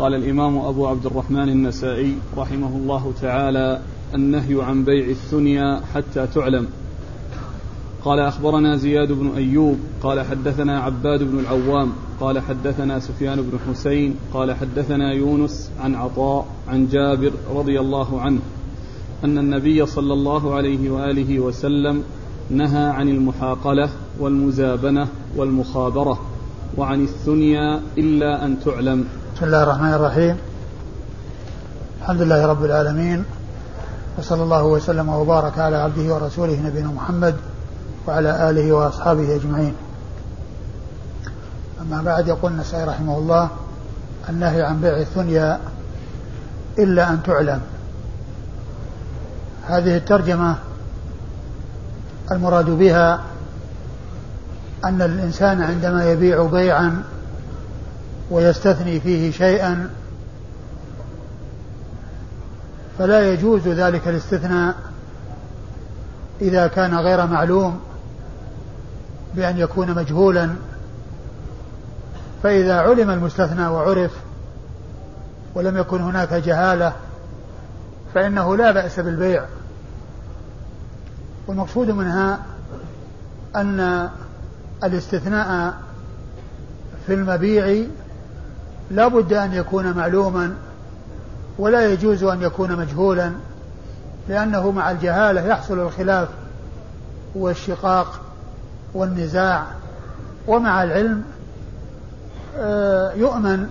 قال 0.00 0.14
الإمام 0.14 0.58
أبو 0.58 0.86
عبد 0.86 1.06
الرحمن 1.06 1.48
النسائي 1.48 2.14
رحمه 2.36 2.76
الله 2.76 3.12
تعالى 3.20 3.80
النهي 4.14 4.62
عن 4.62 4.84
بيع 4.84 5.06
الثنيا 5.06 5.80
حتى 5.94 6.26
تعلم. 6.26 6.66
قال 8.04 8.20
أخبرنا 8.20 8.76
زياد 8.76 9.12
بن 9.12 9.30
أيوب 9.36 9.78
قال 10.02 10.20
حدثنا 10.20 10.80
عباد 10.80 11.22
بن 11.22 11.38
العوام 11.38 11.92
قال 12.20 12.38
حدثنا 12.38 12.98
سفيان 12.98 13.42
بن 13.42 13.58
حسين 13.68 14.14
قال 14.34 14.52
حدثنا 14.52 15.12
يونس 15.12 15.70
عن 15.80 15.94
عطاء 15.94 16.46
عن 16.68 16.88
جابر 16.88 17.32
رضي 17.54 17.80
الله 17.80 18.20
عنه 18.20 18.40
أن 19.24 19.38
النبي 19.38 19.86
صلى 19.86 20.12
الله 20.12 20.54
عليه 20.54 20.90
وآله 20.90 21.40
وسلم 21.40 22.02
نهى 22.50 22.88
عن 22.90 23.08
المحاقلة 23.08 23.90
والمزابنة 24.20 25.08
والمخابرة 25.36 26.20
وعن 26.76 27.02
الثنيا 27.02 27.80
إلا 27.98 28.44
أن 28.44 28.60
تعلم. 28.60 29.04
بسم 29.40 29.46
الله 29.46 29.62
الرحمن 29.62 29.94
الرحيم. 29.94 30.36
الحمد 32.00 32.20
لله 32.20 32.46
رب 32.46 32.64
العالمين 32.64 33.24
وصلى 34.18 34.42
الله 34.42 34.64
وسلم 34.64 35.08
وبارك 35.08 35.58
على 35.58 35.76
عبده 35.76 36.14
ورسوله 36.14 36.60
نبينا 36.60 36.88
محمد 36.88 37.36
وعلى 38.06 38.50
آله 38.50 38.72
وأصحابه 38.72 39.36
أجمعين. 39.36 39.74
أما 41.80 42.02
بعد 42.02 42.28
يقول 42.28 42.52
النسائي 42.52 42.84
رحمه 42.84 43.18
الله 43.18 43.48
النهي 44.28 44.62
عن 44.62 44.80
بيع 44.80 44.96
الثنيا 44.96 45.60
إلا 46.78 47.10
أن 47.10 47.22
تعلم. 47.22 47.60
هذه 49.68 49.96
الترجمة 49.96 50.56
المراد 52.32 52.70
بها 52.70 53.20
أن 54.84 55.02
الإنسان 55.02 55.62
عندما 55.62 56.12
يبيع 56.12 56.42
بيعا 56.42 57.02
ويستثني 58.30 59.00
فيه 59.00 59.30
شيئا 59.30 59.90
فلا 62.98 63.32
يجوز 63.32 63.68
ذلك 63.68 64.08
الاستثناء 64.08 64.74
إذا 66.40 66.66
كان 66.66 66.94
غير 66.94 67.26
معلوم 67.26 67.80
بأن 69.34 69.58
يكون 69.58 69.94
مجهولا. 69.94 70.50
فإذا 72.42 72.80
علم 72.80 73.10
المستثنى 73.10 73.66
وعرف 73.66 74.10
ولم 75.54 75.76
يكن 75.76 76.00
هناك 76.00 76.34
جهالة 76.34 76.92
فإنه 78.14 78.56
لا 78.56 78.70
بأس 78.70 79.00
بالبيع. 79.00 79.44
والمقصود 81.46 81.90
منها 81.90 82.38
أن 83.56 84.10
الاستثناء 84.84 85.74
في 87.06 87.14
المبيع 87.14 87.86
لا 88.90 89.08
بد 89.08 89.32
أن 89.32 89.52
يكون 89.52 89.92
معلوما 89.92 90.54
ولا 91.58 91.92
يجوز 91.92 92.24
أن 92.24 92.42
يكون 92.42 92.76
مجهولا 92.76 93.32
لأنه 94.28 94.70
مع 94.70 94.90
الجهالة 94.90 95.46
يحصل 95.46 95.78
الخلاف 95.78 96.28
والشقاق 97.34 98.20
والنزاع 98.94 99.66
ومع 100.46 100.82
العلم 100.82 101.22
آه، 102.58 103.12
يؤمن 103.12 103.66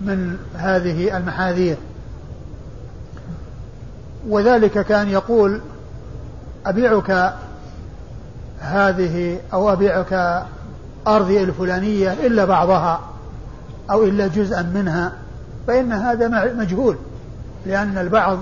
من 0.00 0.36
هذه 0.54 1.16
المحاذير. 1.16 1.76
وذلك 4.28 4.86
كان 4.86 5.08
يقول 5.08 5.60
أبيعك 6.66 7.34
هذه 8.60 9.40
أو 9.52 9.72
أبيعك 9.72 10.44
أرضي 11.06 11.42
الفلانية 11.42 12.12
إلا 12.12 12.44
بعضها. 12.44 13.09
أو 13.90 14.04
إلا 14.04 14.26
جزءا 14.26 14.62
منها 14.62 15.12
فإن 15.66 15.92
هذا 15.92 16.54
مجهول 16.54 16.96
لأن 17.66 17.98
البعض 17.98 18.38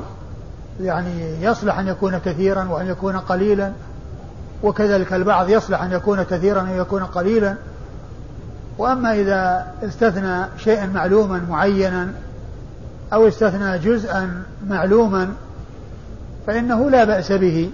يعني 0.80 1.42
يصلح 1.42 1.78
أن 1.78 1.88
يكون 1.88 2.18
كثيرا 2.18 2.64
وأن 2.64 2.86
يكون 2.86 3.16
قليلا 3.16 3.72
وكذلك 4.62 5.12
البعض 5.12 5.48
يصلح 5.48 5.82
أن 5.82 5.92
يكون 5.92 6.22
كثيرا 6.22 6.62
وأن 6.62 6.78
يكون 6.78 7.03
قليلا. 7.04 7.54
وأما 8.78 9.14
إذا 9.14 9.66
استثنى 9.82 10.44
شيئا 10.58 10.87
معلوما 10.87 11.42
معينا 11.50 12.08
أو 13.12 13.28
استثنى 13.28 13.78
جزءا 13.78 14.42
معلوما 14.69 15.28
فإنه 16.47 16.91
لا 16.91 17.04
بأس 17.04 17.32
به. 17.32 17.70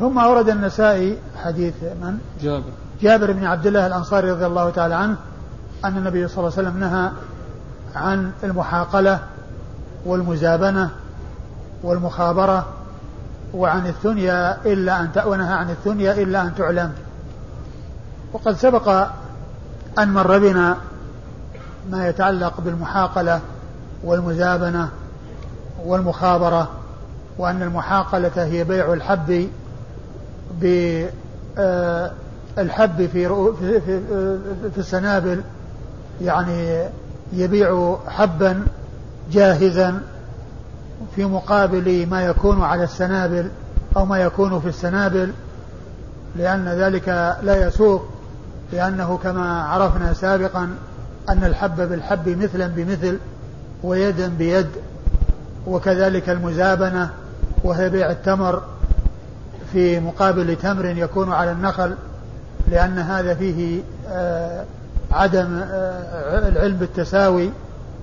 ثم 0.00 0.18
أورد 0.18 0.48
النسائي 0.48 1.18
حديث 1.44 1.74
من؟ 1.82 2.18
جابر. 2.42 2.70
جابر 3.02 3.32
بن 3.32 3.44
عبد 3.44 3.66
الله 3.66 3.86
الأنصاري 3.86 4.30
رضي 4.30 4.46
الله 4.46 4.70
تعالى 4.70 4.94
عنه 4.94 5.16
أن 5.84 5.96
النبي 5.96 6.28
صلى 6.28 6.38
الله 6.38 6.58
عليه 6.58 6.68
وسلم 6.68 6.80
نهى 6.80 7.10
عن 7.94 8.32
المحاقلة 8.44 9.18
والمزابنة 10.06 10.90
والمخابرة 11.82 12.66
وعن 13.54 13.86
الثنيا 13.86 14.58
إلا 14.66 15.00
أن 15.00 15.10
ونهى 15.26 15.52
عن 15.52 15.70
الثنيا 15.70 16.12
إلا 16.12 16.42
أن 16.42 16.54
تعلم. 16.54 16.92
وقد 18.32 18.56
سبق 18.56 18.88
أن 19.98 20.08
مر 20.12 20.38
بنا 20.38 20.76
ما 21.90 22.08
يتعلق 22.08 22.60
بالمحاقلة 22.60 23.40
والمزابنة 24.04 24.88
والمخابرة 25.84 26.68
وأن 27.38 27.62
المحاقلة 27.62 28.44
هي 28.44 28.64
بيع 28.64 28.92
الحب 28.92 29.48
بالحب 30.60 31.06
في 32.96 33.28
في, 33.58 33.80
في 34.70 34.78
السنابل 34.78 35.42
يعني 36.22 36.84
يبيع 37.32 37.96
حبا 38.08 38.62
جاهزا 39.32 40.00
في 41.16 41.24
مقابل 41.24 42.06
ما 42.10 42.22
يكون 42.22 42.62
على 42.62 42.84
السنابل 42.84 43.48
أو 43.96 44.04
ما 44.04 44.18
يكون 44.18 44.60
في 44.60 44.68
السنابل 44.68 45.32
لأن 46.36 46.68
ذلك 46.68 47.08
لا 47.42 47.66
يسوق 47.66 48.04
لأنه 48.72 49.18
كما 49.22 49.62
عرفنا 49.62 50.12
سابقا 50.12 50.68
أن 51.28 51.44
الحب 51.44 51.88
بالحب 51.88 52.28
مثلا 52.28 52.66
بمثل 52.66 53.18
ويدا 53.82 54.28
بيد 54.28 54.66
وكذلك 55.66 56.28
المزابنة 56.28 57.10
وهي 57.64 57.90
بيع 57.90 58.10
التمر 58.10 58.62
في 59.72 60.00
مقابل 60.00 60.56
تمر 60.56 60.84
يكون 60.84 61.32
على 61.32 61.52
النخل 61.52 61.94
لأن 62.70 62.98
هذا 62.98 63.34
فيه 63.34 63.80
آه 64.08 64.64
عدم 65.12 65.60
آه، 65.62 66.48
العلم 66.48 66.76
بالتساوي 66.76 67.50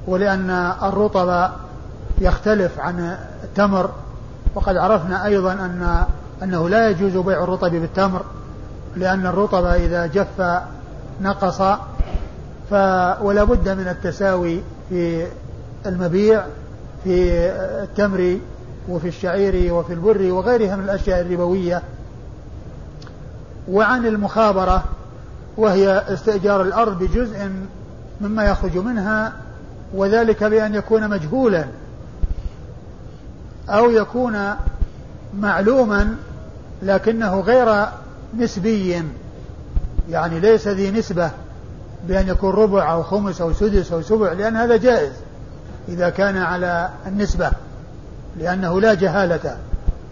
ولأن 0.08 0.50
الرطب 0.84 1.50
يختلف 2.18 2.80
عن 2.80 3.18
التمر. 3.44 3.90
وقد 4.56 4.78
عرفنا 4.78 5.26
أيضا 5.26 5.54
أن 5.54 6.06
أنه 6.44 6.70
لا 6.70 6.90
يجوز 6.90 7.18
بيع 7.18 7.44
الرطب 7.44 7.72
بالتمر 7.72 8.22
لأن 8.96 9.26
الرطب 9.26 9.66
إذا 9.66 10.06
جف 10.06 10.62
نقص 11.22 11.62
ف 12.70 12.74
ولا 13.22 13.44
بد 13.44 13.70
من 13.70 13.88
التساوي 13.88 14.62
في 14.90 15.28
المبيع 15.86 16.44
في 17.04 17.50
التمر 17.84 18.38
وفي 18.90 19.08
الشعير 19.08 19.74
وفي 19.74 19.94
البر 19.94 20.32
وغيرها 20.32 20.76
من 20.76 20.84
الأشياء 20.84 21.22
الربوية. 21.22 21.82
وعن 23.72 24.06
المخابرة 24.06 24.84
وهي 25.58 26.04
استئجار 26.08 26.62
الأرض 26.62 27.00
بجزء 27.00 27.50
مما 28.22 28.44
يخرج 28.44 28.78
منها 28.78 29.34
وذلك 29.94 30.44
بأن 30.44 30.76
يكون 30.76 31.10
مجهولا 31.10 31.66
أو 33.70 33.92
يكون 33.92 34.56
معلوما 35.40 36.16
لكنه 36.84 37.40
غير 37.40 37.86
نسبي 38.38 39.04
يعني 40.10 40.40
ليس 40.40 40.68
ذي 40.68 40.92
نسبة 40.92 41.32
بأن 42.08 42.28
يكون 42.28 42.54
ربع 42.54 42.92
أو 42.92 43.04
خمس 43.04 43.42
أو 43.42 43.54
سدس 43.54 43.92
أو 43.92 44.02
سبع 44.02 44.32
لأن 44.32 44.56
هذا 44.56 44.78
جائز 44.78 45.12
إذا 45.90 46.10
كان 46.10 46.38
على 46.38 46.90
النسبة 47.08 47.52
لأنه 48.40 48.82
لا 48.82 48.94
جهالة 48.94 49.58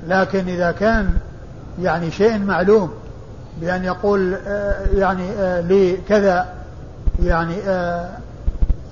لكن 0.07 0.47
إذا 0.47 0.71
كان 0.71 1.17
يعني 1.81 2.11
شيء 2.11 2.39
معلوم 2.39 2.93
بأن 3.61 3.83
يقول 3.83 4.33
آه، 4.47 4.85
يعني 4.93 5.31
آه، 5.31 5.61
لي 5.61 5.97
كذا 6.09 6.53
يعني 7.23 7.55
آه، 7.67 8.09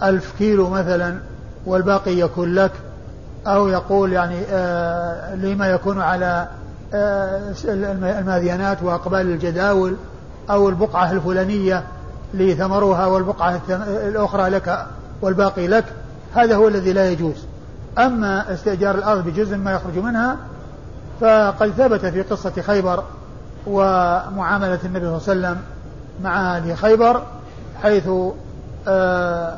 ألف 0.03 0.33
كيلو 0.37 0.69
مثلا 0.69 1.17
والباقي 1.65 2.19
يكون 2.19 2.55
لك 2.55 2.71
أو 3.47 3.67
يقول 3.67 4.13
يعني 4.13 4.35
لما 5.35 5.67
يكون 5.67 6.01
على 6.01 6.47
الماذيانات 6.93 8.83
وأقبال 8.83 9.21
الجداول 9.21 9.95
أو 10.49 10.69
البقعة 10.69 11.11
الفلانية 11.11 11.83
لثمرها 12.33 13.05
والبقعة 13.05 13.61
الأخرى 14.07 14.49
لك 14.49 14.85
والباقي 15.21 15.67
لك 15.67 15.85
هذا 16.35 16.55
هو 16.55 16.67
الذي 16.67 16.93
لا 16.93 17.11
يجوز. 17.11 17.45
أما 17.97 18.53
استئجار 18.53 18.95
الأرض 18.95 19.25
بجزء 19.25 19.57
ما 19.57 19.71
يخرج 19.71 19.97
منها 19.97 20.37
فقد 21.21 21.71
ثبت 21.77 22.05
في 22.05 22.21
قصة 22.21 22.61
خيبر 22.61 23.03
ومعاملة 23.67 24.79
النبي 24.85 25.19
صلى 25.19 25.33
الله 25.33 25.47
عليه 25.47 25.57
وسلم 25.57 25.57
مع 26.23 26.57
أهل 26.57 26.77
خيبر 26.77 27.23
حيث 27.83 28.07
آه، 28.87 29.57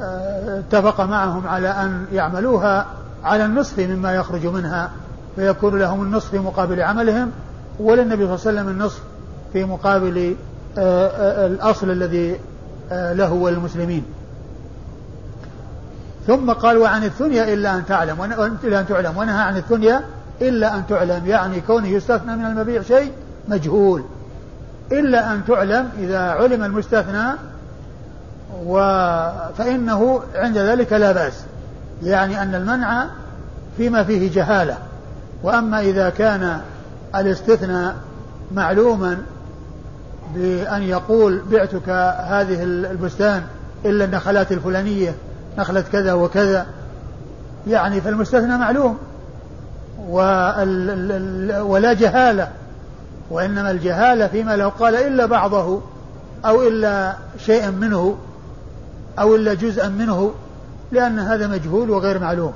آآ 0.00 0.58
اتفق 0.58 1.00
معهم 1.00 1.46
على 1.46 1.68
أن 1.68 2.06
يعملوها 2.12 2.86
على 3.24 3.44
النصف 3.44 3.78
مما 3.78 4.14
يخرج 4.14 4.46
منها 4.46 4.90
فيكون 5.36 5.78
لهم 5.78 6.02
النصف 6.02 6.30
في 6.30 6.38
مقابل 6.38 6.82
عملهم 6.82 7.30
وللنبي 7.80 8.16
صلى 8.16 8.50
الله 8.50 8.60
عليه 8.60 8.60
وسلم 8.60 8.68
النصف 8.68 9.02
في 9.52 9.64
مقابل 9.64 10.36
آه، 10.78 11.08
آه، 11.08 11.46
الأصل 11.46 11.90
الذي 11.90 12.40
آه، 12.92 13.12
له 13.12 13.32
وللمسلمين 13.32 14.04
ثم 16.26 16.52
قال 16.52 16.78
وعن 16.78 17.04
الثنيا 17.04 17.54
إلا 17.54 17.74
أن 17.74 17.86
تعلم 17.86 18.24
إلا 18.64 18.80
أن 18.80 18.86
تعلم 18.86 19.16
ونهى 19.16 19.42
عن 19.42 19.56
الثنيا 19.56 20.04
إلا 20.42 20.76
أن 20.76 20.82
تعلم. 20.88 21.26
يعني 21.26 21.60
كونه 21.60 21.88
يستثنى 21.88 22.36
من 22.36 22.46
المبيع 22.46 22.82
شيء 22.82 23.12
مجهول 23.50 24.04
إلا 24.92 25.32
أن 25.32 25.40
تعلم 25.48 25.88
إذا 25.98 26.18
علم 26.18 26.64
المستثنى 26.64 27.32
و 28.66 28.78
فإنه 29.58 30.20
عند 30.34 30.58
ذلك 30.58 30.92
لا 30.92 31.12
بأس 31.12 31.34
يعني 32.02 32.42
أن 32.42 32.54
المنع 32.54 33.06
فيما 33.76 34.04
فيه 34.04 34.32
جهالة. 34.34 34.76
وأما 35.42 35.80
إذا 35.80 36.10
كان 36.10 36.60
الاستثناء 37.14 37.96
معلوما 38.54 39.18
بأن 40.34 40.82
يقول 40.82 41.42
بعتك 41.50 41.88
هذه 42.28 42.62
البستان 42.62 43.42
إلا 43.84 44.04
النخلات 44.04 44.52
الفلانية 44.52 45.14
نخلة 45.58 45.84
كذا 45.92 46.12
وكذا 46.12 46.66
يعني 47.66 48.00
فالمستثنى 48.00 48.56
معلوم 48.58 48.98
ولا 51.60 51.92
جهالة. 51.92 52.48
وإنما 53.30 53.70
الجهالة 53.70 54.26
فيما 54.26 54.56
لو 54.56 54.68
قال 54.68 54.94
إلا 54.94 55.26
بعضه 55.26 55.80
أو 56.44 56.62
إلا 56.62 57.16
شيئا 57.38 57.70
منه 57.70 58.16
أو 59.18 59.34
إلا 59.34 59.54
جزءا 59.54 59.88
منه 59.88 60.32
لأن 60.92 61.18
هذا 61.18 61.46
مجهول 61.46 61.90
وغير 61.90 62.18
معلوم. 62.18 62.52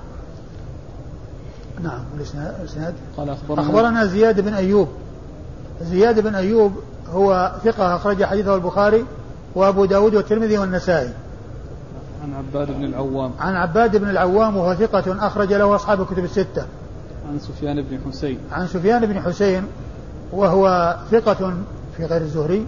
نعم 1.83 2.01
الإسناد 2.17 2.95
قال 3.17 3.31
أخبرنا, 3.31 3.63
أخبرنا 3.63 4.07
زياد 4.07 4.41
بن 4.41 4.55
أيوب. 4.55 4.89
زياد 5.83 6.21
بن 6.21 6.35
أيوب 6.35 6.73
هو 7.11 7.53
ثقة 7.65 7.97
أخرج 7.97 8.25
حديثه 8.25 8.55
البخاري 8.55 9.05
وأبو 9.55 9.85
داود 9.85 10.15
والترمذي 10.15 10.59
والنسائي. 10.59 11.13
عن 12.23 12.35
عباد 12.35 12.71
بن 12.71 12.85
العوام. 12.85 13.33
عن 13.41 13.55
عباد 13.55 13.97
بن 13.97 14.11
العوام 14.11 14.57
وهو 14.57 14.75
ثقة 14.75 15.27
أخرج 15.27 15.53
له 15.53 15.75
أصحاب 15.75 16.01
الكتب 16.01 16.25
الستة. 16.25 16.67
عن 17.29 17.39
سفيان 17.39 17.83
بن 17.83 17.99
حسين. 18.09 18.39
عن 18.53 18.67
سفيان 18.67 19.07
بن 19.07 19.21
حسين 19.21 19.67
وهو 20.35 20.97
ثقة 21.11 21.55
في 21.97 22.05
غير 22.05 22.23
الزهري. 22.23 22.67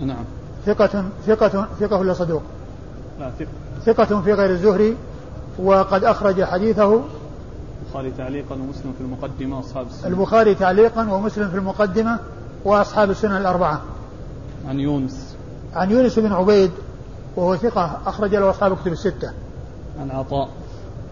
نعم. 0.00 0.24
ثقة 0.66 1.04
ثقة 1.26 1.66
ثقة 1.80 1.96
ولا 1.96 2.12
صدوق؟ 2.12 2.42
لا 3.20 3.30
ثقة. 3.38 3.92
ثقة 3.92 4.20
في 4.20 4.32
غير 4.32 4.50
الزهري 4.50 4.96
وقد 5.58 6.04
أخرج 6.04 6.44
حديثه 6.44 7.02
البخاري 7.84 8.10
تعليقا 8.10 8.54
ومسلم 8.54 8.94
في 8.98 9.00
المقدمة 9.00 9.56
وأصحاب 9.56 9.86
السنة. 9.86 10.08
البخاري 10.08 10.54
تعليقا 10.54 11.12
ومسلم 11.12 11.48
في 11.48 11.56
المقدمة 11.56 12.18
وأصحاب 12.64 13.10
السنة 13.10 13.38
الأربعة. 13.38 13.80
عن 14.68 14.80
يونس. 14.80 15.36
عن 15.74 15.90
يونس 15.90 16.18
بن 16.18 16.32
عبيد 16.32 16.70
وهو 17.36 17.56
ثقة 17.56 17.98
أخرج 18.06 18.34
له 18.34 18.50
أصحاب 18.50 18.72
الكتب 18.72 18.92
الستة. 18.92 19.32
عن 20.00 20.10
عطاء. 20.10 20.48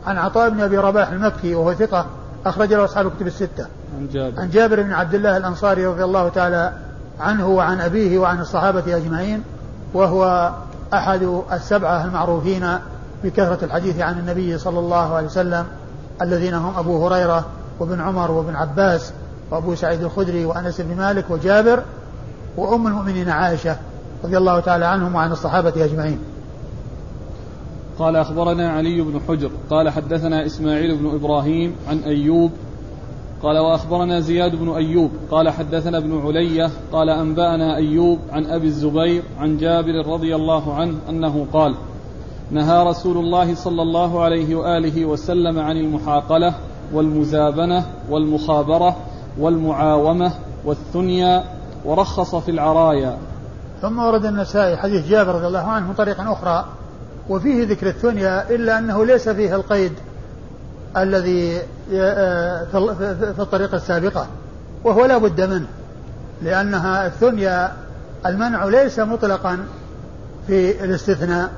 عن 0.07 0.19
عطاء 0.19 0.51
بن 0.51 0.61
أبي 0.61 0.79
رباح 0.79 1.09
المكي 1.09 1.55
وهو 1.55 1.75
ثقة. 1.75 2.07
أخرج 2.47 2.73
له 2.73 2.85
أصحاب 2.85 3.07
الكتب 3.07 3.27
الستة. 3.27 3.67
عن 3.99 4.09
جابر. 4.13 4.41
عن 4.41 4.51
جابر 4.51 4.83
بن 4.83 4.93
عبد 4.93 5.15
الله 5.15 5.37
الأنصاري 5.37 5.87
رضي 5.87 6.05
الله 6.05 6.29
تعالى 6.29 6.73
عنه 7.21 7.49
وعن 7.49 7.81
أبيه 7.81 8.19
وعن 8.19 8.41
الصحابة 8.41 8.97
أجمعين 8.97 9.43
وهو 9.95 10.53
أحد 10.95 11.43
السبعة 11.53 12.05
المعروفين 12.05 12.79
بكثرة 13.25 13.65
الحديث 13.65 14.01
عن 14.01 14.19
النبي 14.19 14.59
صلى 14.59 14.79
الله 14.79 15.15
عليه 15.15 15.27
وسلم 15.27 15.67
الذين 16.23 16.55
هم 16.55 16.79
أبو 16.79 17.07
هريرة 17.07 17.45
وابن 17.81 18.01
عمر 18.01 18.31
وابن 18.31 18.57
عباس 18.57 19.13
وأبو 19.51 19.75
سعيد 19.75 20.03
الخدري 20.03 20.45
وأنس 20.45 20.81
بن 20.81 20.97
مالك 20.97 21.25
وجابر 21.31 21.83
وأم 22.57 22.87
المؤمنين 22.87 23.29
عائشة 23.29 23.77
رضي 24.25 24.39
الله 24.39 24.61
تعالى 24.61 24.85
عنهم 24.85 25.15
وعن 25.15 25.33
الصحابة 25.33 25.85
أجمعين. 25.85 26.19
قال 28.03 28.17
أخبرنا 28.17 28.71
علي 28.71 29.01
بن 29.01 29.21
حجر 29.29 29.51
قال 29.71 29.91
حدثنا 29.91 30.47
إسماعيل 30.47 30.97
بن 30.97 31.15
إبراهيم 31.15 31.77
عن 31.89 31.99
أيوب 31.99 32.51
قال 33.43 33.59
وأخبرنا 33.59 34.21
زياد 34.21 34.57
بن 34.57 34.71
أيوب 34.71 35.11
قال 35.31 35.51
حدثنا 35.51 35.99
ابن 35.99 36.21
علية 36.21 36.71
قال 36.93 37.11
أنبأنا 37.11 37.77
أيوب 37.77 38.19
عن 38.33 38.47
أبي 38.47 38.67
الزبير 38.67 39.23
عن 39.39 39.57
جابر 39.57 40.07
رضي 40.07 40.35
الله 40.35 40.75
عنه 40.75 40.99
أنه 41.09 41.47
قال 41.53 41.75
نهى 42.51 42.87
رسول 42.87 43.17
الله 43.17 43.55
صلى 43.55 43.83
الله 43.83 44.23
عليه 44.23 44.55
وآله 44.55 45.05
وسلم 45.05 45.59
عن 45.59 45.77
المحاقلة 45.77 46.55
والمزابنة 46.93 47.87
والمخابرة 48.11 48.97
والمعاومة 49.39 50.33
والثنيا 50.65 51.45
ورخص 51.85 52.35
في 52.35 52.51
العرايا. 52.51 53.19
ثم 53.83 53.99
ورد 53.99 54.25
النسائي 54.25 54.77
حديث 54.77 55.09
جابر 55.09 55.35
رضي 55.35 55.47
الله 55.47 55.67
عنه 55.67 55.87
من 55.87 55.95
طريق 55.95 56.21
أخرى 56.21 56.65
وفيه 57.29 57.67
ذكر 57.67 57.87
الثنيا 57.87 58.51
إلا 58.51 58.79
أنه 58.79 59.05
ليس 59.07 59.29
فيه 59.29 59.55
القيد 59.57 59.93
الذي 60.97 61.63
آه، 61.95 62.65
في 63.35 63.41
الطريقة 63.43 63.77
السابقة 63.77 64.27
وهو 64.85 65.05
لا 65.05 65.19
بد 65.19 65.41
منه 65.41 65.67
لأنها 66.43 67.07
الثنيا 67.07 67.73
المنع 68.27 68.65
ليس 68.65 68.99
مطلقا 68.99 69.59
في 70.47 70.85
الاستثناء 70.85 71.51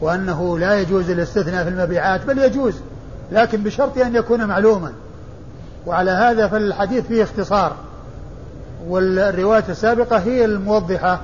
وأنه 0.00 0.58
لا 0.58 0.80
يجوز 0.80 1.10
الاستثناء 1.10 1.64
في 1.64 1.70
المبيعات 1.70 2.26
بل 2.26 2.38
يجوز 2.38 2.74
لكن 3.32 3.62
بشرط 3.62 3.98
أن 3.98 4.16
يكون 4.16 4.44
معلوما. 4.44 4.92
وعلى 5.86 6.10
هذا 6.10 6.48
فالحديث 6.48 7.06
فيه 7.06 7.22
اختصار 7.22 7.76
والرواية 8.88 9.64
السابقة 9.68 10.18
هي 10.18 10.44
الموضحة 10.44 11.20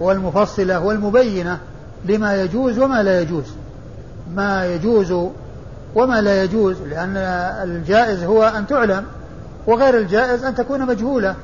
والمفصلة 0.00 0.80
والمبينة 0.80 1.58
لما 2.04 2.42
يجوز 2.42 2.78
وما 2.78 3.02
لا 3.02 3.20
يجوز. 3.20 3.44
ما 4.34 4.66
يجوز 4.66 5.30
وما 5.94 6.20
لا 6.20 6.42
يجوز 6.42 6.76
لأن 6.90 7.16
الجائز 7.64 8.24
هو 8.24 8.44
أن 8.44 8.66
تعلم 8.66 9.04
وغير 9.66 9.98
الجائز 9.98 10.44
أن 10.44 10.54
تكون 10.54 10.86
مجهولة. 10.86 11.34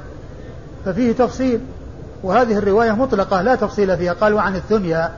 ففيه 0.84 1.12
تفصيل 1.12 1.60
وهذه 2.22 2.58
الرواية 2.58 2.92
مطلقة 2.92 3.42
لا 3.42 3.54
تفصيل 3.54 3.96
فيها 3.96 4.12
قال 4.12 4.34
وعن 4.34 4.56
الثنيا 4.56 5.12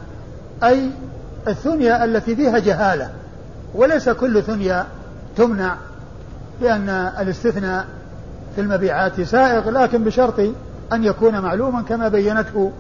أي 0.65 0.91
الثنيا 1.49 2.05
التي 2.05 2.37
فيها 2.37 2.59
جهالة 2.59 3.11
وليس 3.75 4.09
كل 4.09 4.43
ثنيا 4.43 4.87
تمنع 5.37 5.77
لأن 6.61 6.89
الاستثناء 7.21 7.87
في 8.55 8.61
المبيعات 8.61 9.21
سائغ 9.21 9.71
لكن 9.71 10.05
بشرط 10.05 10.41
أن 10.93 11.05
يكون 11.05 11.41
معلوما 11.41 11.83
كما 11.83 12.09
بينته 12.09 12.73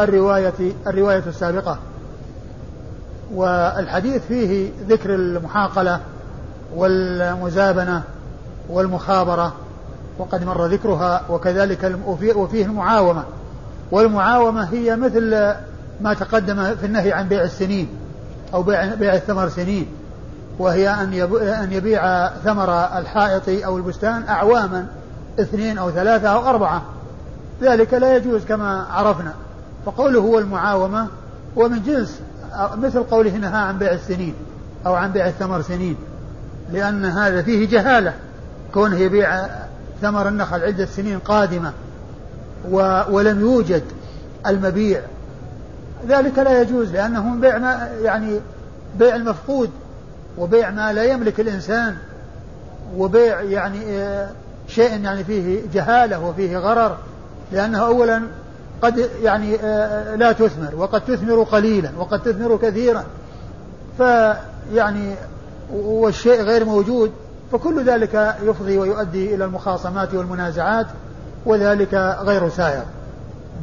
الرواية 0.00 0.72
الرواية 0.86 1.22
السابقة. 1.26 1.78
والحديث 3.34 4.22
فيه 4.26 4.70
ذكر 4.88 5.14
المحاقلة 5.14 6.00
والمزابنة 6.76 8.02
والمخابرة 8.68 9.52
وقد 10.18 10.44
مر 10.44 10.66
ذكرها 10.66 11.22
وكذلك 11.30 11.98
وفيه 12.06 12.64
المعاومة. 12.64 13.24
والمعاومة 13.90 14.64
هي 14.64 14.96
مثل 14.96 15.54
ما 16.00 16.14
تقدم 16.14 16.74
في 16.74 16.86
النهي 16.86 17.12
عن 17.12 17.28
بيع 17.28 17.42
السنين 17.42 17.88
أو 18.54 18.62
بيع, 18.62 18.94
بيع 18.94 19.14
الثمر 19.14 19.48
سنين 19.48 19.86
وهي 20.58 20.90
أن 20.90 21.72
يبيع 21.72 22.28
ثمر 22.28 22.70
الحائط 22.98 23.64
أو 23.64 23.76
البستان 23.76 24.22
أعواما 24.28 24.86
اثنين 25.40 25.78
أو 25.78 25.90
ثلاثة 25.90 26.28
أو 26.28 26.48
أربعة. 26.48 26.82
ذلك 27.62 27.94
لا 27.94 28.16
يجوز 28.16 28.44
كما 28.44 28.86
عرفنا. 28.90 29.32
فقوله 29.86 30.20
هو 30.20 30.38
المعاومة 30.38 31.06
ومن 31.56 31.82
جنس 31.82 32.20
مثل 32.58 33.02
قوله 33.02 33.36
نهى 33.36 33.60
عن 33.60 33.78
بيع 33.78 33.92
السنين 33.92 34.34
أو 34.86 34.94
عن 34.94 35.12
بيع 35.12 35.26
الثمر 35.26 35.62
سنين 35.62 35.96
لأن 36.72 37.04
هذا 37.04 37.42
فيه 37.42 37.68
جهالة 37.68 38.14
كونه 38.74 38.96
يبيع 38.96 39.46
ثمر 40.02 40.28
النخل 40.28 40.62
عدة 40.62 40.86
سنين 40.86 41.18
قادمة 41.18 41.72
و 42.70 43.02
ولم 43.10 43.40
يوجد 43.40 43.82
المبيع. 44.46 45.00
ذلك 46.08 46.38
لا 46.38 46.60
يجوز 46.60 46.92
لأنه 46.92 47.28
من 47.28 47.40
بيع 47.40 47.58
ما 47.58 47.88
يعني 48.02 48.40
بيع 48.98 49.16
المفقود 49.16 49.70
وبيع 50.38 50.70
ما 50.70 50.92
لا 50.92 51.04
يملك 51.04 51.40
الإنسان 51.40 51.96
وبيع 52.96 53.40
يعني 53.40 53.80
آه، 53.86 54.28
شيء 54.68 55.00
يعني 55.04 55.24
فيه 55.24 55.62
جهالة 55.72 56.26
وفيه 56.26 56.58
غرر 56.58 56.96
لأنه 57.52 57.78
أولا 57.78 58.22
قد 58.82 59.10
يعني 59.22 59.56
آه، 59.60 60.14
لا 60.14 60.32
تثمر 60.32 60.76
وقد 60.76 61.00
تثمر 61.00 61.42
قليلا 61.42 61.90
وقد 61.98 62.22
تثمر 62.22 62.56
كثيرا. 62.56 63.04
فيعني 63.98 65.14
والشيء 65.72 66.42
غير 66.42 66.64
موجود 66.64 67.12
فكل 67.52 67.84
ذلك 67.84 68.36
يفضي 68.42 68.78
ويؤدي 68.78 69.34
إلى 69.34 69.44
المخاصمات 69.44 70.14
والمنازعات 70.14 70.86
وذلك 71.46 71.94
غير 72.20 72.48
سائر. 72.48 72.84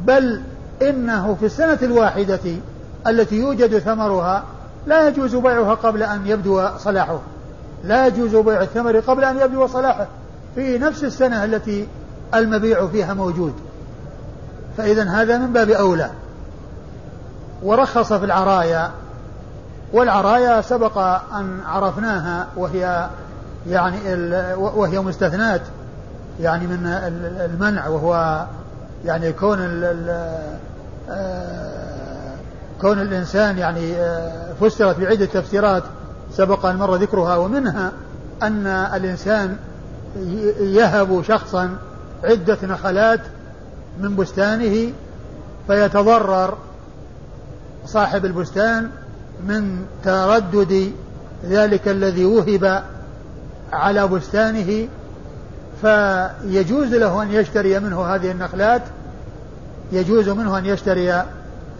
بل 0.04 0.42
إنه 0.82 1.36
في 1.40 1.46
السنة 1.46 1.78
الواحدة 1.82 2.40
التي 3.06 3.36
يوجد 3.36 3.78
ثمرها 3.78 4.44
لا 4.86 5.08
يجوز 5.08 5.36
بيعها 5.36 5.74
قبل 5.74 6.02
أن 6.02 6.26
يبدو 6.26 6.68
صلاحه. 6.78 7.20
لا 7.84 8.06
يجوز 8.06 8.36
بيع 8.36 8.62
الثمر 8.62 9.00
قبل 9.00 9.24
أن 9.24 9.38
يبدو 9.40 9.66
صلاحه. 9.66 10.06
في 10.54 10.78
نفس 10.78 11.04
السنة 11.04 11.44
التي 11.44 11.88
المبيع 12.34 12.86
فيها 12.86 13.14
موجود. 13.14 13.54
فإذا 14.76 15.04
هذا 15.10 15.38
من 15.38 15.52
باب 15.52 15.70
أولى. 15.70 16.10
ورخص 17.62 18.12
في 18.12 18.24
العرايا 18.24 18.90
والعرايا 19.92 20.60
سبق 20.60 20.98
أن 21.34 21.60
عرفناها 21.66 22.46
وهي 22.56 23.08
يعني 23.68 23.96
وهي 24.56 25.00
مستثنات 25.00 25.60
يعني 26.40 26.66
من 26.66 26.86
المنع 27.40 27.88
وهو 27.88 28.44
يعني 29.04 29.32
كون 29.32 29.58
آه، 31.10 32.34
كون 32.80 33.00
الإنسان 33.00 33.58
يعني 33.58 33.96
آه، 33.96 34.52
فسرت 34.60 35.00
بعدة 35.00 35.26
تفسيرات 35.26 35.82
سبق 36.32 36.66
أن 36.66 36.76
مر 36.76 36.94
ذكرها 36.94 37.36
ومنها 37.36 37.92
أن 38.42 38.66
الإنسان 38.66 39.56
يهب 40.60 41.22
شخصا 41.28 41.76
عدة 42.24 42.58
نخلات 42.62 43.20
من 44.00 44.16
بستانه 44.16 44.92
فيتضرر 45.66 46.58
صاحب 47.86 48.24
البستان 48.24 48.90
من 49.46 49.86
تردد 50.04 50.92
ذلك 51.44 51.88
الذي 51.88 52.24
وهب 52.24 52.82
على 53.72 54.08
بستانه 54.08 54.88
فيجوز 55.80 56.94
له 56.94 57.22
أن 57.22 57.30
يشتري 57.30 57.80
منه 57.80 58.14
هذه 58.14 58.30
النخلات 58.30 58.82
يجوز 59.92 60.28
منه 60.28 60.58
أن 60.58 60.66
يشتري 60.66 61.24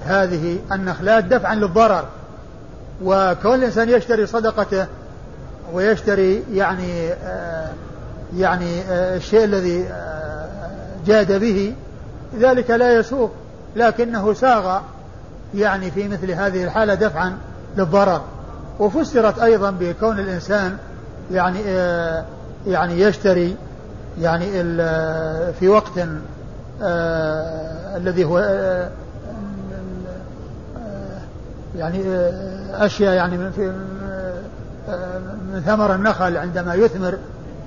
هذه 0.04 0.58
النخلات 0.72 1.24
دفعا 1.24 1.54
للضرر. 1.54 2.04
وكون 3.04 3.54
الإنسان 3.54 3.88
يشتري 3.88 4.26
صدقته 4.26 4.86
ويشتري 5.72 6.42
يعني 6.52 7.12
آه 7.12 7.68
يعني 8.36 8.80
آه 8.80 9.16
الشيء 9.16 9.44
الذي 9.44 9.84
آه 9.84 10.48
جاد 11.06 11.32
به 11.40 11.74
ذلك 12.34 12.70
لا 12.70 12.98
يسوق 12.98 13.32
لكنه 13.76 14.32
ساغ 14.32 14.80
يعني 15.54 15.90
في 15.90 16.08
مثل 16.08 16.30
هذه 16.30 16.64
الحالة 16.64 16.94
دفعا 16.94 17.38
للضرر. 17.76 18.22
وفسرت 18.78 19.38
أيضا 19.38 19.70
بكون 19.70 20.18
الإنسان 20.18 20.76
يعني 21.30 21.58
آه 21.66 22.24
يعني 22.66 23.00
يشتري 23.00 23.56
يعني 24.20 24.46
في 25.52 25.68
وقت 25.68 25.98
آه 26.82 27.96
الذي 27.96 28.24
هو 28.24 28.38
آه 28.38 28.90
يعني 31.78 32.02
آه 32.08 32.86
أشياء 32.86 33.14
يعني 33.14 33.38
من, 33.38 33.50
في 33.50 33.72
آه 34.88 35.18
من 35.52 35.62
ثمر 35.66 35.94
النخل 35.94 36.36
عندما 36.36 36.74
يثمر 36.74 37.18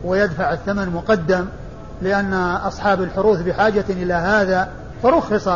ويدفع 0.04 0.54
الثمن 0.54 0.90
مقدم. 0.90 1.46
لأن 2.02 2.34
أصحاب 2.34 3.02
الحروث 3.02 3.42
بحاجة 3.42 3.86
إلى 3.90 4.14
هذا 4.14 4.70
فرخص 5.04 5.50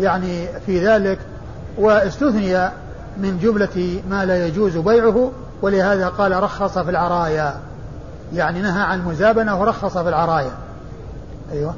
يعني 0.00 0.46
في 0.66 0.86
ذلك 0.86 1.18
واستثني 1.78 2.70
من 3.18 3.38
جملة 3.42 4.02
ما 4.10 4.24
لا 4.24 4.46
يجوز 4.46 4.76
بيعه 4.76 5.30
ولهذا 5.62 6.08
قال 6.08 6.42
رخص 6.42 6.78
في 6.78 6.90
العرايا. 6.90 7.54
يعني 8.34 8.62
نهى 8.62 8.82
عن 8.82 9.00
المزابنة 9.00 9.60
ورخص 9.60 9.98
في 9.98 10.08
العرايا. 10.08 10.52
أيوة. 11.52 11.74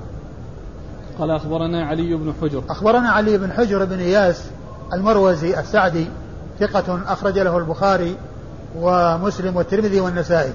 قال 1.18 1.30
أخبرنا 1.30 1.86
علي 1.86 2.14
بن 2.14 2.32
حجر. 2.42 2.62
أخبرنا 2.70 3.10
علي 3.10 3.38
بن 3.38 3.52
حجر 3.52 3.84
بن 3.84 3.98
إياس 3.98 4.44
المروزي 4.92 5.60
السعدي 5.60 6.06
ثقة 6.60 7.00
أخرج 7.06 7.38
له 7.38 7.58
البخاري 7.58 8.16
ومسلم 8.76 9.56
والترمذي 9.56 10.00
والنسائي. 10.00 10.52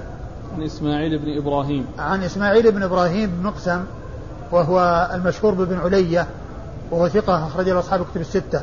عن 0.56 0.64
إسماعيل 0.64 1.20
بن 1.20 1.38
إبراهيم. 1.38 1.86
عن 2.00 2.24
إسماعيل 2.24 2.72
بن 2.72 2.84
إبراهيم 2.84 3.30
بن 3.30 3.44
مقسم 3.44 3.84
وهو 4.52 5.10
المشهور 5.14 5.54
بابن 5.54 5.80
علية 5.80 6.28
وهو 6.92 7.10
ثقة 7.10 7.48
أخرج 7.48 7.70
له 7.70 7.80
أصحاب 7.80 8.06
كتب 8.12 8.22
الستة. 8.22 8.62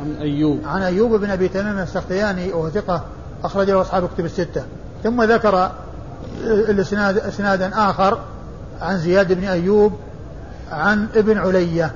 عن 0.00 0.16
أيوب. 0.20 0.60
عن 0.64 0.82
أيوب 0.82 1.14
بن 1.14 1.30
أبي 1.30 1.48
تميم 1.48 1.78
السختياني 1.78 2.52
وهو 2.52 2.70
ثقة 2.70 3.04
أخرج 3.44 3.70
له 3.70 3.80
أصحاب 3.80 4.08
كتب 4.08 4.24
الستة. 4.24 4.62
ثم 5.04 5.22
ذكر 5.22 5.70
الإسناد 6.44 7.18
إسنادا 7.18 7.70
آخر 7.74 8.18
عن 8.80 8.98
زياد 8.98 9.32
بن 9.32 9.44
أيوب 9.44 9.92
عن 10.70 11.08
ابن 11.14 11.38
علية 11.38 11.92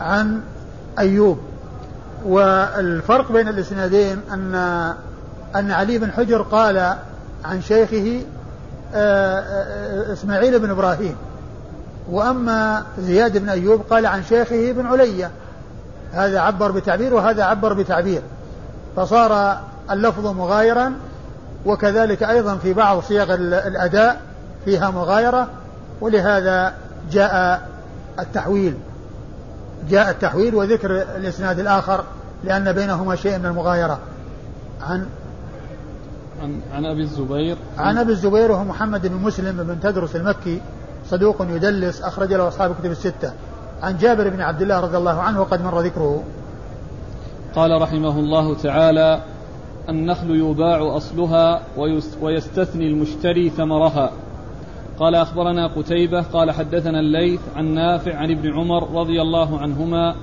عن 0.00 0.40
أيوب. 0.98 1.38
والفرق 2.26 3.32
بين 3.32 3.48
الإسنادين 3.48 4.20
أن 4.32 4.54
أن 5.56 5.70
علي 5.70 5.98
بن 5.98 6.12
حجر 6.12 6.42
قال 6.42 6.96
عن 7.44 7.62
شيخه 7.62 8.22
آه، 8.94 9.40
آه، 9.40 10.12
إسماعيل 10.12 10.58
بن 10.58 10.70
إبراهيم. 10.70 11.16
وأما 12.10 12.82
زياد 12.98 13.38
بن 13.38 13.48
أيوب 13.48 13.82
قال 13.90 14.06
عن 14.06 14.22
شيخه 14.24 14.70
ابن 14.70 14.86
علية. 14.86 15.30
هذا 16.12 16.40
عبر 16.40 16.70
بتعبير 16.70 17.14
وهذا 17.14 17.44
عبر 17.44 17.72
بتعبير. 17.72 18.22
فصار 18.96 19.60
اللفظ 19.90 20.26
مغايرا 20.26 20.92
وكذلك 21.66 22.22
أيضا 22.22 22.56
في 22.56 22.72
بعض 22.72 23.02
صيغ 23.02 23.34
الأداء 23.34 24.20
فيها 24.64 24.90
مغايرة. 24.90 25.48
ولهذا 26.00 26.74
جاء 27.12 27.62
التحويل. 28.18 28.74
جاء 29.90 30.10
التحويل 30.10 30.54
وذكر 30.54 31.02
الإسناد 31.16 31.58
الآخر 31.58 32.04
لأن 32.44 32.72
بينهما 32.72 33.16
شيء 33.16 33.38
من 33.38 33.46
المغايرة. 33.46 33.98
عن 34.82 35.06
عن 36.42 36.60
عن 36.72 36.84
أبي 36.84 37.02
الزبير. 37.02 37.56
عن 37.78 37.98
أبي 37.98 38.12
الزبير 38.12 38.52
وهو 38.52 38.64
محمد 38.64 39.06
بن 39.06 39.16
مسلم 39.16 39.62
بن 39.62 39.80
تدرس 39.80 40.16
المكي 40.16 40.60
صدوق 41.06 41.42
يدلس 41.42 42.02
أخرج 42.02 42.32
له 42.32 42.48
أصحاب 42.48 42.70
الكتب 42.70 42.90
الستة. 42.90 43.32
عن 43.82 43.96
جابر 43.96 44.28
بن 44.28 44.40
عبد 44.40 44.62
الله 44.62 44.80
رضي 44.80 44.96
الله 44.96 45.20
عنه 45.20 45.40
وقد 45.40 45.64
مر 45.64 45.80
ذكره. 45.80 46.22
قال 47.54 47.82
رحمه 47.82 48.18
الله 48.18 48.54
تعالى 48.54 49.20
النخل 49.88 50.30
يباع 50.30 50.96
أصلها 50.96 51.62
ويستثني 52.22 52.86
المشتري 52.86 53.50
ثمرها. 53.50 54.12
قال 54.98 55.14
أخبرنا 55.14 55.66
قتيبة 55.66 56.22
قال 56.22 56.50
حدثنا 56.50 57.00
الليث 57.00 57.40
عن 57.56 57.74
نافع 57.74 58.16
عن 58.16 58.30
ابن 58.30 58.52
عمر 58.52 59.00
رضي 59.00 59.22
الله 59.22 59.60
عنهما 59.60 60.14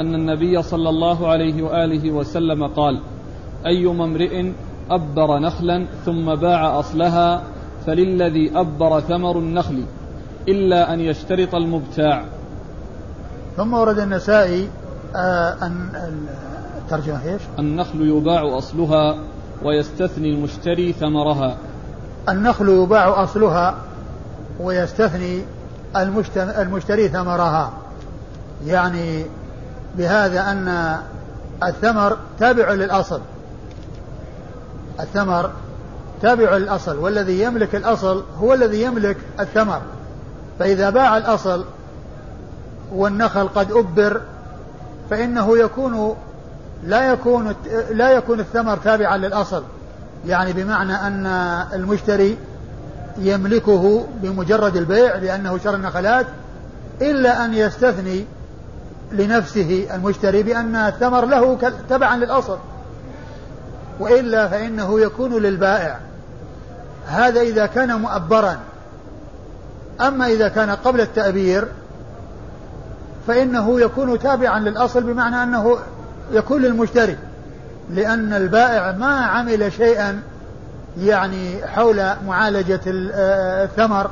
أن 0.00 0.14
النبي 0.14 0.62
صلى 0.62 0.88
الله 0.88 1.28
عليه 1.28 1.62
وآله 1.62 2.10
وسلم 2.10 2.66
قال 2.66 3.00
أيما 3.66 4.04
امرئ 4.04 4.52
أبر 4.90 5.38
نخلا 5.38 5.86
ثم 6.04 6.34
باع 6.34 6.78
أصلها 6.80 7.42
فللذي 7.86 8.52
أبر 8.54 9.00
ثمر 9.00 9.38
النخل 9.38 9.84
إلا 10.48 10.92
أن 10.94 11.00
يشترط 11.00 11.54
المبتاع. 11.54 12.24
ثم 13.56 13.74
ورد 13.74 13.98
النسائي 13.98 14.68
آه 15.16 15.56
أن 15.62 15.88
الترجمة 16.78 17.24
إيش؟ 17.24 17.42
النخل 17.58 18.00
يباع 18.00 18.58
أصلها 18.58 19.16
ويستثني 19.64 20.30
المشتري 20.30 20.92
ثمرها. 20.92 21.56
النخل 22.28 22.68
يباع 22.68 23.22
أصلها 23.22 23.74
ويستثني 24.60 25.42
المشتري 26.58 27.08
ثمرها. 27.08 27.72
يعني 28.66 29.24
بهذا 29.98 30.50
أن 30.50 30.96
الثمر 31.62 32.16
تابع 32.38 32.72
للأصل. 32.72 33.20
الثمر 35.00 35.50
تابع 36.22 36.56
للأصل 36.56 36.98
والذي 36.98 37.42
يملك 37.42 37.74
الأصل 37.74 38.24
هو 38.40 38.54
الذي 38.54 38.82
يملك 38.82 39.16
الثمر. 39.40 39.80
فإذا 40.58 40.90
باع 40.90 41.16
الأصل 41.16 41.64
والنخل 42.92 43.48
قد 43.48 43.72
أبر 43.72 44.20
فإنه 45.10 45.58
يكون 45.58 46.16
لا 46.84 47.12
يكون 47.12 47.54
لا 47.90 48.10
يكون 48.10 48.40
الثمر 48.40 48.76
تابعا 48.76 49.16
للأصل. 49.16 49.62
يعني 50.26 50.52
بمعنى 50.52 50.94
أن 50.94 51.26
المشتري 51.72 52.38
يملكه 53.18 54.06
بمجرد 54.22 54.76
البيع 54.76 55.16
لأنه 55.16 55.58
شر 55.58 55.74
النخلات 55.74 56.26
إلا 57.02 57.44
أن 57.44 57.54
يستثني 57.54 58.24
لنفسه 59.12 59.86
المشتري 59.94 60.42
بأن 60.42 60.76
الثمر 60.76 61.24
له 61.24 61.58
تبعا 61.88 62.16
للأصل. 62.16 62.58
وإلا 64.00 64.48
فإنه 64.48 65.00
يكون 65.00 65.42
للبائع. 65.42 65.98
هذا 67.06 67.40
إذا 67.40 67.66
كان 67.66 68.00
مؤبرا. 68.00 68.56
أما 70.00 70.26
إذا 70.26 70.48
كان 70.48 70.70
قبل 70.70 71.00
التأبير 71.00 71.68
فإنه 73.26 73.80
يكون 73.80 74.18
تابعا 74.18 74.58
للأصل 74.58 75.02
بمعنى 75.02 75.42
أنه 75.42 75.78
يكون 76.32 76.62
للمشتري. 76.62 77.16
لأن 77.90 78.32
البائع 78.32 78.92
ما 78.92 79.20
عمل 79.20 79.72
شيئا 79.72 80.22
يعني 80.98 81.66
حول 81.66 82.04
معالجة 82.26 82.80
الثمر 82.86 84.10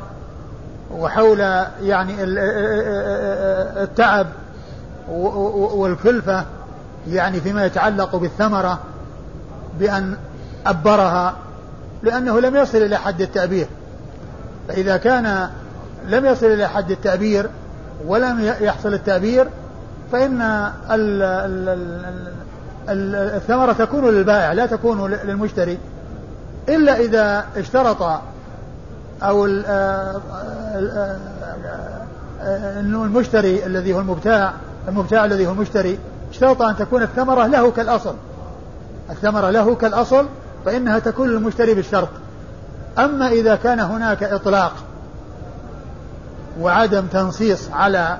وحول 0.90 1.40
يعني 1.82 2.14
التعب 3.82 4.26
والكلفة 5.08 6.44
يعني 7.08 7.40
فيما 7.40 7.64
يتعلق 7.64 8.16
بالثمرة. 8.16 8.78
بأن 9.78 10.16
أبرها 10.66 11.34
لأنه 12.02 12.40
لم 12.40 12.56
يصل 12.56 12.78
إلى 12.78 12.96
حد 12.96 13.20
التأبير. 13.20 13.66
فإذا 14.68 14.96
كان 14.96 15.48
لم 16.08 16.26
يصل 16.26 16.46
إلى 16.46 16.68
حد 16.68 16.90
التأبير 16.90 17.50
ولم 18.06 18.52
يحصل 18.60 18.94
التأبير 18.94 19.48
فإن 20.12 20.70
الثمرة 22.88 23.72
تكون 23.72 24.10
للبائع 24.10 24.52
لا 24.52 24.66
تكون 24.66 25.10
للمشتري. 25.10 25.78
إلا 26.68 27.00
إذا 27.00 27.44
اشترط 27.56 28.20
أو 29.22 29.46
المشتري 33.04 33.66
الذي 33.66 33.94
هو 33.94 34.00
المبتاع 34.00 34.52
المبتاع 34.88 35.24
الذي 35.24 35.46
هو 35.46 35.52
المشتري 35.52 35.98
اشترط 36.30 36.62
أن 36.62 36.76
تكون 36.76 37.02
الثمرة 37.02 37.46
له 37.46 37.70
كالأصل. 37.70 38.14
الثمرة 39.12 39.50
له 39.50 39.74
كالأصل 39.74 40.26
فإنها 40.64 40.98
تكون 40.98 41.28
للمشتري 41.28 41.74
بالشرط. 41.74 42.08
أما 42.98 43.28
إذا 43.28 43.56
كان 43.56 43.80
هناك 43.80 44.22
إطلاق 44.22 44.72
وعدم 46.60 47.06
تنصيص 47.06 47.70
على 47.72 48.18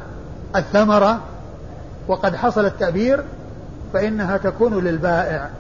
الثمرة 0.56 1.20
وقد 2.08 2.36
حصل 2.36 2.64
التأبير 2.64 3.24
فإنها 3.92 4.36
تكون 4.36 4.84
للبائع. 4.84 5.50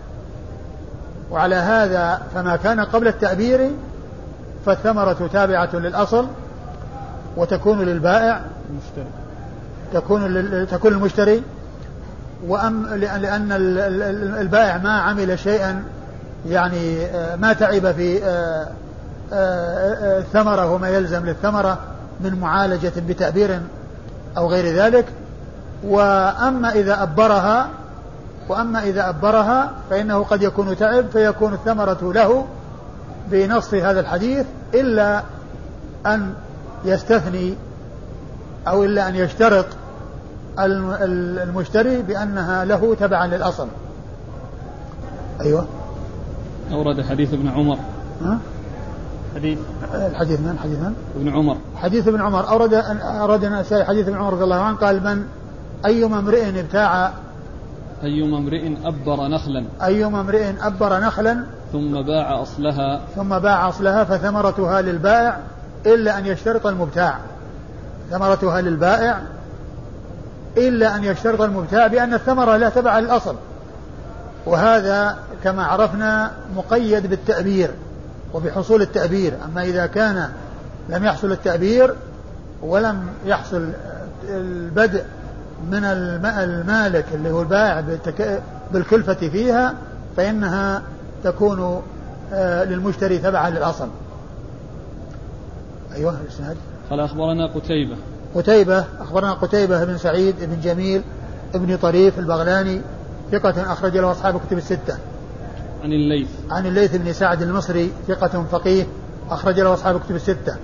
وعلى 1.30 1.54
هذا 1.54 2.22
فما 2.34 2.56
كان 2.56 2.80
قبل 2.80 3.08
التأبير 3.08 3.70
فالثمرة 4.66 5.28
تابعة 5.32 5.70
للأصل 5.74 6.26
وتكون 7.36 7.82
للبائع 7.82 8.40
المشتري 8.70 9.10
تكون 9.92 10.66
تكون 10.66 10.92
المشتري 10.92 11.42
وأم 12.46 12.86
لأن 12.94 13.52
البائع 14.40 14.78
ما 14.78 15.00
عمل 15.00 15.38
شيئا 15.38 15.84
يعني 16.48 17.06
آه، 17.06 17.36
ما 17.36 17.52
تعب 17.52 17.92
في 17.92 18.24
آه، 18.24 18.68
آه، 19.32 20.18
الثمرة 20.18 20.72
وما 20.72 20.88
يلزم 20.88 21.26
للثمرة 21.26 21.78
من 22.20 22.40
معالجة 22.40 22.92
بتأبير 23.08 23.60
أو 24.36 24.50
غير 24.50 24.76
ذلك. 24.76 25.04
وأما 25.84 26.72
إذا 26.72 27.02
أبرها 27.02 27.68
وأما 28.48 28.82
إذا 28.82 29.08
أبرها 29.08 29.70
فإنه 29.90 30.24
قد 30.24 30.42
يكون 30.42 30.76
تعب 30.76 31.04
فيكون 31.12 31.52
الثمرة 31.54 32.12
له 32.12 32.46
بنص 33.30 33.74
هذا 33.74 34.00
الحديث 34.00 34.46
إلا 34.74 35.22
أن 36.06 36.34
يستثني 36.84 37.54
أو 38.68 38.84
إلا 38.84 39.08
أن 39.08 39.14
يشترط 39.14 39.66
المشتري 40.58 42.02
بأنها 42.02 42.64
له 42.64 42.94
تبعا 42.94 43.26
للأصل. 43.26 43.68
أيوة. 45.40 45.66
أورد 46.72 47.00
حديث 47.00 47.34
ابن 47.34 47.48
عمر. 47.48 47.78
ها؟ 48.24 48.38
حديث. 49.34 49.58
الحديث 49.94 50.40
من؟ 50.40 50.58
حديث 50.62 50.78
من؟ 50.78 50.94
ابن 51.16 51.28
عمر. 51.28 51.56
حديث 51.76 52.08
ابن 52.08 52.20
عمر. 52.20 52.48
أورد 52.48 52.74
أورد 53.02 53.44
النسائي 53.44 53.84
حديث 53.84 54.08
ابن 54.08 54.18
عمر 54.18 54.32
رضي 54.32 54.44
الله 54.44 54.60
عنه 54.60 54.76
قال 54.76 55.04
من 55.04 55.24
أيما 55.86 56.18
امرئ 56.18 56.60
ابتاع 56.60 57.12
أيما 58.04 58.38
امرئ 58.38 58.72
أبر 58.84 59.28
نخلا. 59.28 59.64
أيما 59.84 60.20
امرئ 60.20 60.52
أبر 60.60 61.00
نخلا. 61.00 61.44
ثم 61.72 62.02
باع 62.02 62.42
أصلها. 62.42 63.00
ثم 63.16 63.38
باع 63.38 63.68
أصلها 63.68 64.04
فثمرتها 64.04 64.82
للبائع 64.82 65.38
إلا 65.86 66.18
أن 66.18 66.26
يشترط 66.26 66.66
المبتاع. 66.66 67.18
ثمرتها 68.10 68.60
للبائع 68.60 69.20
إلا 70.56 70.96
أن 70.96 71.04
يشترط 71.04 71.40
المبتاع 71.40 71.86
بأن 71.86 72.14
الثمرة 72.14 72.56
لا 72.56 72.68
تبع 72.68 72.98
للأصل. 72.98 73.36
وهذا 74.46 75.18
كما 75.44 75.64
عرفنا 75.64 76.30
مقيد 76.56 77.06
بالتأبير 77.06 77.70
وبحصول 78.34 78.82
التأبير 78.82 79.34
أما 79.44 79.62
إذا 79.62 79.86
كان 79.86 80.28
لم 80.88 81.04
يحصل 81.04 81.32
التأبير 81.32 81.94
ولم 82.62 83.06
يحصل 83.26 83.68
البدء 84.28 85.04
من 85.70 85.84
المالك 86.24 87.06
اللي 87.14 87.30
هو 87.30 87.42
البائع 87.42 87.84
بالكلفة 88.72 89.14
فيها 89.14 89.74
فإنها 90.16 90.82
تكون 91.24 91.82
آه، 92.32 92.64
للمشتري 92.64 93.18
تبعا 93.18 93.50
للأصل. 93.50 93.88
أيوه 95.94 96.20
الإسناد 96.20 96.56
قال 96.90 97.00
أخبرنا 97.00 97.46
قتيبة. 97.46 97.96
قتيبة 98.34 98.84
أخبرنا 99.00 99.32
قتيبة 99.32 99.84
بن 99.84 99.98
سعيد 99.98 100.34
بن 100.40 100.60
جميل 100.60 101.02
بن 101.54 101.76
طريف 101.76 102.18
البغلاني 102.18 102.80
ثقة 103.32 103.72
أخرج 103.72 103.96
له 103.96 104.10
أصحاب 104.10 104.40
كتب 104.46 104.58
الستة. 104.58 104.98
عن 105.84 105.92
الليث. 105.92 106.28
عن 106.50 106.66
الليث 106.66 106.96
بن 106.96 107.12
سعد 107.12 107.42
المصري 107.42 107.92
ثقة 108.08 108.44
فقيه 108.52 108.86
أخرج 109.30 109.60
له 109.60 109.74
أصحاب 109.74 110.00
كتب 110.00 110.14
الستة. 110.14 110.56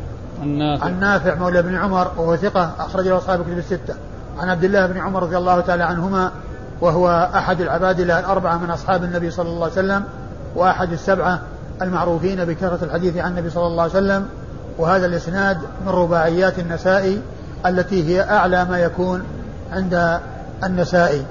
عن 0.42 0.48
نافع. 0.48 0.84
عن 0.84 1.00
نافع 1.00 1.34
مولى 1.34 1.62
بن 1.62 1.74
عمر 1.74 2.10
وهو 2.16 2.36
ثقة 2.36 2.72
أخرج 2.78 3.08
له 3.08 3.18
أصحاب 3.18 3.42
كتب 3.42 3.58
الستة. 3.58 3.94
عن 4.38 4.48
عبد 4.48 4.64
الله 4.64 4.86
بن 4.86 4.98
عمر 4.98 5.22
رضي 5.22 5.36
الله 5.36 5.60
تعالى 5.60 5.84
عنهما 5.84 6.32
وهو 6.80 7.30
أحد 7.34 7.60
العباد 7.60 8.00
الله 8.00 8.18
الأربعة 8.18 8.58
من 8.58 8.70
أصحاب 8.70 9.04
النبي 9.04 9.30
صلى 9.30 9.48
الله 9.48 9.62
عليه 9.62 9.72
وسلم 9.72 10.04
وأحد 10.56 10.92
السبعة 10.92 11.40
المعروفين 11.82 12.44
بكثرة 12.44 12.78
الحديث 12.82 13.16
عن 13.16 13.30
النبي 13.30 13.50
صلى 13.50 13.66
الله 13.66 13.82
عليه 13.82 13.92
وسلم 13.92 14.26
وهذا 14.78 15.06
الإسناد 15.06 15.58
من 15.86 15.88
رباعيات 15.88 16.58
النسائي 16.58 17.20
التي 17.66 18.04
هي 18.04 18.22
أعلى 18.22 18.64
ما 18.64 18.78
يكون 18.78 19.22
عند 19.72 20.20
النسائي 20.64 21.22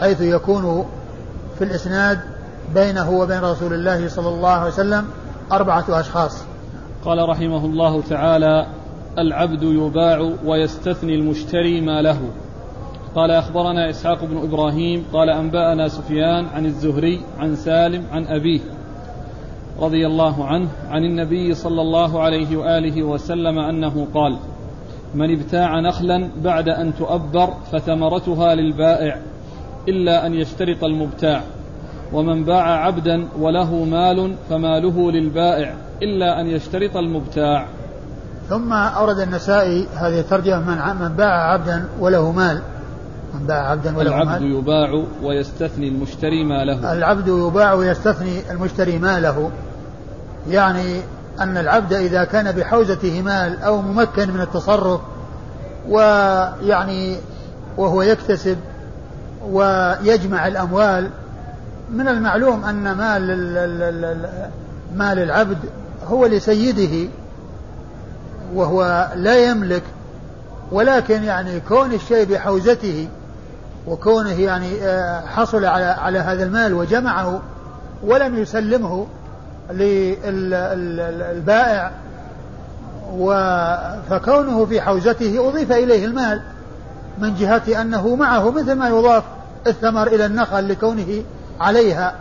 حيث 0.00 0.20
يكون 0.20 0.86
في 1.58 1.64
الإسناد 1.64 2.20
بينه 2.74 3.10
وبين 3.10 3.40
رسول 3.40 3.74
الله 3.74 4.08
صلى 4.08 4.28
الله 4.28 4.50
عليه 4.50 4.72
وسلم 4.72 5.04
أربعة 5.52 5.84
أشخاص. 5.88 6.44
قال 7.04 7.28
رحمه 7.28 7.64
الله 7.64 8.02
تعالى 8.02 8.66
العبد 9.18 9.62
يباع 9.62 10.32
ويستثني 10.44 11.14
المشتري 11.14 11.80
ما 11.80 12.02
له. 12.02 12.18
قال 13.14 13.30
أخبرنا 13.30 13.90
إسحاق 13.90 14.24
بن 14.24 14.36
إبراهيم 14.36 15.04
قال 15.12 15.30
أنبأنا 15.30 15.88
سفيان 15.88 16.46
عن 16.46 16.66
الزهري 16.66 17.20
عن 17.38 17.56
سالم 17.56 18.04
عن 18.12 18.26
أبيه 18.26 18.60
رضي 19.80 20.06
الله 20.06 20.46
عنه 20.46 20.68
عن 20.90 21.04
النبي 21.04 21.54
صلى 21.54 21.80
الله 21.80 22.20
عليه 22.22 22.56
وآله 22.56 23.02
وسلم 23.02 23.58
أنه 23.58 24.06
قال 24.14 24.38
من 25.14 25.38
ابتاع 25.38 25.80
نخلا 25.80 26.28
بعد 26.42 26.68
أن 26.68 26.92
تؤبر 26.98 27.48
فثمرتها 27.72 28.54
للبائع 28.54 29.18
إلا 29.88 30.26
أن 30.26 30.34
يشترط 30.34 30.84
المبتاع. 30.84 31.42
ومن 32.12 32.44
باع 32.44 32.86
عبدا 32.86 33.28
وله 33.38 33.84
مال 33.84 34.34
فماله 34.50 35.12
للبائع 35.12 35.74
إلا 36.02 36.40
أن 36.40 36.46
يشترط 36.46 36.96
المبتاع. 36.96 37.66
ثم 38.48 38.72
أورد 38.72 39.18
النسائي 39.18 39.86
هذه 39.96 40.20
الترجمة 40.20 40.58
من 40.58 41.00
من 41.00 41.08
باع 41.08 41.52
عبدا 41.52 41.88
وله 42.00 42.32
مال. 42.32 42.62
من 43.34 43.46
باع 43.46 43.70
عبدا 43.70 43.96
وله 43.96 44.08
العبد 44.08 44.28
مال. 44.28 44.42
العبد 44.42 44.62
يباع 44.62 45.04
ويستثني 45.22 45.88
المشتري 45.88 46.44
ماله. 46.44 46.92
العبد 46.92 47.28
يباع 47.28 47.72
ويستثني 47.72 48.50
المشتري 48.50 48.98
ماله. 48.98 49.50
يعني 50.50 51.00
أن 51.40 51.58
العبد 51.58 51.92
إذا 51.92 52.24
كان 52.24 52.52
بحوزته 52.52 53.22
مال 53.22 53.62
أو 53.62 53.82
ممكن 53.82 54.30
من 54.30 54.40
التصرف 54.40 55.00
ويعني 55.88 57.16
وهو 57.76 58.02
يكتسب 58.02 58.58
ويجمع 59.50 60.46
الأموال 60.46 61.10
من 61.90 62.08
المعلوم 62.08 62.64
أن 62.64 62.92
مال 62.92 63.26
مال 64.94 65.18
العبد 65.18 65.58
هو 66.06 66.26
لسيده 66.26 67.10
وهو 68.54 69.10
لا 69.16 69.36
يملك 69.36 69.82
ولكن 70.72 71.22
يعني 71.22 71.60
كون 71.60 71.92
الشيء 71.92 72.24
بحوزته 72.24 73.08
وكونه 73.86 74.40
يعني 74.40 74.82
آه، 74.82 75.26
حصل 75.26 75.64
على 75.64 75.84
على 75.84 76.18
هذا 76.18 76.44
المال 76.44 76.74
وجمعه 76.74 77.42
ولم 78.02 78.38
يسلمه 78.38 79.06
للبائع 80.80 81.90
فكونه 84.10 84.66
في 84.66 84.80
حوزته 84.80 85.48
أضيف 85.48 85.72
إليه 85.72 86.04
المال 86.04 86.42
من 87.18 87.34
جهة 87.34 87.80
أنه 87.80 88.16
معه 88.16 88.50
مثل 88.50 88.72
ما 88.72 88.88
يضاف 88.88 89.24
الثمر 89.66 90.06
إلى 90.06 90.26
النخل 90.26 90.68
لكونه 90.68 91.22
عليها. 91.60 92.14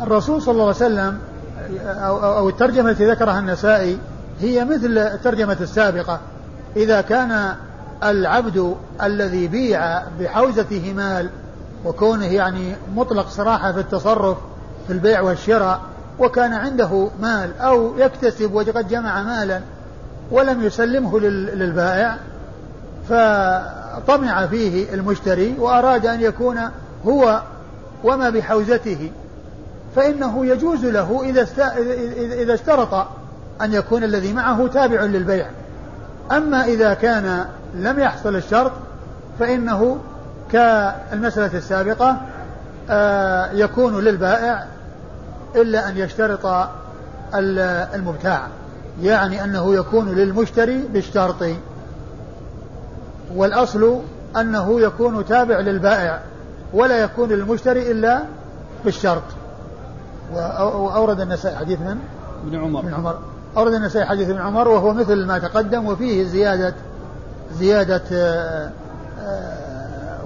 فالرسول 0.00 0.42
صلى 0.42 0.52
الله 0.52 0.64
عليه 0.64 0.76
وسلم 0.76 1.18
أو 2.22 2.48
الترجمة 2.48 2.90
التي 2.90 3.10
ذكرها 3.10 3.38
النسائي 3.38 3.98
هي 4.40 4.64
مثل 4.64 4.98
الترجمة 4.98 5.56
السابقة. 5.60 6.20
إذا 6.76 7.00
كان 7.00 7.54
العبد 8.04 8.76
الذي 9.02 9.48
بيع 9.48 10.02
بحوزته 10.20 10.92
مال 10.96 11.30
وكونه 11.84 12.26
يعني 12.26 12.76
مطلق 12.94 13.28
صراحة 13.28 13.72
في 13.72 13.80
التصرف 13.80 14.36
في 14.86 14.92
البيع 14.92 15.20
والشراء 15.20 15.80
وكان 16.18 16.52
عنده 16.52 17.08
مال 17.20 17.60
أو 17.60 17.98
يكتسب 17.98 18.54
وقد 18.54 18.88
جمع 18.88 19.22
مالا 19.22 19.60
ولم 20.30 20.62
يسلمه 20.62 21.20
للبائع 21.20 22.16
فطمع 23.08 24.46
فيه 24.46 24.94
المشتري 24.94 25.54
وأراد 25.58 26.06
أن 26.06 26.20
يكون 26.20 26.58
هو 27.06 27.42
وما 28.04 28.30
بحوزته. 28.30 29.10
فإنه 29.96 30.46
يجوز 30.46 30.84
له 30.84 31.22
إذا 31.24 31.46
إذا 32.42 32.54
اشترط 32.54 32.94
أن 33.62 33.72
يكون 33.72 34.04
الذي 34.04 34.32
معه 34.32 34.66
تابع 34.66 35.02
للبيع. 35.02 35.46
أما 36.32 36.64
إذا 36.64 36.94
كان 36.94 37.44
لم 37.74 37.98
يحصل 37.98 38.36
الشرط 38.36 38.72
فإنه 39.38 39.98
كالمسألة 40.52 41.58
السابقة 41.58 42.20
آه، 42.90 43.52
يكون 43.52 44.00
للبائع 44.04 44.66
إلا 45.56 45.88
أن 45.88 45.96
يشترط 45.96 46.68
المبتاع. 47.94 48.46
يعني 49.02 49.44
أنه 49.44 49.74
يكون 49.74 50.08
للمشتري 50.08 50.78
بالشرط 50.92 51.44
والأصل 53.34 54.00
أنه 54.36 54.80
يكون 54.80 55.26
تابع 55.26 55.60
للبائع 55.60 56.20
ولا 56.72 56.98
يكون 56.98 57.28
للمشتري 57.28 57.90
إلا 57.90 58.22
بالشرط. 58.84 59.22
وأورد 60.34 61.20
النسائي 61.20 61.56
حديث 61.56 61.80
من؟ 61.80 61.98
ابن 62.46 62.56
عمر. 62.56 62.80
ابن 62.80 62.94
عمر. 62.94 63.18
أورد 63.56 63.72
النسائي 63.72 64.06
حديث 64.06 64.30
ابن 64.30 64.40
عمر 64.40 64.68
وهو 64.68 64.92
مثل 64.92 65.26
ما 65.26 65.38
تقدم 65.38 65.86
وفيه 65.86 66.24
زيادة 66.24 66.74
زيادة 67.52 68.02
آه، 68.12 68.70
آه، 69.20 69.67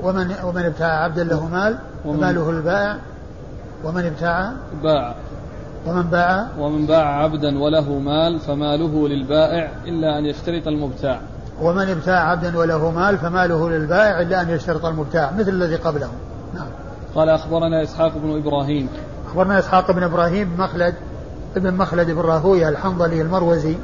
ومن 0.03 0.35
ومن 0.45 0.65
ابتاع 0.65 1.05
عبدا 1.05 1.25
له 1.25 1.47
مال 1.47 1.79
وماله 2.05 2.51
البائع 2.51 2.97
ومن 3.85 4.07
ابتاع 4.07 4.53
باع. 4.83 5.15
ومن 5.87 6.03
باع. 6.03 6.47
ومن 6.59 6.87
باع 6.87 7.23
عبدا 7.23 7.59
وله 7.59 7.99
مال 7.99 8.41
فماله 8.41 9.09
للبائع 9.09 9.71
إلا 9.85 10.19
أن 10.19 10.25
يشترط 10.25 10.67
المبتاع. 10.69 11.21
ومن 11.63 11.89
ابتاع 11.89 12.31
عبدا 12.31 12.59
وله 12.59 12.91
مال 12.91 13.19
فماله 13.19 13.71
للبائع 13.71 14.21
إلا 14.21 14.43
أن 14.43 14.51
يشترط 14.51 14.85
المبتاع 14.85 15.33
مثل 15.39 15.49
الذي 15.49 15.77
قبله. 15.77 16.09
نعم. 16.55 16.67
قال 17.15 17.29
أخبرنا 17.29 17.83
إسحاق 17.83 18.13
بن 18.17 18.37
إبراهيم. 18.37 18.89
أخبرنا 19.27 19.59
إسحاق 19.59 19.91
بن 19.91 20.03
إبراهيم 20.03 20.49
بن 20.57 20.63
مخلد 20.63 20.95
ابن 21.57 21.75
مخلد 21.75 22.11
بن 22.11 22.21
راهوية 22.21 22.69
الحنظلي 22.69 23.23
المروزي 23.23 23.77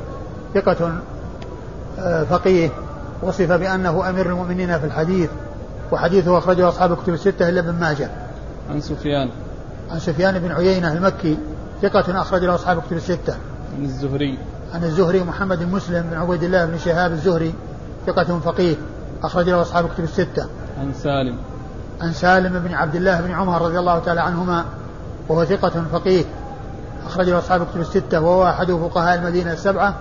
ثقة 0.55 0.93
آه، 1.99 2.25
فقيه 2.25 2.71
وصف 3.23 3.53
بأنه 3.53 4.11
أمير 4.11 4.27
المؤمنين 4.27 4.79
في 4.79 4.87
الحديث. 4.87 5.31
وحديثه 5.93 6.39
أخرجه 6.39 6.69
أصحاب 6.69 6.97
كتب 6.97 7.13
الستة 7.13 7.49
إلا 7.49 7.61
ابن 7.61 7.75
ماجه. 7.75 8.11
عن 8.71 8.81
سفيان. 8.81 9.31
عن 9.91 9.99
سفيان 9.99 10.39
بن 10.39 10.53
عيينة 10.53 10.93
المكي 10.93 11.39
ثقة 11.83 12.21
أخرج 12.21 12.45
له 12.45 12.55
أصحاب 12.55 12.83
كتب 12.83 12.97
الستة. 12.97 13.37
عن 13.79 13.85
الزهري. 13.85 14.39
عن 14.75 14.85
الزهري 14.85 15.23
محمد 15.23 15.59
بن 15.59 15.69
مسلم 15.69 16.03
بن 16.11 16.17
عبيد 16.17 16.43
الله 16.43 16.65
بن 16.65 16.79
شهاب 16.79 17.13
الزهري 17.13 17.55
ثقة 18.07 18.39
فقيه 18.39 18.77
أخرج 19.23 19.49
له 19.49 19.63
أصحاب 19.63 19.89
كتب 19.89 20.05
الستة. 20.05 20.47
عن 20.81 20.93
سالم. 20.93 21.37
عن 22.01 22.13
سالم 22.13 22.59
بن 22.59 22.75
عبد 22.75 22.95
الله 22.95 23.21
بن 23.21 23.31
عمر 23.31 23.63
رضي 23.63 23.79
الله 23.79 23.99
تعالى 23.99 24.21
عنهما 24.21 24.65
وهو 25.29 25.45
ثقة 25.45 25.85
فقيه 25.93 26.25
أخرج 27.07 27.31
له 27.31 27.39
أصحاب 27.39 27.67
كتب 27.67 27.81
الستة 27.81 28.21
وهو 28.21 28.49
أحد 28.49 28.73
فقهاء 28.73 29.19
المدينة 29.19 29.53
السبعة 29.53 29.95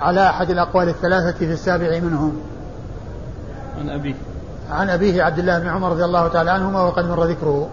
على 0.00 0.28
أحد 0.30 0.50
الأقوال 0.50 0.88
الثلاثة 0.88 1.38
في 1.38 1.52
السابع 1.52 1.98
منهم. 2.00 2.36
عن 3.80 3.90
أبيه. 3.90 4.14
عن 4.70 4.90
أبيه 4.90 5.22
عبد 5.22 5.38
الله 5.38 5.58
بن 5.58 5.68
عمر 5.68 5.90
رضي 5.90 6.04
الله 6.04 6.28
تعالى 6.28 6.50
عنهما 6.50 6.82
وقد 6.82 7.04
مر 7.04 7.24
ذكره. 7.24 7.70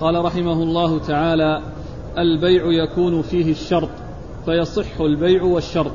قال 0.00 0.24
رحمه 0.24 0.52
الله 0.52 0.98
تعالى 0.98 1.62
البيع 2.18 2.84
يكون 2.84 3.22
فيه 3.22 3.50
الشرط 3.50 3.88
فيصح 4.44 5.00
البيع 5.00 5.42
والشرط. 5.42 5.92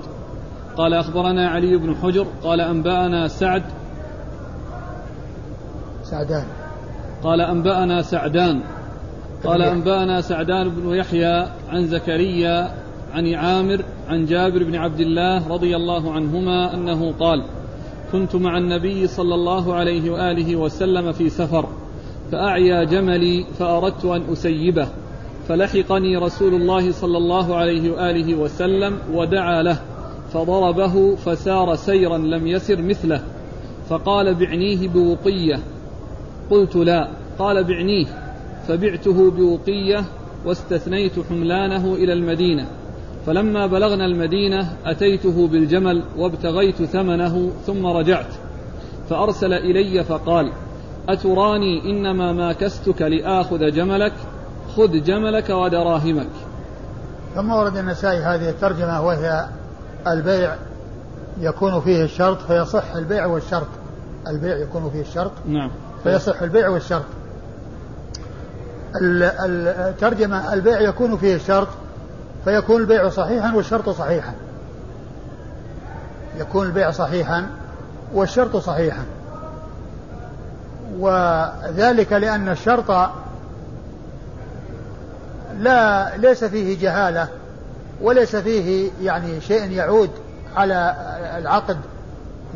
قال 0.78 0.94
أخبرنا 0.94 1.50
علي 1.50 1.78
بن 1.78 1.96
حجر 1.96 2.28
قال 2.44 2.62
أنبأنا 2.62 3.28
سعد. 3.28 3.64
سعدان. 6.04 6.46
قال 7.24 7.42
أنبأنا 7.42 8.02
سعدان. 8.02 8.62
قال 9.44 9.62
أنبأنا 9.62 10.22
سعدان 10.22 10.70
بن 10.70 10.96
يحيى 10.96 11.48
عن 11.70 11.88
زكريا 11.88 12.72
عن 13.14 13.34
عامر 13.34 13.86
عن 14.10 14.26
جابر 14.26 14.64
بن 14.64 14.76
عبد 14.76 15.00
الله 15.00 15.48
رضي 15.48 15.76
الله 15.76 16.14
عنهما 16.14 16.74
أنه 16.74 17.14
قال 17.20 17.44
كنت 18.14 18.36
مع 18.36 18.58
النبي 18.58 19.08
صلى 19.08 19.36
الله 19.36 19.74
عليه 19.74 20.12
وآله 20.12 20.56
وسلم 20.56 21.12
في 21.12 21.30
سفر 21.30 21.70
فأعيا 22.32 22.84
جملي 22.84 23.46
فأردت 23.60 24.06
أن 24.06 24.24
أسيبه 24.32 24.88
فلحقني 25.48 26.18
رسول 26.18 26.54
الله 26.54 26.92
صلى 26.92 27.18
الله 27.18 27.56
عليه 27.56 27.92
وآله 27.92 28.36
وسلم 28.36 28.98
ودعا 29.14 29.64
له 29.64 29.80
فضربه 30.34 31.16
فسار 31.16 31.76
سيرا 31.76 32.18
لم 32.18 32.48
يسر 32.48 32.82
مثله 32.82 33.24
فقال 33.90 34.36
بعنيه 34.36 34.88
بوقية 34.88 35.60
قلت 36.52 36.76
لا 36.76 37.08
قال 37.40 37.64
بعنيه 37.64 38.06
فبعته 38.68 39.32
بوقية 39.32 40.06
واستثنيت 40.46 41.14
حملانه 41.30 41.94
إلى 41.94 42.14
المدينة. 42.14 42.68
فلما 43.26 43.68
بلغنا 43.68 44.06
المدينة 44.06 44.78
أتيته 44.86 45.48
بالجمل 45.48 46.04
وابتغيت 46.18 46.84
ثمنه 46.84 47.52
ثم 47.66 47.86
رجعت 47.86 48.34
فأرسل 49.10 49.54
إلي 49.54 50.04
فقال 50.04 50.52
أتراني 51.10 51.92
إنما 51.92 52.34
ماكستك 52.34 53.02
لآخذ 53.02 53.72
جملك 53.72 54.14
خذ 54.76 55.04
جملك 55.04 55.50
ودراهمك. 55.50 56.30
ثم 57.36 57.52
ورد 57.52 57.78
النسائي 57.78 58.20
هذه 58.20 58.50
الترجمة 58.50 59.02
وهي 59.02 59.46
البيع 60.08 60.56
يكون 61.40 61.82
فيه 61.82 62.04
الشرط 62.04 62.42
فيصح 62.42 62.96
البيع 62.96 63.26
والشرط. 63.26 63.68
البيع 64.28 64.58
يكون 64.58 64.90
فيه 64.90 65.02
الشرط 65.02 65.32
نعم. 65.48 65.72
فيصح 66.04 66.42
البيع 66.42 66.70
والشرط. 66.70 67.06
الترجمة 68.96 70.54
البيع 70.54 70.82
يكون 70.82 71.18
فيه 71.18 71.36
الشرط 71.36 71.68
فيكون 72.46 72.82
البيع 72.82 73.10
صحيحا 73.10 73.56
والشرط 73.56 73.90
صحيحا. 73.90 74.34
يكون 76.38 76.68
البيع 76.68 76.92
صحيحا 76.92 77.48
والشرط 78.14 78.58
صحيحا. 78.58 79.04
وذلك 81.00 82.14
لأن 82.14 82.50
الشرط 82.50 83.10
لا 85.60 86.18
ليس 86.18 86.44
فيه 86.44 86.80
جهالة 86.80 87.28
وليس 88.02 88.36
فيه 88.36 88.92
يعني 89.02 89.42
شيء 89.42 89.72
يعود 89.72 90.10
على 90.56 90.96
العقد 91.38 91.78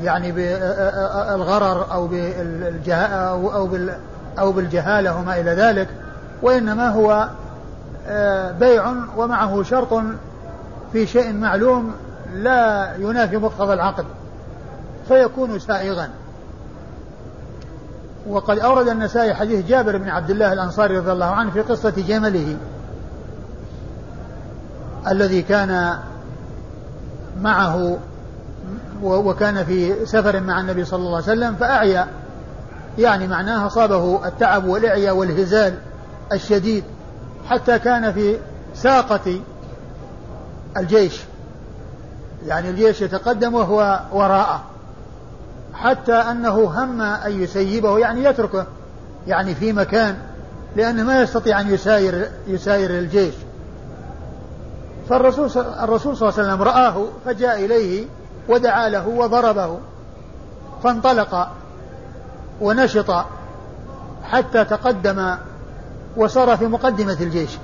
يعني 0.03 0.31
بالغرر 0.31 1.91
أو 1.91 2.09
أو 3.53 3.77
أو 4.39 4.51
بالجهالة 4.51 5.17
وما 5.17 5.39
إلى 5.39 5.51
ذلك 5.51 5.87
وإنما 6.41 6.89
هو 6.89 7.29
بيع 8.59 8.93
ومعه 9.17 9.63
شرط 9.63 9.93
في 10.93 11.07
شيء 11.07 11.33
معلوم 11.33 11.93
لا 12.33 12.95
ينافي 12.95 13.37
مقتضى 13.37 13.73
العقد 13.73 14.05
فيكون 15.07 15.59
سائغا. 15.59 16.09
وقد 18.29 18.59
أورد 18.59 18.87
النسائي 18.87 19.33
حديث 19.33 19.65
جابر 19.65 19.97
بن 19.97 20.09
عبد 20.09 20.29
الله 20.29 20.53
الأنصاري 20.53 20.97
رضي 20.97 21.11
الله 21.11 21.25
عنه 21.25 21.51
في 21.51 21.61
قصة 21.61 21.93
جمله 22.07 22.57
الذي 25.07 25.41
كان 25.41 25.97
معه 27.41 27.97
وكان 29.03 29.63
في 29.63 30.05
سفر 30.05 30.39
مع 30.39 30.59
النبي 30.59 30.85
صلى 30.85 30.99
الله 30.99 31.15
عليه 31.15 31.25
وسلم 31.25 31.55
فأعيا 31.55 32.07
يعني 32.97 33.27
معناه 33.27 33.67
أصابه 33.67 34.27
التعب 34.27 34.65
والإعياء 34.65 35.15
والهزال 35.15 35.73
الشديد. 36.33 36.83
حتى 37.49 37.79
كان 37.79 38.13
في 38.13 38.37
ساقة 38.75 39.39
الجيش. 40.77 41.21
يعني 42.45 42.69
الجيش 42.69 43.01
يتقدم 43.01 43.53
وهو 43.53 43.99
وراءه. 44.11 44.63
حتى 45.73 46.13
أنه 46.13 46.83
هم 46.83 47.01
أن 47.01 47.43
يسيبه 47.43 47.99
يعني 47.99 48.23
يتركه 48.23 48.65
يعني 49.27 49.55
في 49.55 49.73
مكان 49.73 50.17
لأنه 50.75 51.03
ما 51.03 51.21
يستطيع 51.21 51.61
أن 51.61 51.73
يساير 51.73 52.29
يساير 52.47 52.89
الجيش. 52.89 53.33
فالرسول 55.09 55.65
الرسول 55.83 56.17
صلى 56.17 56.29
الله 56.29 56.39
عليه 56.39 56.49
وسلم 56.49 56.61
رآه 56.61 57.05
فجاء 57.25 57.65
إليه 57.65 58.05
ودعا 58.49 58.89
له 58.89 59.07
وضربه. 59.07 59.77
فانطلق 60.83 61.49
ونشط 62.61 63.25
حتى 64.23 64.65
تقدم 64.65 65.35
وصار 66.17 66.57
في 66.57 66.65
مقدمة 66.65 67.17
الجيش. 67.21 67.57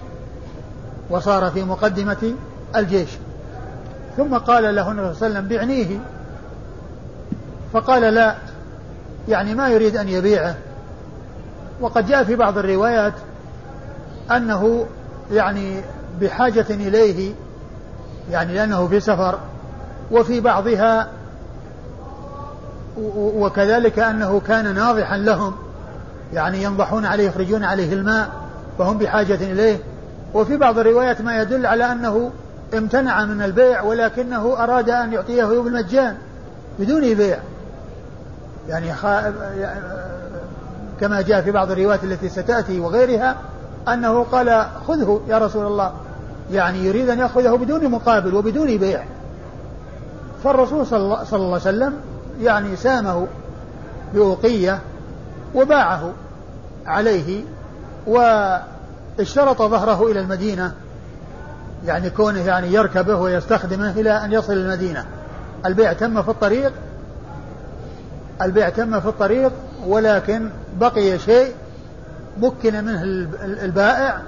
وصار 1.09 1.51
في 1.51 1.63
مقدمة 1.63 2.33
الجيش. 2.75 3.09
ثم 4.17 4.37
قال 4.37 4.75
له 4.75 4.91
النبي 4.91 5.13
صلى 5.13 5.27
الله 5.27 5.39
عليه 5.39 5.47
وسلم 5.47 5.47
بعنيه. 5.47 5.99
فقال 7.73 8.01
لا 8.01 8.35
يعني 9.27 9.55
ما 9.55 9.69
يريد 9.69 9.97
أن 9.97 10.09
يبيعه. 10.09 10.55
وقد 11.81 12.07
جاء 12.07 12.23
في 12.23 12.35
بعض 12.35 12.57
الروايات 12.57 13.13
أنه 14.31 14.85
يعني 15.31 15.81
بحاجة 16.21 16.65
إليه 16.69 17.33
يعني 18.31 18.53
لأنه 18.53 18.87
في 18.87 18.99
سفر 18.99 19.39
وفي 20.11 20.39
بعضها 20.39 21.07
وكذلك 23.15 23.99
أنه 23.99 24.41
كان 24.47 24.75
ناضحا 24.75 25.17
لهم 25.17 25.55
يعني 26.33 26.63
ينضحون 26.63 27.05
عليه 27.05 27.27
يخرجون 27.27 27.63
عليه 27.63 27.93
الماء. 27.93 28.42
فهم 28.77 28.97
بحاجة 28.97 29.35
إليه. 29.51 29.77
وفي 30.33 30.57
بعض 30.57 30.79
الروايات 30.79 31.21
ما 31.21 31.41
يدل 31.41 31.65
على 31.65 31.91
أنه 31.91 32.31
امتنع 32.77 33.25
من 33.25 33.41
البيع 33.41 33.81
ولكنه 33.81 34.63
أراد 34.63 34.89
أن 34.89 35.13
يعطيه 35.13 35.45
بالمجان 35.45 36.17
بدون 36.79 37.13
بيع. 37.13 37.39
يعني 38.69 38.93
كما 41.01 41.21
جاء 41.21 41.41
في 41.41 41.51
بعض 41.51 41.71
الروايات 41.71 42.03
التي 42.03 42.29
ستأتي 42.29 42.79
وغيرها 42.79 43.35
أنه 43.87 44.23
قال 44.23 44.65
خذه 44.87 45.21
يا 45.27 45.37
رسول 45.37 45.65
الله. 45.65 45.91
يعني 46.51 46.85
يريد 46.85 47.09
أن 47.09 47.19
يأخذه 47.19 47.55
بدون 47.55 47.91
مقابل 47.91 48.35
وبدون 48.35 48.77
بيع. 48.77 49.03
فالرسول 50.43 50.85
صلى 50.87 50.99
الله 51.33 51.47
عليه 51.47 51.55
وسلم 51.55 51.93
يعني 52.41 52.75
سامه 52.75 53.27
بأوقية 54.13 54.79
وباعه 55.55 56.11
عليه 56.85 57.43
واشترط 58.07 59.61
ظهره 59.61 60.11
إلى 60.11 60.19
المدينة 60.19 60.73
يعني 61.85 62.09
كونه 62.09 62.39
يعني 62.39 62.73
يركبه 62.73 63.15
ويستخدمه 63.15 63.91
إلى 63.91 64.11
أن 64.11 64.33
يصل 64.33 64.53
المدينة. 64.53 65.05
البيع 65.65 65.93
تم 65.93 66.21
في 66.21 66.29
الطريق 66.29 66.73
البيع 68.41 68.69
تم 68.69 68.99
في 68.99 69.07
الطريق 69.07 69.51
ولكن 69.87 70.49
بقي 70.79 71.19
شيء 71.19 71.53
مكن 72.37 72.83
منه 72.85 73.03
البائع 73.43 74.21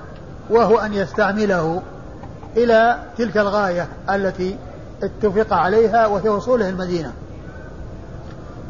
وهو 0.50 0.78
أن 0.78 0.94
يستعمله 0.94 1.82
إلى 2.58 2.98
تلك 3.18 3.38
الغاية 3.38 3.88
التي 4.10 4.58
اتفق 5.04 5.54
عليها 5.54 6.08
وهي 6.08 6.30
وصوله 6.30 6.70
المدينة. 6.70 7.12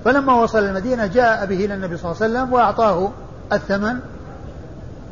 فلما 0.06 0.34
وصل 0.34 0.60
المدينة 0.60 1.06
جاء 1.06 1.46
به 1.46 1.66
إلى 1.66 1.74
النبي 1.74 1.98
صلى 1.98 2.12
الله 2.12 2.24
عليه 2.24 2.34
وسلم 2.34 2.54
وأعطاه 2.54 3.12
الثمن 3.54 4.00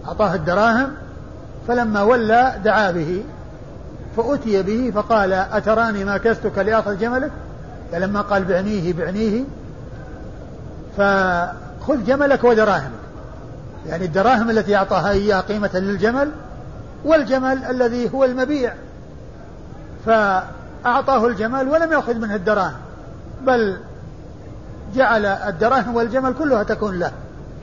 أعطاه 0.07 0.35
الدراهم 0.35 0.91
فلما 1.67 2.01
ولى 2.01 2.53
دعا 2.63 2.91
به 2.91 3.23
فأتي 4.17 4.63
به 4.63 4.91
فقال 4.95 5.33
أتراني 5.33 6.05
ما 6.05 6.17
كستك 6.17 6.57
لآخذ 6.57 6.97
جملك؟ 6.99 7.31
فلما 7.91 8.21
قال 8.21 8.43
بعنيه 8.43 8.93
بعنيه 8.93 9.43
فخذ 10.97 12.05
جملك 12.05 12.43
ودراهمك. 12.43 13.03
يعني 13.87 14.05
الدراهم 14.05 14.49
التي 14.49 14.75
أعطاها 14.75 15.11
إياه 15.11 15.39
قيمة 15.39 15.71
للجمل 15.73 16.31
والجمل 17.05 17.63
الذي 17.63 18.13
هو 18.13 18.23
المبيع. 18.23 18.73
فأعطاه 20.05 21.27
الجمل 21.27 21.67
ولم 21.67 21.91
يأخذ 21.91 22.13
منه 22.13 22.35
الدراهم 22.35 22.79
بل 23.41 23.77
جعل 24.95 25.25
الدراهم 25.25 25.95
والجمل 25.95 26.33
كلها 26.33 26.63
تكون 26.63 26.99
له 26.99 27.11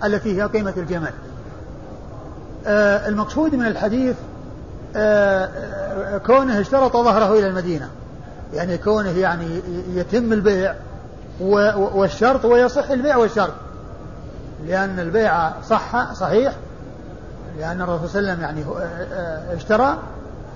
التي 0.05 0.37
هي 0.37 0.43
قيمة 0.43 0.75
الجمل. 0.77 1.13
المقصود 2.67 3.55
من 3.55 3.67
الحديث 3.67 4.17
آه 4.97 5.49
كونه 6.27 6.61
اشترط 6.61 6.97
ظهره 6.97 7.39
إلى 7.39 7.47
المدينة. 7.47 7.89
يعني 8.55 8.79
كونه 8.79 9.11
يعني 9.11 9.61
يتم 9.95 10.33
البيع 10.33 10.75
والشرط 11.41 12.45
ويصح 12.45 12.91
البيع 12.91 13.17
والشرط. 13.17 13.53
لأن 14.67 14.99
البيع 14.99 15.61
صح 15.63 16.13
صحيح. 16.13 16.53
لأن 17.59 17.83
الرسول 17.83 18.09
صلى 18.09 18.21
الله 18.21 18.31
عليه 18.31 18.41
وسلم 18.41 18.41
يعني 18.41 18.63
آه، 18.63 19.15
آه، 19.15 19.57
اشترى 19.57 19.99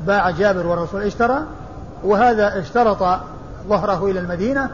باع 0.07 0.31
جابر 0.31 0.67
والرسول 0.67 1.03
اشترى 1.03 1.43
وهذا 2.05 2.61
اشترط 2.61 3.19
ظهره 3.69 4.07
إلى 4.11 4.21
المدينة. 4.21 4.71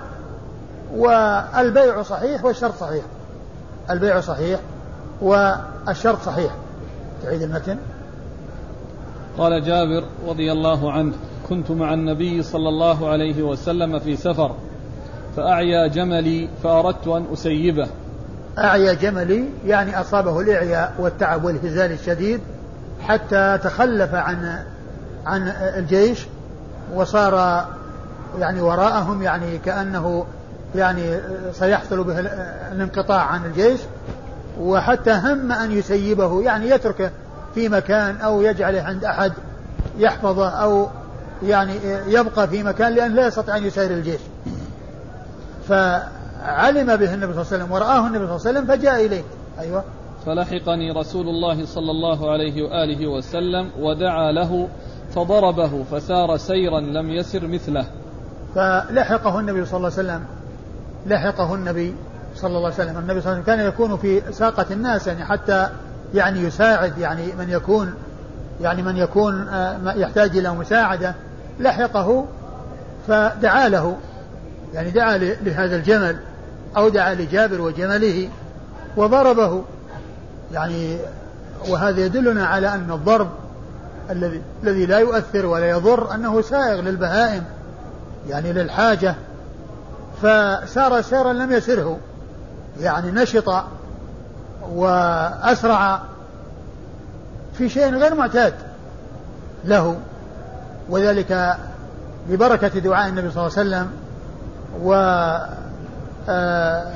والبيع 0.95 2.03
صحيح 2.03 2.45
والشرط 2.45 2.75
صحيح. 2.81 3.05
البيع 3.91 4.21
صحيح 4.21 4.61
والشرط 5.21 6.23
صحيح. 6.27 6.53
تعيد 7.23 7.43
المتن؟ 7.43 7.77
قال 9.39 9.65
جابر 9.65 10.05
رضي 10.29 10.53
الله 10.53 10.93
عنه 10.93 11.13
كنت 11.49 11.71
مع 11.71 11.95
النبي 11.95 12.43
صلى 12.43 12.69
الله 12.69 13.09
عليه 13.09 13.43
وسلم 13.43 13.99
في 13.99 14.17
سفر 14.17 14.55
فأعيا 15.37 15.87
جملي 15.87 16.49
فأردت 16.63 17.09
أن 17.09 17.25
أسيبه. 17.33 17.89
أعيا 18.59 18.93
جملي 18.93 19.45
يعني 19.67 20.01
أصابه 20.01 20.41
الإعياء 20.41 20.95
والتعب 20.99 21.45
والهزال 21.45 21.93
الشديد 21.93 22.41
حتى 23.01 23.59
تخلف 23.65 24.15
عن 24.15 24.65
عن 25.27 25.49
الجيش 25.77 26.27
وصار 26.95 27.65
يعني 28.39 28.61
وراءهم 28.61 29.23
يعني 29.23 29.59
كأنه 29.59 30.27
يعني 30.75 31.21
سيحصل 31.53 32.05
به 32.05 32.21
الانقطاع 32.73 33.23
عن 33.23 33.45
الجيش. 33.45 33.81
وحتى 34.61 35.13
هم 35.13 35.53
أن 35.53 35.73
يسيبه 35.73 36.43
يعني 36.43 36.71
يتركه 36.71 37.11
في 37.55 37.69
مكان 37.69 38.17
أو 38.17 38.43
يجعله 38.43 38.83
عند 38.83 39.05
أحد 39.05 39.33
يحفظه 39.99 40.49
أو 40.49 40.89
يعني 41.43 41.73
يبقى 42.07 42.49
في 42.49 42.63
مكان 42.63 42.93
لأن 42.93 43.15
لا 43.15 43.27
يستطيع 43.27 43.57
أن 43.57 43.65
يسير 43.65 43.91
الجيش. 43.91 44.21
فعلم 45.69 46.97
به 46.97 47.15
النبي 47.15 47.33
صلى 47.33 47.43
الله 47.43 47.47
عليه 47.53 47.65
وسلم 47.65 47.73
ورآه 47.73 48.07
النبي 48.07 48.27
صلى 48.27 48.37
الله 48.37 48.47
عليه 48.47 48.59
وسلم 48.61 48.67
فجاء 48.67 49.07
إليه. 49.07 49.23
أيوة. 49.59 49.85
فلحقني 50.27 50.93
رسول 50.93 51.29
الله 51.29 51.67
صلى 51.67 51.91
الله 51.91 52.31
عليه 52.31 52.63
وآله 52.63 53.07
وسلم 53.07 53.71
ودعا 53.81 54.33
له 54.33 54.69
فضربه 55.15 55.85
فسار 55.93 56.37
سيرا 56.37 56.81
لم 56.81 57.11
يسر 57.11 57.47
مثله. 57.47 57.87
فلحقه 58.55 59.41
النبي 59.41 59.65
صلى 59.65 59.77
الله 59.77 59.93
عليه 59.99 60.09
وسلم. 60.09 60.25
لحقه 61.07 61.55
النبي 61.55 61.95
صلى 62.35 62.57
الله 62.57 62.65
عليه 62.65 62.75
وسلم. 62.75 62.99
النبي 62.99 63.21
صلى 63.21 63.33
الله 63.33 63.43
عليه 63.43 63.43
وسلم 63.43 63.57
كان 63.57 63.67
يكون 63.67 63.97
في 63.97 64.33
ساقة 64.33 64.67
الناس 64.71 65.07
يعني 65.07 65.25
حتى 65.25 65.69
يعني 66.15 66.41
يساعد 66.41 66.99
يعني 66.99 67.33
من 67.39 67.51
يكون 67.51 67.95
يعني 68.61 68.83
من 68.83 68.97
يكون 68.97 69.49
آه، 69.49 69.93
يحتاج 69.95 70.39
إلى 70.39 70.51
مساعدة 70.51 71.15
لحقه 71.61 72.27
فدعا 73.09 73.69
له. 73.69 73.97
يعني 74.75 74.91
دعا 74.91 75.17
لهذا 75.19 75.77
الجمل 75.77 76.17
أو 76.77 76.89
دعا 76.89 77.15
لجابر 77.15 77.61
وجمله 77.61 78.29
وضربه. 78.97 79.65
يعني 80.53 80.99
وهذا 81.69 82.01
يدلنا 82.01 82.47
على 82.47 82.75
أن 82.75 82.91
الضرب 82.91 83.29
الذي 84.11 84.43
الذي 84.63 84.87
لا 84.87 84.99
يؤثر 84.99 85.47
ولا 85.47 85.71
يضر 85.71 86.15
أنه 86.15 86.43
سائغ 86.43 86.81
للبهائم 86.81 87.45
يعني 88.29 88.53
للحاجة. 88.53 89.15
فسار 90.23 91.03
سيرا 91.03 91.33
لم 91.33 91.53
يسره. 91.53 91.99
يعني 92.81 93.11
نشط 93.11 93.65
وأسرع 94.73 96.01
في 97.55 97.69
شيء 97.69 97.95
غير 97.95 98.15
معتاد 98.15 98.55
له 99.65 99.97
وذلك 100.89 101.57
ببركة 102.29 102.69
دعاء 102.69 103.09
النبي 103.09 103.31
صلى 103.31 103.47
الله 103.47 103.59
عليه 103.59 103.69
وسلم 103.69 103.91
و 104.83 104.95
آه، 106.29 106.93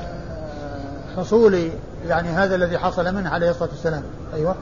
حصول 1.17 1.69
يعني 2.07 2.29
هذا 2.29 2.55
الذي 2.55 2.77
حصل 2.77 3.15
منه 3.15 3.29
عليه 3.29 3.49
الصلاة 3.49 3.69
والسلام. 3.69 4.03
أيوة. 4.33 4.55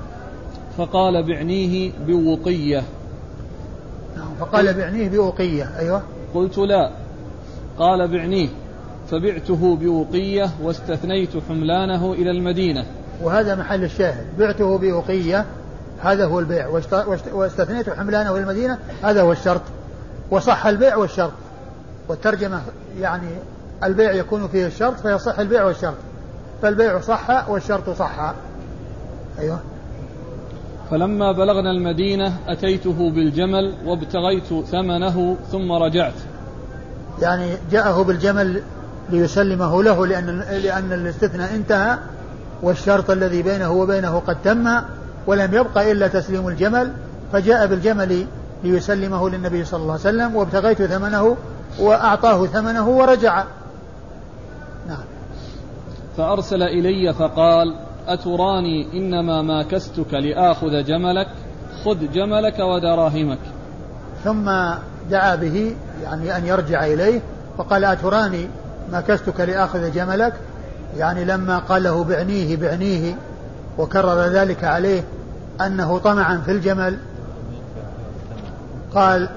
فقال 0.77 1.23
بعنيه 1.27 1.91
بوقية. 2.07 2.83
نعم 4.17 4.35
فقال 4.39 4.73
بعنيه 4.73 5.09
بوقية. 5.09 5.71
أيوة. 5.79 6.01
قلت 6.35 6.57
لا. 6.57 6.91
قال 7.79 8.07
بعنيه. 8.07 8.49
فبعته 9.13 9.75
بوقية 9.75 10.49
واستثنيت 10.63 11.29
حملانه 11.49 12.13
إلى 12.13 12.31
المدينة. 12.31 12.85
وهذا 13.21 13.55
محل 13.55 13.83
الشاهد. 13.83 14.25
بعته 14.39 14.77
بوقية 14.77 15.45
هذا 16.01 16.25
هو 16.25 16.39
البيع. 16.39 16.67
واستثنيت 17.33 17.89
حملانه 17.89 18.31
إلى 18.31 18.39
المدينة 18.39 18.77
هذا 19.03 19.21
هو 19.21 19.31
الشرط. 19.31 19.61
وصح 20.31 20.65
البيع 20.65 20.95
والشرط. 20.95 21.31
والترجمة 22.09 22.61
يعني 22.99 23.27
البيع 23.83 24.11
يكون 24.11 24.47
فيه 24.47 24.65
الشرط 24.65 24.99
فيصح 24.99 25.39
البيع 25.39 25.63
والشرط. 25.63 25.97
فالبيع 26.61 26.99
صح 26.99 27.49
والشرط 27.49 27.89
صح. 27.89 28.33
أيوه. 29.39 29.59
فلما 30.91 31.31
بلغنا 31.31 31.71
المدينة 31.71 32.33
أتيته 32.47 33.09
بالجمل 33.09 33.73
وابتغيت 33.85 34.65
ثمنه 34.65 35.37
ثم 35.51 35.71
رجعت. 35.71 36.13
يعني 37.21 37.47
جاءه 37.71 38.03
بالجمل 38.03 38.63
ليسلمه 39.09 39.83
له 39.83 40.07
لأن 40.07 40.39
لأن 40.39 40.93
الاستثناء 40.93 41.55
انتهى 41.55 41.97
والشرط 42.61 43.09
الذي 43.09 43.41
بينه 43.41 43.71
وبينه 43.71 44.21
قد 44.27 44.41
تم 44.43 44.69
ولم 45.27 45.53
يبقى 45.53 45.91
إلا 45.91 46.07
تسليم 46.07 46.47
الجمل 46.47 46.93
فجاء 47.33 47.67
بالجمل 47.67 48.25
ليسلمه 48.63 49.29
للنبي 49.29 49.65
صلى 49.65 49.81
الله 49.81 49.91
عليه 49.91 50.01
وسلم 50.01 50.35
وابتغيت 50.35 50.81
ثمنه 50.81 51.37
وأعطاه 51.79 52.45
ثمنه 52.45 52.89
ورجع. 52.89 53.43
نعم. 54.87 55.03
فأرسل 56.17 56.63
إلي 56.63 57.13
فقال 57.13 57.75
أتراني 58.07 58.93
إنما 58.93 59.41
ما 59.41 59.63
كستك 59.63 60.13
لآخذ 60.13 60.83
جملك 60.83 61.27
خذ 61.85 62.11
جملك 62.13 62.59
ودراهمك. 62.59 63.39
ثم 64.23 64.51
دعا 65.11 65.35
به 65.35 65.75
يعني 66.03 66.37
أن 66.37 66.45
يرجع 66.45 66.85
إليه 66.85 67.21
فقال 67.57 67.85
أتراني 67.85 68.47
ما 68.91 69.01
كستك 69.01 69.39
لآخذ 69.39 69.91
جملك؟ 69.91 70.33
يعني 70.97 71.25
لما 71.25 71.59
قال 71.59 71.83
له 71.83 72.03
بعنيه 72.03 72.57
بعنيه 72.57 73.15
وكرر 73.77 74.21
ذلك 74.21 74.63
عليه 74.63 75.03
أنه 75.61 75.97
طمعا 75.97 76.41
في 76.45 76.51
الجمل 76.51 76.97
قال 78.95 79.29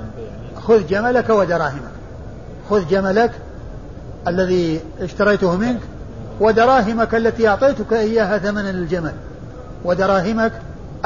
خذ 0.63 0.87
جملك 0.87 1.31
ودراهمك. 1.31 1.97
خذ 2.71 2.89
جملك 2.89 3.31
الذي 4.29 4.81
اشتريته 5.01 5.57
منك 5.57 5.81
ودراهمك 6.41 7.15
التي 7.15 7.49
أعطيتك 7.49 7.93
إياها 7.93 8.39
ثمنا 8.39 8.73
للجمل 8.73 9.13
ودراهمك 9.85 10.53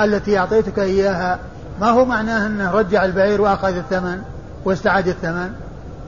التي 0.00 0.38
أعطيتك 0.38 0.78
إياها 0.78 1.38
ما 1.80 1.90
هو 1.90 2.04
معناه 2.04 2.46
أنه 2.46 2.70
رجع 2.70 3.04
البعير 3.04 3.40
وأخذ 3.40 3.76
الثمن 3.76 4.22
واستعاد 4.64 5.08
الثمن؟ 5.08 5.52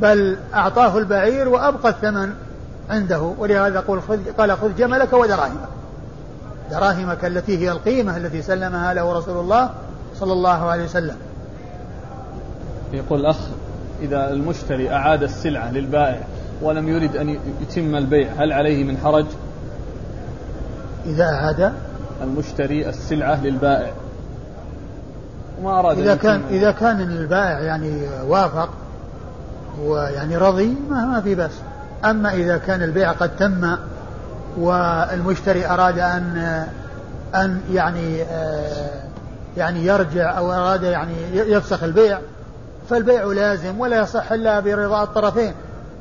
بل 0.03 0.37
أعطاه 0.55 0.99
البعير 0.99 1.49
وأبقى 1.49 1.89
الثمن 1.89 2.33
عنده 2.91 3.21
ولهذا 3.39 3.81
قال 3.81 4.03
خذ 4.03 4.19
قال 4.39 4.59
خذ 4.59 4.77
جملك 4.77 5.13
ودراهمك. 5.13 5.69
دراهمك 6.71 7.25
التي 7.25 7.59
هي 7.59 7.73
القيمة 7.73 8.17
التي 8.17 8.43
سلمها 8.43 8.95
له 8.95 9.13
رسول 9.13 9.41
الله 9.41 9.71
صلى 10.21 10.33
الله 10.33 10.71
عليه 10.71 10.85
وسلم. 10.85 11.17
يقول 12.93 13.21
الأخ 13.21 13.37
إذا 14.03 14.33
المشتري 14.33 14.91
أعاد 14.91 15.23
السلعة 15.23 15.73
للبائع 15.73 16.21
ولم 16.63 16.89
يرد 16.89 17.17
أن 17.17 17.39
يتم 17.63 17.95
البيع 17.95 18.29
هل 18.39 18.53
عليه 18.53 18.85
من 18.85 18.97
حرج؟ 18.97 19.27
إذا 21.07 21.25
أعاد؟ 21.25 21.73
المشتري 22.23 22.89
السلعة 22.89 23.45
للبائع. 23.45 23.93
وما 25.63 25.79
أراد 25.79 25.99
إذا 25.99 26.15
كان 26.15 26.43
إذا 26.51 26.71
كان 26.71 27.01
البائع 27.01 27.61
يعني 27.61 28.01
وافق 28.27 28.69
ويعني 29.81 30.37
رضي 30.37 30.77
ما 30.91 31.05
ما 31.05 31.21
في 31.21 31.35
بس 31.35 31.51
أما 32.05 32.35
إذا 32.35 32.59
كان 32.59 32.83
البيع 32.83 33.13
قد 33.13 33.37
تم 33.37 33.77
والمشتري 34.57 35.67
أراد 35.67 35.99
أن 35.99 36.67
أن 37.35 37.61
يعني 37.73 38.25
يعني 39.57 39.87
يرجع 39.87 40.39
أو 40.39 40.53
أراد 40.53 40.83
يعني 40.83 41.15
يفسخ 41.35 41.83
البيع 41.83 42.19
فالبيع 42.91 43.25
لازم 43.25 43.81
ولا 43.81 44.01
يصح 44.01 44.33
إلا 44.33 44.61
برضا 44.61 45.03
الطرفين. 45.03 45.55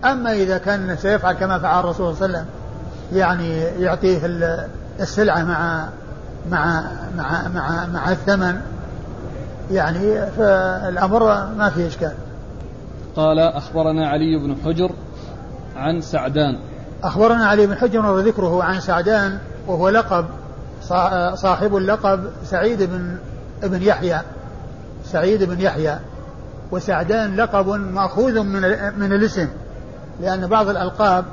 أما 0.06 0.34
إذا 0.34 0.58
كان 0.58 0.98
سيفعل 0.98 1.34
كما 1.34 1.60
فعل 1.60 1.80
الرسول 1.80 2.16
صلى 2.16 2.26
الله 2.26 2.38
عليه 2.38 2.48
وسلم 2.48 3.20
يعني 3.20 3.62
يعطيه 3.62 4.20
السلعة 5.00 5.44
مع 5.44 5.86
مع 6.52 6.84
مع 7.18 7.48
مع 7.48 7.86
مع 7.94 8.12
الثمن 8.12 8.62
يعني 9.72 10.26
فالأمر 10.38 11.48
ما 11.58 11.70
فيه 11.70 11.88
إشكال. 11.88 12.14
قال 13.16 13.40
أخبرنا 13.40 14.10
علي 14.10 14.38
بن 14.38 14.56
حجر 14.66 14.92
عن 15.76 16.02
سعدان. 16.02 16.60
أخبرنا 17.04 17.46
علي 17.46 17.68
بن 17.68 17.76
حجر 17.76 18.06
وذكره 18.06 18.64
عن 18.64 18.80
سعدان 18.80 19.40
وهو 19.68 19.90
لقب 19.90 20.26
صاحب 21.36 21.76
اللقب 21.76 22.24
سعيد 22.44 22.84
بن 22.84 23.18
ابن 23.64 23.82
يحيى 23.82 24.20
سعيد 25.06 25.44
بن 25.44 25.60
يحيى. 25.60 26.00
وسعدان 26.72 27.36
لقب 27.36 27.68
مأخوذ 27.68 28.40
من 28.44 28.62
من 29.00 29.14
الاسم 29.14 29.48
لأن 30.22 30.48
بعض 30.48 30.70
الألقاب 30.70 31.26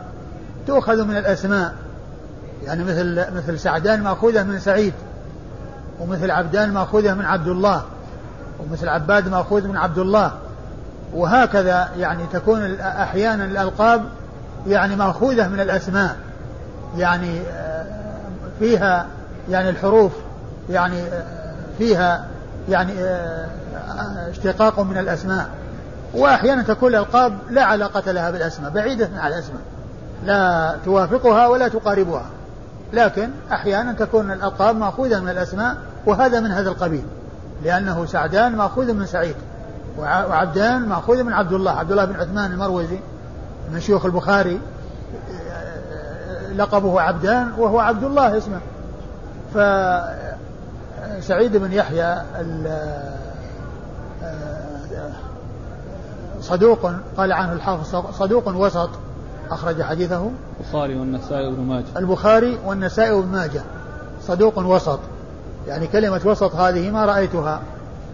تؤخذ 0.66 1.04
من 1.04 1.16
الأسماء. 1.16 1.74
يعني 2.64 2.84
مثل 2.84 3.36
مثل 3.36 3.58
سعدان 3.58 4.02
مأخوذة 4.02 4.42
من 4.42 4.58
سعيد 4.58 4.92
ومثل 6.00 6.30
عبدان 6.30 6.72
مأخوذة 6.72 7.14
من 7.14 7.24
عبد 7.24 7.48
الله 7.48 7.82
ومثل 8.60 8.88
عباد 8.88 9.28
مأخوذ 9.28 9.68
من 9.68 9.76
عبد 9.76 9.98
الله. 9.98 10.32
وهكذا 11.14 11.88
يعني 11.98 12.22
تكون 12.32 12.80
أحيانا 12.80 13.44
الألقاب 13.44 14.04
يعني 14.66 14.96
مأخوذة 14.96 15.48
من 15.48 15.60
الأسماء. 15.60 16.16
يعني 16.96 17.40
آه، 17.40 17.86
فيها 18.58 19.06
يعني 19.50 19.70
الحروف 19.70 20.12
يعني 20.70 21.02
آه، 21.02 21.54
فيها 21.78 22.24
يعني 22.68 22.92
آه، 23.00 23.46
اشتقاق 24.30 24.80
من 24.80 24.98
الأسماء. 24.98 25.48
وأحيانا 26.14 26.62
تكون 26.62 26.94
الألقاب 26.94 27.38
لا 27.50 27.64
علاقة 27.64 28.12
لها 28.12 28.30
بالأسماء 28.30 28.70
بعيدة 28.70 29.08
عن 29.16 29.32
الأسماء. 29.32 29.60
لا 30.24 30.76
توافقها 30.84 31.46
ولا 31.46 31.68
تقاربها. 31.68 32.24
لكن 32.92 33.30
أحيانا 33.52 33.92
تكون 33.92 34.30
الألقاب 34.30 34.76
مأخوذة 34.76 35.20
من 35.20 35.28
الأسماء 35.28 35.76
وهذا 36.06 36.40
من 36.40 36.50
هذا 36.50 36.68
القبيل. 36.68 37.04
لأنه 37.64 38.06
سعدان 38.06 38.56
مأخوذ 38.56 38.92
من 38.92 39.06
سعيد. 39.06 39.36
وعبدان 39.98 40.88
مأخوذ 40.88 41.22
من 41.22 41.32
عبد 41.32 41.52
الله 41.52 41.70
عبد 41.70 41.90
الله 41.90 42.04
بن 42.04 42.16
عثمان 42.16 42.52
المروزي 42.52 42.98
من 43.72 43.80
شيوخ 43.80 44.04
البخاري 44.04 44.60
لقبه 46.56 47.00
عبدان 47.00 47.52
وهو 47.58 47.78
عبد 47.78 48.04
الله 48.04 48.36
اسمه. 48.38 48.60
فسعيد 51.18 51.56
بن 51.56 51.72
يحيى 51.72 52.22
صدوق 56.40 56.90
قال 57.16 57.32
عنه 57.32 57.52
الحافظ 57.52 58.12
صدوق 58.12 58.48
وسط 58.48 58.90
أخرج 59.50 59.82
حديثه. 59.82 60.30
البخاري 60.60 60.98
والنسائي 60.98 61.46
وابن 61.46 61.62
ماجه. 61.62 61.86
البخاري 61.96 62.58
والنسائي 62.66 63.12
وابن 63.12 63.28
ماجه 63.28 63.62
صدوق 64.22 64.58
وسط. 64.58 64.98
يعني 65.66 65.86
كلمة 65.86 66.20
وسط 66.24 66.54
هذه 66.54 66.90
ما 66.90 67.04
رأيتها 67.04 67.60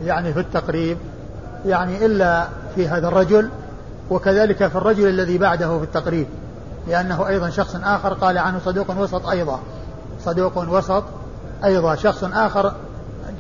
يعني 0.05 0.33
في 0.33 0.41
التقريب. 0.41 0.99
يعني 1.67 2.07
إلا 2.07 2.49
في 2.75 2.89
هذا 2.89 3.09
الرجل 3.09 3.51
وكذلك 4.11 4.67
في 4.67 4.77
الرجل 4.77 5.09
الذي 5.09 5.39
بعده 5.39 5.79
في 5.79 5.85
التقريب 5.85 6.27
لأنه 6.89 7.29
أيضا 7.29 7.51
شخص 7.51 7.77
آخر 7.85 8.15
قال 8.15 8.39
عنه 8.39 8.61
صدوق 8.65 8.99
وسط 8.99 9.29
أيضا 9.29 9.61
صدوق 10.25 10.59
وسط 10.59 11.05
أيضا 11.65 11.95
شخص 11.95 12.25
آخر 12.25 12.73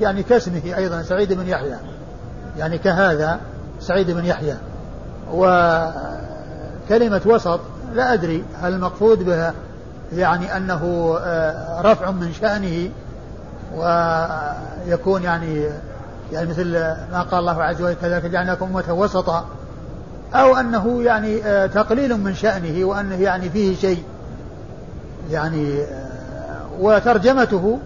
يعني 0.00 0.22
كاسمه 0.22 0.62
أيضا 0.76 1.02
سعيد 1.02 1.32
بن 1.32 1.48
يحيى 1.48 1.76
يعني 2.58 2.78
كهذا 2.78 3.40
سعيد 3.80 4.10
بن 4.10 4.24
يحيى. 4.24 4.56
وكلمة 5.32 7.20
وسط 7.26 7.60
لا 7.94 8.12
أدري 8.12 8.44
هل 8.62 8.72
المقصود 8.72 9.22
بها 9.22 9.54
يعني 10.12 10.56
أنه 10.56 11.14
آه، 11.20 11.80
رفع 11.80 12.10
من 12.10 12.32
شأنه 12.32 12.90
ويكون 13.76 15.22
يعني 15.22 15.68
يعني 16.34 16.50
مثل 16.50 16.72
ما 17.12 17.26
قال 17.30 17.40
الله 17.40 17.62
عز 17.62 17.82
وجل 17.82 17.94
كذلك 17.94 18.26
جعلناكم 18.26 18.66
أمة 18.66 18.94
وسطا 18.94 19.46
أو 20.34 20.56
أنه 20.56 21.02
يعني 21.02 21.44
آه، 21.44 21.66
تقليل 21.66 22.16
من 22.16 22.34
شأنه 22.34 22.84
وأنه 22.84 23.14
يعني 23.14 23.50
فيه 23.50 23.76
شيء 23.76 24.02
يعني 25.30 25.82
آه، 25.82 26.60
وترجمته 26.80 27.78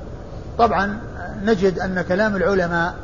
طبعا 0.58 0.98
نجد 1.44 1.78
أن 1.78 2.02
كلام 2.08 2.37
العلماء 2.37 2.94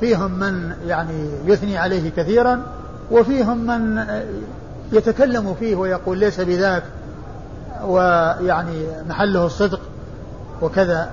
فيهم 0.00 0.30
من 0.30 0.72
يعني 0.86 1.30
يثني 1.46 1.78
عليه 1.78 2.10
كثيرا 2.10 2.62
وفيهم 3.10 3.58
من 3.58 3.98
آه، 3.98 4.22
يتكلم 4.92 5.54
فيه 5.54 5.76
ويقول 5.76 6.18
ليس 6.18 6.40
بذاك 6.40 6.82
ويعني 7.84 8.86
محله 9.08 9.46
الصدق 9.46 9.80
وكذا. 10.62 11.10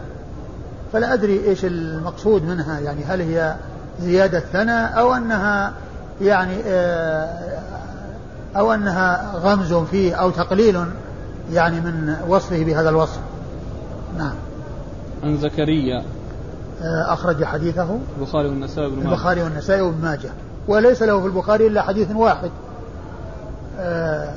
فلا 0.93 1.13
أدري 1.13 1.45
إيش 1.47 1.65
المقصود 1.65 2.43
منها 2.43 2.79
يعني 2.79 3.03
هل 3.03 3.21
هي 3.21 3.55
زيادة 4.01 4.39
ثناء 4.39 4.99
أو 4.99 5.13
أنها 5.13 5.73
يعني 6.21 6.55
آه، 6.65 7.59
أو 8.57 8.73
أنها 8.73 9.31
غمز 9.35 9.73
فيه 9.73 10.15
أو 10.15 10.29
تقليل 10.29 10.85
يعني 11.51 11.81
من 11.81 12.15
وصفه 12.27 12.63
بهذا 12.63 12.89
الوصف. 12.89 13.19
نعم. 14.17 14.35
عن 15.23 15.37
زكريا. 15.37 16.03
آه، 16.81 17.13
أخرج 17.13 17.43
حديثه. 17.43 17.99
البخاري 18.19 18.49
والنسائي 18.49 18.87
وابن 18.87 19.07
البخاري 19.07 19.43
والنسائي 19.43 19.81
وابن 19.81 20.01
ماجه. 20.01 20.29
وليس 20.67 21.03
له 21.03 21.19
في 21.21 21.25
البخاري 21.25 21.67
إلا 21.67 21.81
حديث 21.81 22.11
واحد. 22.11 22.51
آه، 23.79 24.33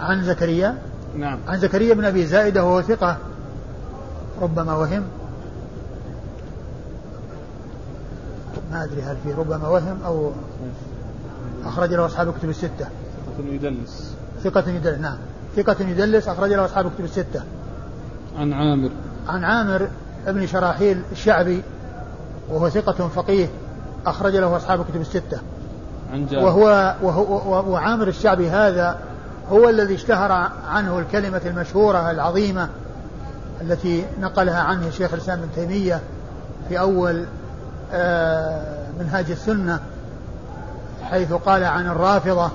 عن 0.00 0.24
زكريا. 0.24 0.78
نعم. 1.16 1.38
عن 1.48 1.58
زكريا 1.58 1.94
بن 1.94 2.04
أبي 2.04 2.26
زائدة 2.26 2.64
وهو 2.64 2.82
ثقة. 2.82 3.16
ربما 4.42 4.76
وهم. 4.76 5.02
ما 8.72 8.84
أدري 8.84 9.02
هل 9.02 9.16
في 9.24 9.32
ربما 9.32 9.68
وهم 9.68 9.98
أو 10.04 10.32
أخرج 11.64 11.94
له 11.94 12.06
أصحاب 12.06 12.28
الكتب 12.28 12.48
الستة. 12.48 12.88
ثقة 13.38 13.48
يدلس. 13.48 14.14
ثقة 14.44 14.68
يدلس 14.68 14.98
نعم. 14.98 15.18
ثقة 15.56 15.76
يدلس 15.80 16.28
أخرج 16.28 16.50
له 16.50 16.64
أصحاب 16.64 16.86
الكتب 16.86 17.04
الستة. 17.04 17.42
عن 18.38 18.52
عامر. 18.52 18.90
عن 19.28 19.44
عامر 19.44 19.88
ابن 20.26 20.46
شراحيل 20.46 21.02
الشعبي 21.12 21.62
وهو 22.50 22.68
ثقة 22.68 23.08
فقيه 23.08 23.48
أخرج 24.06 24.36
له 24.36 24.56
أصحاب 24.56 24.80
الكتب 24.80 25.00
الستة. 25.00 25.40
عن 26.12 26.26
جابر. 26.26 26.44
وهو, 26.44 26.94
وهو 27.02 27.72
وعامر 27.72 28.08
الشعبي 28.08 28.50
هذا 28.50 28.98
هو 29.50 29.68
الذي 29.68 29.94
اشتهر 29.94 30.32
عنه 30.68 30.98
الكلمة 30.98 31.40
المشهورة 31.46 32.10
العظيمة 32.10 32.68
التي 33.60 34.04
نقلها 34.20 34.60
عنه 34.60 34.90
شيخ 34.90 35.12
الإسلام 35.12 35.38
ابن 35.38 35.48
تيمية 35.54 36.00
في 36.68 36.80
أول 36.80 37.24
منهاج 38.98 39.30
السنة 39.30 39.80
حيث 41.02 41.32
قال 41.32 41.64
عن 41.64 41.86
الرافضة 41.86 42.50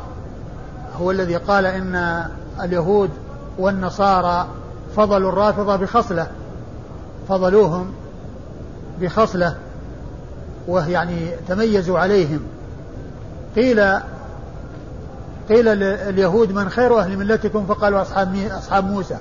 هو 0.99 1.11
الذي 1.11 1.35
قال 1.35 1.65
إن 1.65 2.25
اليهود 2.63 3.09
والنصارى 3.57 4.47
فضلوا 4.95 5.29
الرافضة 5.29 5.75
بخصلة 5.75 6.27
فضلوهم 7.29 7.93
بخصلة 9.01 9.55
ويعني 10.67 11.31
تميزوا 11.47 11.99
عليهم. 11.99 12.39
قيل 13.55 13.99
قيل 15.49 15.65
لليهود 15.65 16.51
من 16.51 16.69
خير 16.69 16.99
أهل 16.99 17.17
ملتكم؟ 17.17 17.65
فقالوا 17.65 18.01
أصحاب 18.01 18.35
أصحاب 18.51 18.85
موسى. 18.85 19.17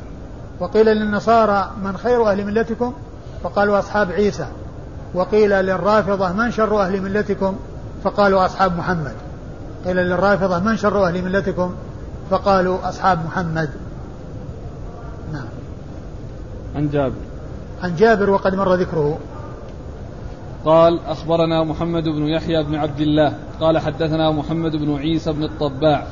وقيل 0.60 0.86
للنصارى 0.86 1.70
من 1.82 1.96
خير 1.96 2.30
أهل 2.30 2.44
ملتكم؟ 2.44 2.94
فقالوا 3.42 3.78
أصحاب 3.78 4.10
عيسى. 4.12 4.46
وقيل 5.14 5.50
للرافضة 5.50 6.32
من 6.32 6.50
شر 6.50 6.82
أهل 6.82 7.02
ملتكم؟ 7.02 7.56
فقالوا 8.04 8.46
أصحاب 8.46 8.76
محمد. 8.76 9.14
قيل 9.86 9.96
للرافضة 9.96 10.58
من 10.58 10.76
شر 10.76 11.06
أهل 11.06 11.22
ملتكم؟ 11.24 11.74
فقالوا 12.30 12.88
أصحاب 12.88 13.26
محمد. 13.26 13.70
نعم. 15.32 15.48
عن 16.76 16.88
جابر. 16.90 17.16
عن 17.82 17.96
جابر 17.96 18.30
وقد 18.30 18.54
مر 18.54 18.74
ذكره. 18.74 19.18
قال 20.64 21.00
أخبرنا 21.06 21.64
محمد 21.64 22.04
بن 22.04 22.26
يحيى 22.26 22.62
بن 22.62 22.74
عبد 22.74 23.00
الله. 23.00 23.32
قال 23.60 23.78
حدثنا 23.78 24.30
محمد 24.30 24.76
بن 24.76 24.96
عيسى 24.96 25.32
بن 25.32 25.44
الطباع. 25.44 26.06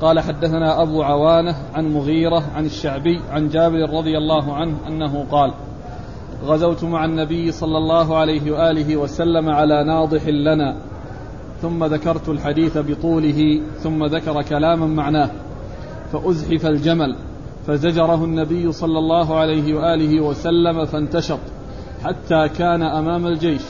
قال 0.00 0.20
حدثنا 0.20 0.82
أبو 0.82 1.02
عوانة 1.02 1.56
عن 1.74 1.88
مغيرة 1.94 2.42
عن 2.56 2.66
الشعبي 2.66 3.20
عن 3.30 3.48
جابر 3.48 3.90
رضي 3.90 4.18
الله 4.18 4.56
عنه 4.56 4.76
أنه 4.88 5.26
قال 5.30 5.54
غزوت 6.44 6.84
مع 6.84 7.04
النبي 7.04 7.52
صلى 7.52 7.78
الله 7.78 8.16
عليه 8.16 8.52
وآله 8.52 8.96
وسلم 8.96 9.48
على 9.48 9.84
ناضح 9.84 10.28
لنا. 10.28 10.76
ثم 11.62 11.84
ذكرت 11.84 12.28
الحديث 12.28 12.78
بطوله 12.78 13.60
ثم 13.78 14.04
ذكر 14.04 14.42
كلاما 14.42 14.86
معناه. 14.86 15.30
فأزحف 16.12 16.66
الجمل 16.66 17.16
فزجره 17.66 18.24
النبي 18.24 18.72
صلى 18.72 18.98
الله 18.98 19.34
عليه 19.34 19.74
وآله 19.74 20.20
وسلم 20.20 20.84
فانتشط 20.84 21.38
حتى 22.04 22.48
كان 22.48 22.82
أمام 22.82 23.26
الجيش. 23.26 23.62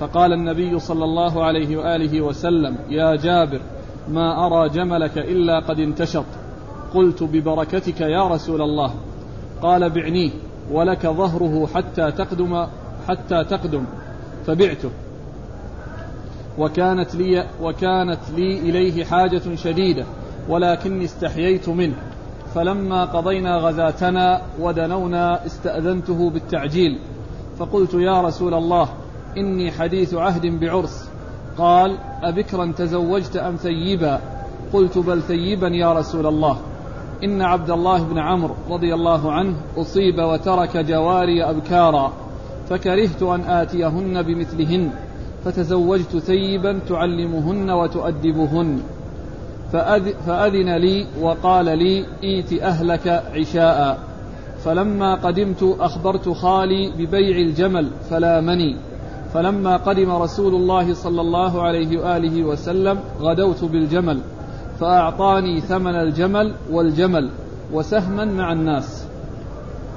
فقال 0.00 0.32
النبي 0.32 0.78
صلى 0.78 1.04
الله 1.04 1.44
عليه 1.44 1.76
وآله 1.76 2.20
وسلم 2.20 2.76
يا 2.88 3.16
جابر 3.16 3.60
ما 4.08 4.46
أرى 4.46 4.68
جملك 4.68 5.18
إلا 5.18 5.60
قد 5.60 5.80
انتشط. 5.80 6.24
قلت 6.94 7.22
ببركتك 7.22 8.00
يا 8.00 8.28
رسول 8.28 8.62
الله. 8.62 8.94
قال 9.62 9.90
بعنيه. 9.90 10.30
ولك 10.72 11.06
ظهره 11.06 11.68
حتى 11.74 12.12
تقدم 12.12 12.66
حتى 13.08 13.44
تقدم. 13.44 13.84
فبعته. 14.46 14.90
وكانت 16.58 17.14
لي 17.14 17.46
وكانت 17.62 18.20
لي 18.36 18.58
إليه 18.58 19.04
حاجة 19.04 19.54
شديدة 19.54 20.04
ولكني 20.48 21.04
استحييت 21.04 21.68
منه. 21.68 21.96
فلما 22.54 23.04
قضينا 23.04 23.56
غزاتنا 23.56 24.42
ودنونا 24.60 25.46
استأذنته 25.46 26.30
بالتعجيل. 26.30 26.98
فقلت 27.58 27.94
يا 27.94 28.20
رسول 28.20 28.54
الله 28.54 28.88
إني 29.36 29.72
حديث 29.72 30.14
عهد 30.14 30.46
بعرس. 30.46 31.10
قال 31.58 31.98
أبكرا 32.22 32.72
تزوجت 32.76 33.36
أم 33.36 33.56
ثيبا؟ 33.56 34.20
قلت 34.72 34.98
بل 34.98 35.22
ثيبا 35.22 35.68
يا 35.68 35.92
رسول 35.92 36.26
الله. 36.26 36.60
إن 37.24 37.42
عبد 37.42 37.70
الله 37.70 38.02
بن 38.02 38.18
عمرو 38.18 38.54
رضي 38.70 38.94
الله 38.94 39.32
عنه 39.32 39.54
أصيب 39.76 40.18
وترك 40.18 40.76
جواري 40.76 41.44
أبكارا 41.44 42.12
فكرهت 42.68 43.22
أن 43.22 43.40
آتيهن 43.40 44.22
بمثلهن 44.22 44.90
فتزوجت 45.44 46.16
ثيبا 46.16 46.78
تعلمهن 46.88 47.70
وتؤدبهن. 47.70 48.80
فأذن 50.26 50.76
لي 50.76 51.06
وقال 51.20 51.78
لي 51.78 52.04
ائت 52.24 52.62
أهلك 52.62 53.22
عشاء 53.34 53.98
فلما 54.64 55.14
قدمت 55.14 55.76
أخبرت 55.80 56.28
خالي 56.28 56.92
ببيع 56.98 57.36
الجمل 57.38 57.90
فلامني 58.10 58.76
فلما 59.34 59.76
قدم 59.76 60.10
رسول 60.10 60.54
الله 60.54 60.94
صلى 60.94 61.20
الله 61.20 61.62
عليه 61.62 61.98
وآله 62.00 62.44
وسلم 62.44 62.98
غدوت 63.20 63.64
بالجمل. 63.64 64.20
فأعطاني 64.80 65.60
ثمن 65.60 65.94
الجمل 65.94 66.54
والجمل 66.70 67.30
وسهما 67.72 68.24
مع 68.24 68.52
الناس. 68.52 69.04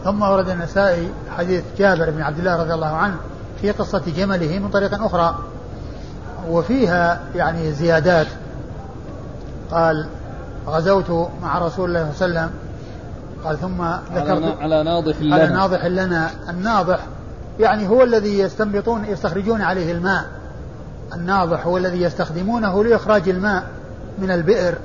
ثم 0.03 0.21
ورد 0.21 0.49
النسائي 0.49 1.09
حديث 1.37 1.63
جابر 1.77 2.09
بن 2.09 2.21
عبد 2.21 2.39
الله 2.39 2.61
رضي 2.63 2.73
الله 2.73 2.87
عنه 2.95 3.15
في 3.61 3.71
قصة 3.71 4.01
جمله 4.17 4.59
من 4.59 4.69
طريق 4.69 5.03
أخرى 5.03 5.35
وفيها 6.49 7.19
يعني 7.35 7.71
زيادات. 7.71 8.27
قال 9.71 10.07
غزوت 10.67 11.29
مع 11.41 11.59
رسول 11.59 11.89
الله 11.89 12.11
صلى 12.15 12.25
الله 12.27 12.39
عليه 12.39 12.49
وسلم. 12.49 12.51
قال 13.43 13.57
ثم 13.57 13.83
ذكرت 14.15 14.61
على 14.61 14.83
ناضح 14.83 15.21
لنا. 15.21 15.35
على 15.35 15.47
ناضح 15.47 15.85
لنا. 15.85 16.29
الناضح 16.49 16.99
يعني 17.59 17.87
هو 17.87 18.03
الذي 18.03 18.39
يستنبطون 18.39 19.05
يستخرجون 19.05 19.61
عليه 19.61 19.91
الماء. 19.91 20.25
الناضح 21.13 21.65
هو 21.65 21.77
الذي 21.77 22.01
يستخدمونه 22.01 22.83
لإخراج 22.83 23.29
الماء. 23.29 23.63
من 24.21 24.31
البئر. 24.31 24.75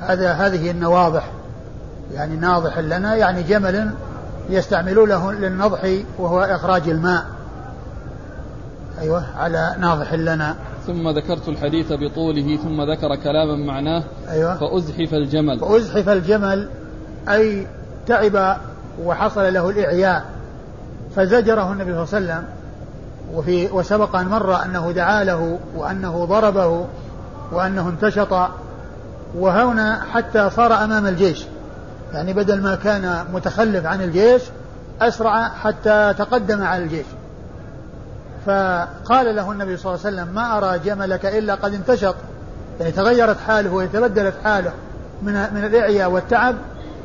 هذا 0.00 0.32
هذه 0.32 0.70
النواضح. 0.70 1.30
يعني 2.14 2.36
ناضح 2.36 2.78
لنا 2.78 3.14
يعني 3.14 3.42
جمل 3.42 3.90
يستعملونه 4.50 5.32
للنضح 5.32 5.96
وهو 6.18 6.40
إخراج 6.40 6.88
الماء. 6.88 7.24
أيوة 9.00 9.24
على 9.38 9.76
ناضح 9.78 10.14
لنا. 10.14 10.56
ثم 10.86 11.08
ذكرت 11.08 11.48
الحديث 11.48 11.92
بطوله 11.92 12.56
ثم 12.56 12.82
ذكر 12.92 13.16
كلاما 13.16 13.56
معناه. 13.66 14.04
أيوة. 14.30 14.56
فأزحف 14.56 15.14
الجمل. 15.14 15.60
فأزحف 15.60 16.08
الجمل 16.08 16.68
أي 17.28 17.66
تعب 18.06 18.56
وحصل 19.04 19.52
له 19.54 19.70
الإعياء. 19.70 20.24
فزجره 21.16 21.72
النبي 21.72 22.06
صلى 22.06 22.18
الله 22.18 22.32
عليه 22.34 22.44
وسلم 22.44 22.44
وفي 23.34 23.72
وسبق 23.72 24.16
أن 24.16 24.26
مر 24.26 24.64
أنه 24.64 24.90
دعا 24.90 25.24
له 25.24 25.58
وأنه 25.76 26.24
ضربه. 26.24 26.86
وأنه 27.52 27.88
انتشط 27.88 28.48
وهنا 29.34 30.02
حتى 30.12 30.50
صار 30.50 30.84
أمام 30.84 31.06
الجيش. 31.06 31.46
يعني 32.12 32.32
بدل 32.32 32.62
ما 32.62 32.74
كان 32.74 33.24
متخلف 33.32 33.86
عن 33.86 34.02
الجيش 34.02 34.42
أسرع 35.00 35.48
حتى 35.48 36.14
تقدم 36.18 36.62
على 36.62 36.84
الجيش. 36.84 37.06
فقال 38.46 39.36
له 39.36 39.52
النبي 39.52 39.76
صلى 39.76 39.94
الله 39.94 40.06
عليه 40.06 40.16
وسلم 40.16 40.34
ما 40.34 40.58
أرى 40.58 40.78
جملك 40.78 41.26
إلا 41.26 41.54
قد 41.54 41.74
انتشط. 41.74 42.14
يعني 42.80 42.92
تغيرت 42.92 43.36
حاله 43.46 43.72
وتبدلت 43.72 44.34
حاله 44.44 44.72
من 45.22 45.32
من 45.32 45.64
الإعياء 45.64 46.10
والتعب 46.10 46.54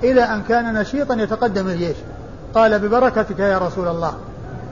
إلى 0.03 0.23
أن 0.23 0.41
كان 0.49 0.73
نشيطا 0.73 1.15
يتقدم 1.15 1.67
الجيش. 1.67 1.97
قال 2.55 2.79
ببركتك 2.79 3.39
يا 3.39 3.57
رسول 3.57 3.87
الله. 3.87 4.13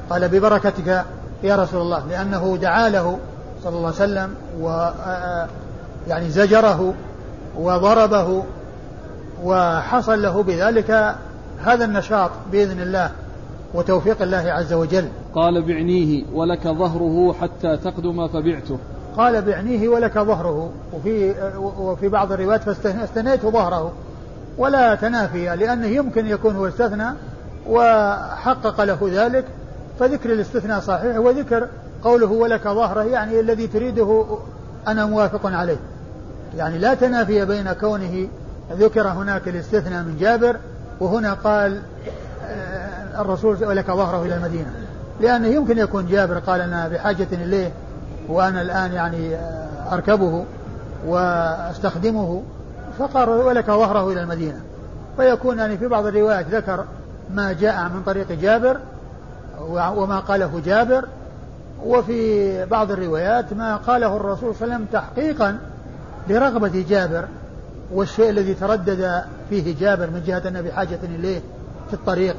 قال 0.09 0.27
ببركتك 0.27 1.05
يا 1.43 1.55
رسول 1.55 1.81
الله. 1.81 2.03
لأنه 2.09 2.57
دعا 2.61 2.89
له 2.89 3.19
صلى 3.63 3.77
الله 3.77 3.85
عليه 3.85 3.95
وسلم 3.95 4.29
و 4.61 4.89
يعني 6.07 6.29
زجره 6.29 6.93
وضربه 7.57 8.43
وحصل 9.43 10.21
له 10.21 10.43
بذلك 10.43 11.15
هذا 11.63 11.85
النشاط 11.85 12.31
بإذن 12.51 12.81
الله 12.81 13.11
وتوفيق 13.73 14.21
الله 14.21 14.51
عز 14.51 14.73
وجل. 14.73 15.07
قال 15.35 15.61
بعنيه 15.61 16.23
ولك 16.33 16.67
ظهره 16.67 17.35
حتى 17.41 17.77
تقدم 17.77 18.27
فبعته. 18.27 18.77
قال 19.17 19.41
بعنيه 19.41 19.89
ولك 19.89 20.19
ظهره 20.19 20.71
وفي 20.93 21.35
وفي 21.59 22.07
بعض 22.07 22.31
الروايات 22.31 22.63
فاستنيت 22.63 23.45
ظهره. 23.45 23.93
ولا 24.57 24.95
تنافي 24.95 25.55
لأنه 25.55 25.87
يمكن 25.87 26.27
يكون 26.27 26.55
هو 26.55 26.67
استثنى 26.67 27.05
وحقق 27.69 28.83
له 28.83 28.97
ذلك 29.11 29.45
فذكر 29.99 30.33
الاستثناء 30.33 30.79
صحيح 30.79 31.17
وذكر 31.17 31.67
قوله 32.03 32.31
ولك 32.31 32.63
ظهره 32.63 33.03
يعني 33.03 33.39
الذي 33.39 33.67
تريده 33.67 34.25
أنا 34.87 35.05
موافق 35.05 35.45
عليه. 35.45 35.77
يعني 36.57 36.77
لا 36.77 36.93
تنافي 36.93 37.45
بين 37.45 37.73
كونه 37.73 38.27
ذكر 38.71 39.07
هناك 39.07 39.47
الاستثناء 39.47 40.03
من 40.03 40.17
جابر 40.19 40.57
وهنا 40.99 41.33
قال 41.33 41.81
آه، 42.45 43.21
الرسول 43.21 43.65
ولك 43.65 43.87
ظهره 43.87 44.23
إلى 44.23 44.35
المدينة. 44.35 44.73
لأنه 45.21 45.47
يمكن 45.47 45.77
يكون 45.77 46.07
جابر 46.07 46.39
قال 46.39 46.61
أنا 46.61 46.87
بحاجة 46.87 47.27
إليه 47.31 47.71
وأنا 48.27 48.61
الآن 48.61 48.91
يعني 48.91 49.35
آه، 49.35 49.93
أركبه 49.93 50.45
وأستخدمه 51.07 52.43
فقال 52.99 53.29
ولك 53.29 53.65
ظهره 53.65 54.11
إلى 54.11 54.21
المدينة. 54.21 54.61
فيكون 55.17 55.59
يعني 55.59 55.77
في 55.77 55.87
بعض 55.87 56.05
الروايات 56.05 56.45
ذكر 56.47 56.85
ما 57.33 57.53
جاء 57.53 57.83
من 57.83 58.03
طريق 58.05 58.31
جابر 58.31 58.77
وما 59.69 60.19
قاله 60.19 60.61
جابر 60.65 61.05
وفي 61.85 62.65
بعض 62.65 62.91
الروايات 62.91 63.53
ما 63.53 63.75
قاله 63.75 64.15
الرسول 64.15 64.55
صلى 64.55 64.63
الله 64.63 64.75
عليه 64.75 64.85
وسلم 64.85 64.87
تحقيقا 64.93 65.59
لرغبة 66.29 66.85
جابر 66.89 67.25
والشيء 67.93 68.29
الذي 68.29 68.53
تردد 68.53 69.23
فيه 69.49 69.75
جابر 69.79 70.09
من 70.09 70.23
جهة 70.25 70.47
أن 70.47 70.61
بحاجة 70.61 70.99
إليه 71.03 71.39
في 71.87 71.93
الطريق. 71.93 72.35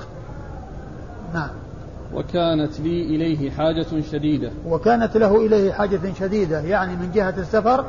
نعم. 1.35 1.49
وكانت 2.15 2.81
لي 2.81 3.03
إليه 3.03 3.51
حاجة 3.51 3.87
شديدة. 4.13 4.51
وكانت 4.67 5.17
له 5.17 5.37
إليه 5.37 5.73
حاجة 5.73 6.01
شديدة 6.21 6.61
يعني 6.61 6.97
من 6.97 7.11
جهة 7.15 7.35
السفر 7.39 7.85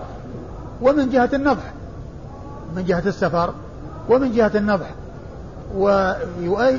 ومن 0.82 1.10
جهة 1.10 1.30
النضح. 1.34 1.74
من 2.76 2.86
جهة 2.86 3.04
السفر 3.06 3.54
ومن 4.10 4.32
جهة 4.32 4.52
النضح. 4.56 4.88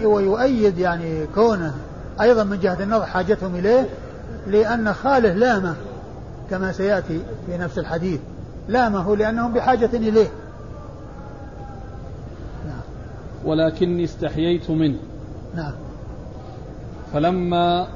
ويؤيد 0.05 0.79
يعني 0.79 1.27
كونه 1.35 1.75
أيضا 2.21 2.45
من 2.45 2.61
جهة 2.61 2.83
النظر 2.83 3.07
حاجتهم 3.07 3.55
إليه 3.57 3.89
لأن 4.47 4.93
خاله 4.93 5.33
لامه 5.33 5.75
كما 6.51 6.73
سيأتي 6.73 7.21
في 7.47 7.59
نفس 7.59 7.79
الحديث 7.79 8.21
لامه 8.69 9.17
لأنهم 9.17 9.53
بحاجة 9.53 9.91
إليه. 9.95 10.29
نعم. 12.67 12.83
ولكني 13.45 14.05
استحييت 14.05 14.71
منه. 14.71 14.99
نعم. 15.55 15.73
فلما 17.13 17.87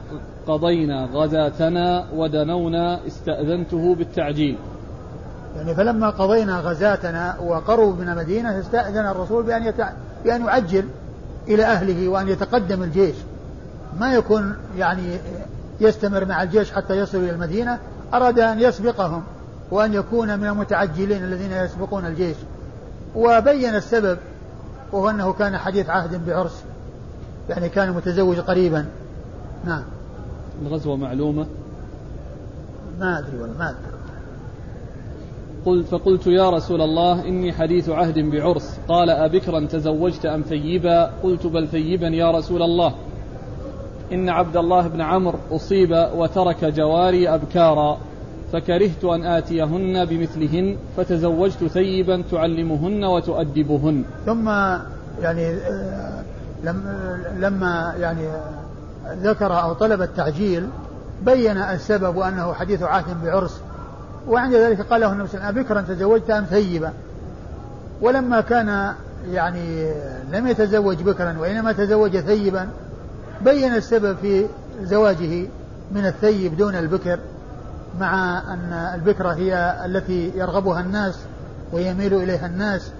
قضينا 0.46 1.08
غزاتنا 1.12 2.06
ودنونا 2.14 3.06
استأذنته 3.06 3.94
بالتعجيل. 3.94 4.58
يعني 5.56 5.74
فلما 5.74 6.10
قضينا 6.10 6.60
غزاتنا 6.60 7.36
وقربوا 7.40 7.92
من 7.92 8.08
المدينة 8.08 8.60
استأذن 8.60 9.06
الرسول 9.06 9.44
بأن, 9.44 9.62
يتع... 9.62 9.92
بأن 10.24 10.44
يعجل 10.44 10.88
إلى 11.48 11.64
أهله 11.64 12.08
وأن 12.08 12.28
يتقدم 12.28 12.82
الجيش. 12.82 13.16
ما 14.00 14.14
يكون 14.14 14.56
يعني 14.78 15.18
يستمر 15.80 16.24
مع 16.24 16.42
الجيش 16.42 16.72
حتى 16.72 16.94
يصل 16.94 17.18
إلى 17.18 17.30
المدينة 17.30 17.78
أراد 18.14 18.38
أن 18.38 18.60
يسبقهم 18.60 19.22
وأن 19.70 19.94
يكون 19.94 20.38
من 20.38 20.46
المتعجلين 20.46 21.24
الذين 21.24 21.52
يسبقون 21.52 22.06
الجيش. 22.06 22.36
وبين 23.14 23.74
السبب 23.74 24.18
وهو 24.92 25.10
أنه 25.10 25.32
كان 25.32 25.58
حديث 25.58 25.90
عهد 25.90 26.26
بعرس 26.26 26.64
يعني 27.48 27.68
كان 27.68 27.92
متزوج 27.92 28.38
قريبا. 28.38 28.86
نعم. 29.64 29.82
الغزوة 30.62 30.96
معلومة؟ 30.96 31.46
ما 33.00 33.18
أدري 33.18 33.38
ولا 33.38 33.52
ما 33.58 33.70
أدري. 33.70 33.96
قلت 35.66 35.86
فقلت 35.86 36.26
يا 36.26 36.50
رسول 36.50 36.80
الله 36.80 37.24
إني 37.28 37.52
حديث 37.52 37.88
عهد 37.88 38.18
بعرس. 38.18 38.78
قال 38.88 39.10
أبكرا 39.10 39.66
تزوجت 39.66 40.26
أم 40.26 40.42
ثيبا؟ 40.42 41.10
قلت 41.22 41.46
بل 41.46 41.68
ثيبا 41.68 42.06
يا 42.06 42.30
رسول 42.30 42.62
الله. 42.62 42.94
إن 44.12 44.28
عبد 44.28 44.56
الله 44.56 44.88
بن 44.88 45.00
عمرو 45.00 45.38
أصيب 45.50 46.08
وترك 46.14 46.64
جواري 46.64 47.28
أبكارا 47.28 47.98
فكرهت 48.52 49.04
أن 49.04 49.24
آتيهن 49.24 50.04
بمثلهن 50.04 50.76
فتزوجت 50.96 51.64
ثيبا 51.64 52.22
تعلمهن 52.30 53.04
وتؤدبهن. 53.04 54.04
ثم 54.26 54.48
يعني 55.22 55.58
لما 57.38 57.94
يعني 58.00 58.28
ذكر 59.22 59.60
أو 59.60 59.72
طلب 59.72 60.02
التعجيل 60.02 60.68
بين 61.22 61.56
السبب 61.56 62.16
وأنه 62.16 62.52
حديث 62.52 62.82
عهد 62.82 63.24
بعرس 63.24 63.60
وعند 64.28 64.54
ذلك 64.54 64.80
قال 64.80 65.00
له 65.00 65.12
النبي 65.12 65.28
صلى 65.28 65.38
الله 65.38 65.46
عليه 65.46 65.60
وسلم 65.60 65.74
أبكرا 65.74 65.94
تزوجت 65.94 66.30
أم 66.30 66.44
ثيبا؟ 66.44 66.92
ولما 68.00 68.40
كان 68.40 68.92
يعني 69.30 69.92
لم 70.32 70.46
يتزوج 70.46 71.02
بكرا 71.02 71.36
وإنما 71.38 71.72
تزوج 71.72 72.18
ثيبا 72.18 72.68
بين 73.44 73.74
السبب 73.74 74.16
في 74.22 74.46
زواجه 74.82 75.46
من 75.92 76.06
الثيب 76.06 76.56
دون 76.56 76.74
البكر 76.74 77.18
مع 78.00 78.42
أن 78.54 78.72
البكرة 78.72 79.28
هي 79.28 79.82
التي 79.84 80.32
يرغبها 80.34 80.80
الناس 80.80 81.18
ويميل 81.72 82.14
إليها 82.14 82.46
الناس 82.46 82.90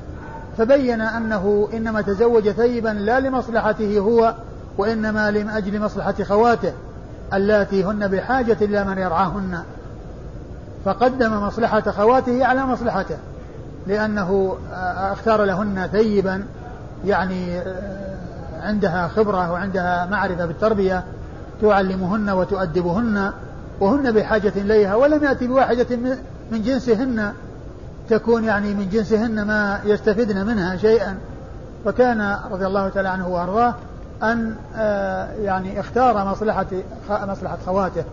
فبين 0.59 1.01
أنه 1.01 1.69
إنما 1.75 2.01
تزوج 2.01 2.51
ثيبا 2.51 2.89
لا 2.89 3.21
لمصلحته 3.21 3.99
هو 3.99 4.35
وإنما 4.79 5.31
لأجل 5.31 5.81
مصلحة 5.81 6.25
خواته 6.25 6.73
اللاتي 7.35 7.85
هن 7.85 8.09
بحاجة 8.09 8.57
إلى 8.61 8.85
من 8.85 8.99
يرعاهن. 8.99 9.63
فقدم 10.85 11.33
مصلحة 11.33 11.81
خواته 11.81 12.47
على 12.47 12.67
مصلحته 12.67 13.17
لأنه 13.87 14.57
اختار 15.13 15.45
لهن 15.45 15.89
ثيبا 15.93 16.45
يعني 17.05 17.61
عندها 18.67 19.09
خبرة 19.09 19.53
وعندها 19.53 20.07
معرفة 20.07 20.47
بالتربية 20.47 21.05
تعلمهن 21.63 22.31
وتؤدبهن 22.31 23.33
وهن 23.81 24.13
بحاجة 24.13 24.53
إليها 24.57 24.95
ولم 24.95 25.25
يأتي 25.25 25.47
بواحدة 25.47 25.97
من 26.51 26.63
جنسهن. 26.63 27.33
تكون 28.09 28.45
يعني 28.45 28.75
من 28.75 28.89
جنسهن 28.89 29.43
ما 29.47 29.81
يستفدن 29.85 30.47
منها 30.47 30.77
شيئا. 30.77 31.19
فكان 31.85 32.37
رضي 32.51 32.67
الله 32.67 32.89
تعالى 32.89 33.09
عنه 33.09 33.29
وأرضاه 33.29 33.75
أن 34.23 34.55
آه، 34.77 35.33
يعني 35.35 35.81
اختار 35.81 36.25
مصلحة 36.25 36.67
مصلحة 37.11 37.59
خواته. 37.67 38.05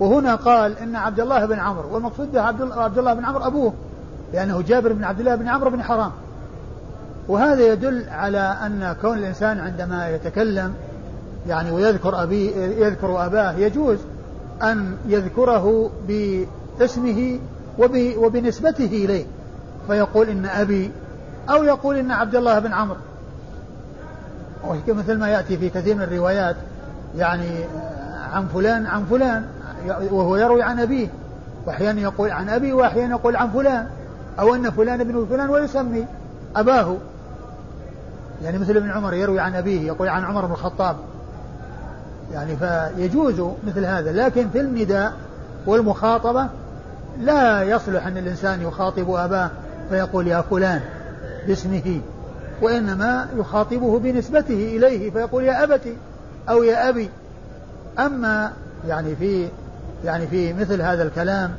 وهنا 0.00 0.34
قال 0.34 0.78
إن 0.78 0.96
عبد 0.96 1.20
الله 1.20 1.46
بن 1.46 1.58
عمرو 1.58 1.94
والمقصود 1.94 2.32
به 2.32 2.40
عبد 2.40 2.98
الله 2.98 3.14
بن 3.14 3.24
عمرو 3.24 3.46
أبوه 3.46 3.72
لأنه 4.32 4.62
جابر 4.62 4.92
بن 4.92 5.04
عبد 5.04 5.20
الله 5.20 5.34
بن 5.34 5.48
عمرو 5.48 5.70
بن 5.70 5.82
حرام. 5.82 6.10
وهذا 7.28 7.72
يدل 7.72 8.04
على 8.08 8.56
أن 8.66 8.96
كون 9.00 9.18
الإنسان 9.18 9.58
عندما 9.58 10.08
يتكلم 10.08 10.74
يعني 11.48 11.70
ويذكر 11.70 12.22
أبي 12.22 12.46
يذكر 12.56 13.26
أباه 13.26 13.52
يجوز 13.52 13.98
أن 14.62 14.96
يذكره 15.06 15.90
باسمه 16.08 17.38
وبنسبته 18.16 18.84
إليه. 18.84 19.24
فيقول 19.86 20.28
إن 20.28 20.46
أبي 20.46 20.90
أو 21.50 21.64
يقول 21.64 21.96
إن 21.96 22.10
عبد 22.10 22.36
الله 22.36 22.58
بن 22.58 22.72
عمرو. 22.72 22.96
مثل 24.88 25.18
ما 25.18 25.28
يأتي 25.28 25.56
في 25.56 25.68
كثير 25.68 25.94
من 25.94 26.02
الروايات 26.02 26.56
يعني 27.16 27.50
عن 28.32 28.46
فلان 28.46 28.86
عن 28.86 29.04
فلان 29.04 29.44
وهو 30.10 30.36
يروي 30.36 30.62
عن 30.62 30.80
أبيه. 30.80 31.08
وأحيانا 31.66 32.00
يقول 32.00 32.30
عن 32.30 32.48
أبي 32.48 32.72
وأحيانا 32.72 33.10
يقول 33.10 33.36
عن 33.36 33.50
فلان. 33.50 33.86
أو 34.40 34.54
أن 34.54 34.70
فلان 34.70 35.00
ابن 35.00 35.26
فلان 35.30 35.50
ويسمي 35.50 36.06
أباه. 36.56 36.96
يعني 38.42 38.58
مثل 38.58 38.76
ابن 38.76 38.90
عمر 38.90 39.14
يروي 39.14 39.40
عن 39.40 39.54
أبيه 39.54 39.86
يقول 39.86 40.08
عن 40.08 40.24
عمر 40.24 40.46
بن 40.46 40.52
الخطاب. 40.52 40.96
يعني 42.32 42.56
فيجوز 42.56 43.42
مثل 43.66 43.84
هذا 43.84 44.12
لكن 44.12 44.48
في 44.48 44.60
النداء 44.60 45.12
والمخاطبة 45.66 46.48
لا 47.20 47.62
يصلح 47.62 48.06
أن 48.06 48.16
الإنسان 48.16 48.62
يخاطب 48.62 49.10
أباه 49.10 49.50
فيقول 49.90 50.26
يا 50.26 50.40
فلان 50.40 50.80
باسمه 51.46 52.00
وإنما 52.62 53.28
يخاطبه 53.36 53.98
بنسبته 53.98 54.76
إليه 54.76 55.10
فيقول 55.10 55.44
يا 55.44 55.64
أبتي 55.64 55.96
أو 56.48 56.62
يا 56.62 56.88
أبي. 56.88 57.10
أما 57.98 58.52
يعني 58.88 59.16
في 59.16 59.48
يعني 60.04 60.26
في 60.26 60.52
مثل 60.52 60.82
هذا 60.82 61.02
الكلام 61.02 61.50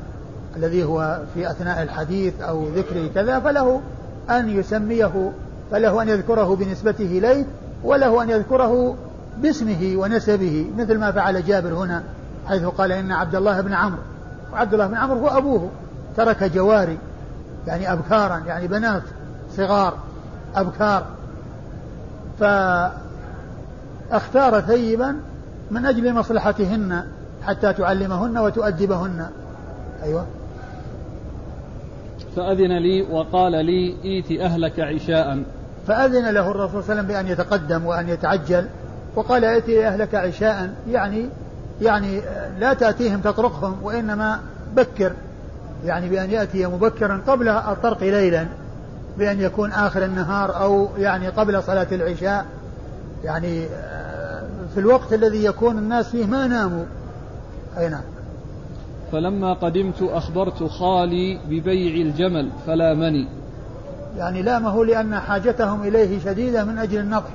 الذي 0.55 0.83
هو 0.83 1.19
في 1.33 1.51
أثناء 1.51 1.83
الحديث 1.83 2.41
أو 2.41 2.67
ذكره 2.67 3.09
كذا 3.15 3.39
فله 3.39 3.81
أن 4.29 4.49
يسميه 4.49 5.31
فله 5.71 6.01
أن 6.01 6.09
يذكره 6.09 6.55
بنسبته 6.55 7.05
إليه 7.05 7.45
وله 7.83 8.23
أن 8.23 8.29
يذكره 8.29 8.95
باسمه 9.37 9.93
ونسبه 9.95 10.67
مثل 10.77 10.97
ما 10.97 11.11
فعل 11.11 11.43
جابر 11.43 11.73
هنا 11.73 12.03
حيث 12.47 12.65
قال 12.65 12.91
إن 12.91 13.11
عبد 13.11 13.35
الله 13.35 13.61
بن 13.61 13.73
عمرو. 13.73 14.01
وعبد 14.53 14.73
الله 14.73 14.87
بن 14.87 14.95
عمرو 14.95 15.19
هو 15.19 15.27
أبوه. 15.37 15.69
ترك 16.17 16.43
جواري 16.43 16.97
يعني 17.67 17.93
أبكارا 17.93 18.37
يعني 18.47 18.67
بنات 18.67 19.03
صغار 19.57 19.93
أبكار. 20.55 21.05
فاختار 24.09 24.61
ثيبا 24.61 25.15
من 25.71 25.85
أجل 25.85 26.13
مصلحتهن 26.13 27.03
حتى 27.43 27.73
تعلمهن 27.73 28.37
وتؤدبهن. 28.37 29.29
أيوة. 30.03 30.25
فأذن 32.35 32.77
لي 32.77 33.01
وقال 33.01 33.65
لي 33.65 33.95
إيت 34.03 34.41
أهلك 34.41 34.79
عشاء. 34.79 35.43
فأذن 35.89 36.29
له 36.29 36.51
الرسول 36.51 36.83
صلى 36.83 36.91
الله 36.91 36.91
عليه 36.91 36.93
وسلم 36.93 37.07
بأن 37.07 37.27
يتقدم 37.27 37.85
وأن 37.85 38.09
يتعجل 38.09 38.67
وقال 39.15 39.45
ائتي 39.45 39.87
أهلك 39.87 40.15
عشاء. 40.15 40.69
يعني 40.89 41.29
يعني 41.81 42.21
لا 42.59 42.73
تأتيهم 42.73 43.19
تطرقهم 43.19 43.75
وإنما 43.83 44.39
بكر 44.75 45.13
يعني 45.85 46.09
بأن 46.09 46.29
يأتي 46.29 46.65
مبكرا 46.65 47.21
قبل 47.27 47.49
الطرق 47.49 48.03
ليلا 48.03 48.45
بأن 49.17 49.41
يكون 49.41 49.71
آخر 49.71 50.05
النهار 50.05 50.61
أو 50.61 50.89
يعني 50.97 51.27
قبل 51.27 51.63
صلاة 51.63 51.87
العشاء. 51.91 52.45
يعني 53.23 53.65
آه، 53.65 54.43
في 54.73 54.79
الوقت 54.79 55.13
الذي 55.13 55.45
يكون 55.45 55.77
الناس 55.77 56.09
فيه 56.09 56.25
ما 56.25 56.47
ناموا. 56.47 56.85
أي 57.77 57.89
نعم. 57.89 58.03
فلما 59.11 59.53
قدمت 59.53 60.01
أخبرت 60.01 60.63
خالي 60.63 61.39
ببيع 61.49 62.07
الجمل 62.07 62.49
فلامني 62.67 63.38
يعني 64.17 64.41
لامه 64.41 64.85
لأن 64.85 65.19
حاجتهم 65.19 65.83
إليه 65.83 66.19
شديدة 66.19 66.63
من 66.63 66.77
أجل 66.77 66.99
النضح 66.99 67.29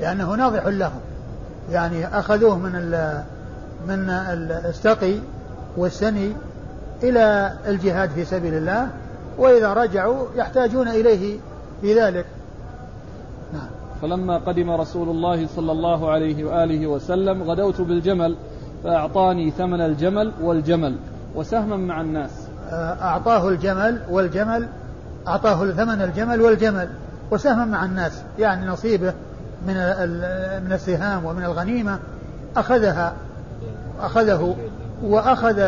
لأنه 0.00 0.34
ناضح 0.34 0.66
لهم. 0.66 1.00
يعني 1.70 2.18
أخذوه 2.18 2.58
من 2.58 2.72
من 3.88 4.10
السقي 4.68 5.14
والسني 5.76 6.32
إلى 7.02 7.52
الجهاد 7.66 8.10
في 8.10 8.24
سبيل 8.24 8.54
الله 8.54 8.88
وإذا 9.38 9.72
رجعوا 9.72 10.26
يحتاجون 10.36 10.88
إليه 10.88 11.38
في 11.80 12.00
ذلك. 12.00 12.26
نعم. 13.52 13.68
فلما 14.02 14.38
قدم 14.38 14.70
رسول 14.70 15.08
الله 15.08 15.46
صلى 15.46 15.72
الله 15.72 16.10
عليه 16.10 16.44
وآله 16.44 16.86
وسلم 16.86 17.42
غدوت 17.42 17.80
بالجمل 17.80 18.36
فأعطاني 18.84 19.50
ثمن 19.50 19.80
الجمل 19.80 20.32
والجمل 20.42 20.96
وسهما 21.34 21.76
مع 21.76 22.00
الناس. 22.00 22.30
أعطاه 23.02 23.48
الجمل 23.48 24.02
والجمل 24.10 24.68
أعطاه 25.28 25.70
ثمن 25.70 26.02
الجمل 26.02 26.40
والجمل 26.40 26.88
وسهما 27.30 27.64
مع 27.64 27.84
الناس 27.84 28.12
يعني 28.38 28.66
نصيبه 28.66 29.14
من 29.66 29.74
من 30.64 30.72
السهام 30.72 31.24
ومن 31.24 31.44
الغنيمة. 31.44 31.98
أخذها 32.56 33.12
أخذه 34.00 34.56
وأخذ 35.02 35.58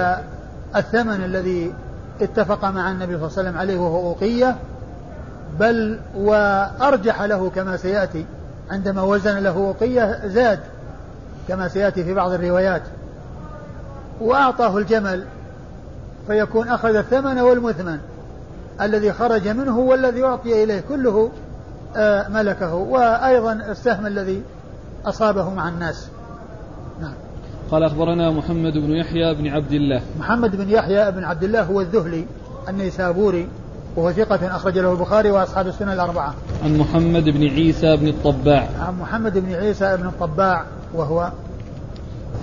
الثمن 0.76 1.24
الذي 1.24 1.72
اتفق 2.20 2.64
مع 2.64 2.90
النبي 2.90 3.18
صلى 3.18 3.26
الله 3.26 3.38
عليه 3.38 3.48
وسلم 3.48 3.58
عليه 3.58 3.78
وهو 3.78 4.08
أوقية. 4.08 4.56
بل 5.60 6.00
وأرجح 6.16 7.22
له 7.22 7.50
كما 7.50 7.76
سيأتي 7.76 8.26
عندما 8.70 9.02
وزن 9.02 9.38
له 9.38 9.56
أوقية 9.56 10.20
زاد 10.26 10.60
كما 11.48 11.68
سيأتي 11.68 12.04
في 12.04 12.14
بعض 12.14 12.32
الروايات. 12.32 12.82
وأعطاه 14.20 14.78
الجمل 14.78 15.24
فيكون 16.26 16.68
أخذ 16.68 16.96
الثمن 16.96 17.38
والمثمن. 17.38 17.98
الذي 18.80 19.12
خرج 19.12 19.48
منه 19.48 19.78
والذي 19.78 20.24
أعطي 20.24 20.64
إليه 20.64 20.80
كله 20.88 21.30
آه، 21.96 22.28
ملكه 22.28 22.74
وأيضا 22.74 23.52
السهم 23.52 24.06
الذي 24.06 24.42
أصابه 25.06 25.50
مع 25.50 25.68
الناس 25.68 26.08
نعم 27.00 27.14
قال 27.70 27.82
أخبرنا 27.82 28.30
محمد 28.30 28.72
بن 28.72 28.90
يحيى 28.90 29.34
بن 29.34 29.48
عبد 29.48 29.72
الله 29.72 30.02
محمد 30.18 30.56
بن 30.56 30.70
يحيى 30.70 31.10
بن 31.10 31.24
عبد 31.24 31.44
الله 31.44 31.62
هو 31.62 31.80
الذهلي 31.80 32.26
النيسابوري 32.68 33.48
وهو 33.96 34.12
ثقة 34.12 34.56
أخرج 34.56 34.78
له 34.78 34.92
البخاري 34.92 35.30
وأصحاب 35.30 35.66
السنة 35.66 35.92
الأربعة. 35.92 36.34
عن 36.64 36.78
محمد 36.78 37.24
بن 37.24 37.48
عيسى 37.48 37.96
بن 37.96 38.08
الطباع. 38.08 38.68
عن 38.80 38.98
محمد 39.00 39.38
بن 39.38 39.54
عيسى 39.54 39.96
بن 39.96 40.06
الطباع 40.06 40.64
وهو 40.94 41.32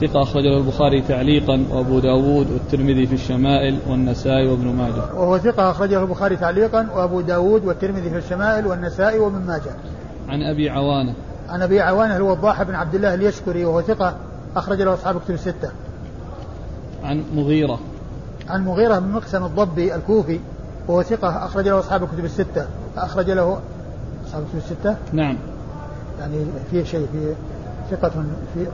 ثقة 0.02 0.24
أخرج 0.24 0.44
له 0.44 0.58
البخاري 0.58 1.02
تعليقا 1.02 1.66
وأبو 1.72 2.00
داود 2.00 2.52
والترمذي 2.52 3.08
في 3.08 3.14
الشمائل 3.14 3.80
والنسائي 3.90 4.48
وابن 4.48 4.68
ماجه. 4.68 5.14
وهو 5.14 5.38
ثقة 5.38 5.72
أخرجه 5.72 6.02
البخاري 6.02 6.36
تعليقا 6.36 6.88
وأبو 6.96 7.22
داود 7.22 7.66
والترمذي 7.66 8.10
في 8.10 8.18
الشمائل 8.18 8.68
والنسائي 8.68 9.20
وابن 9.20 9.46
ماجه. 9.48 9.72
عن 10.30 10.42
أبي 10.42 10.70
عوانة. 10.70 11.14
عن 11.50 11.62
أبي 11.62 11.82
عوانة 11.82 12.16
الوضاح 12.16 12.64
بن 12.64 12.76
عبد 12.76 12.96
الله 12.96 13.14
اليشكري 13.14 13.66
وهو 13.66 13.82
ثقة 13.82 14.16
أخرج 14.56 14.82
له 14.82 14.94
أصحاب 14.94 15.20
كتب 15.20 15.34
الستة. 15.34 15.72
عن 17.04 17.24
مغيرة. 17.36 17.80
عن 18.50 18.66
مغيرة 18.66 19.00
بن 19.00 19.12
مقسم 19.12 19.46
الضبي 19.46 19.96
الكوفي 19.96 20.40
وهو 20.88 21.04
ثقة 21.04 21.46
أخرج 21.46 21.68
له 21.68 21.80
أصحاب 21.80 22.04
الكتب 22.04 22.26
الستة. 22.26 22.68
أخرج 22.98 23.32
له 23.32 23.60
أصحاب 24.28 24.44
الكتب 24.44 24.58
الستة؟ 24.58 24.96
نعم. 25.14 25.38
يعني 26.20 26.46
في 26.72 26.86
شيء 26.86 27.08
في 27.12 27.34
ثقة 27.92 28.10
في 28.54 28.68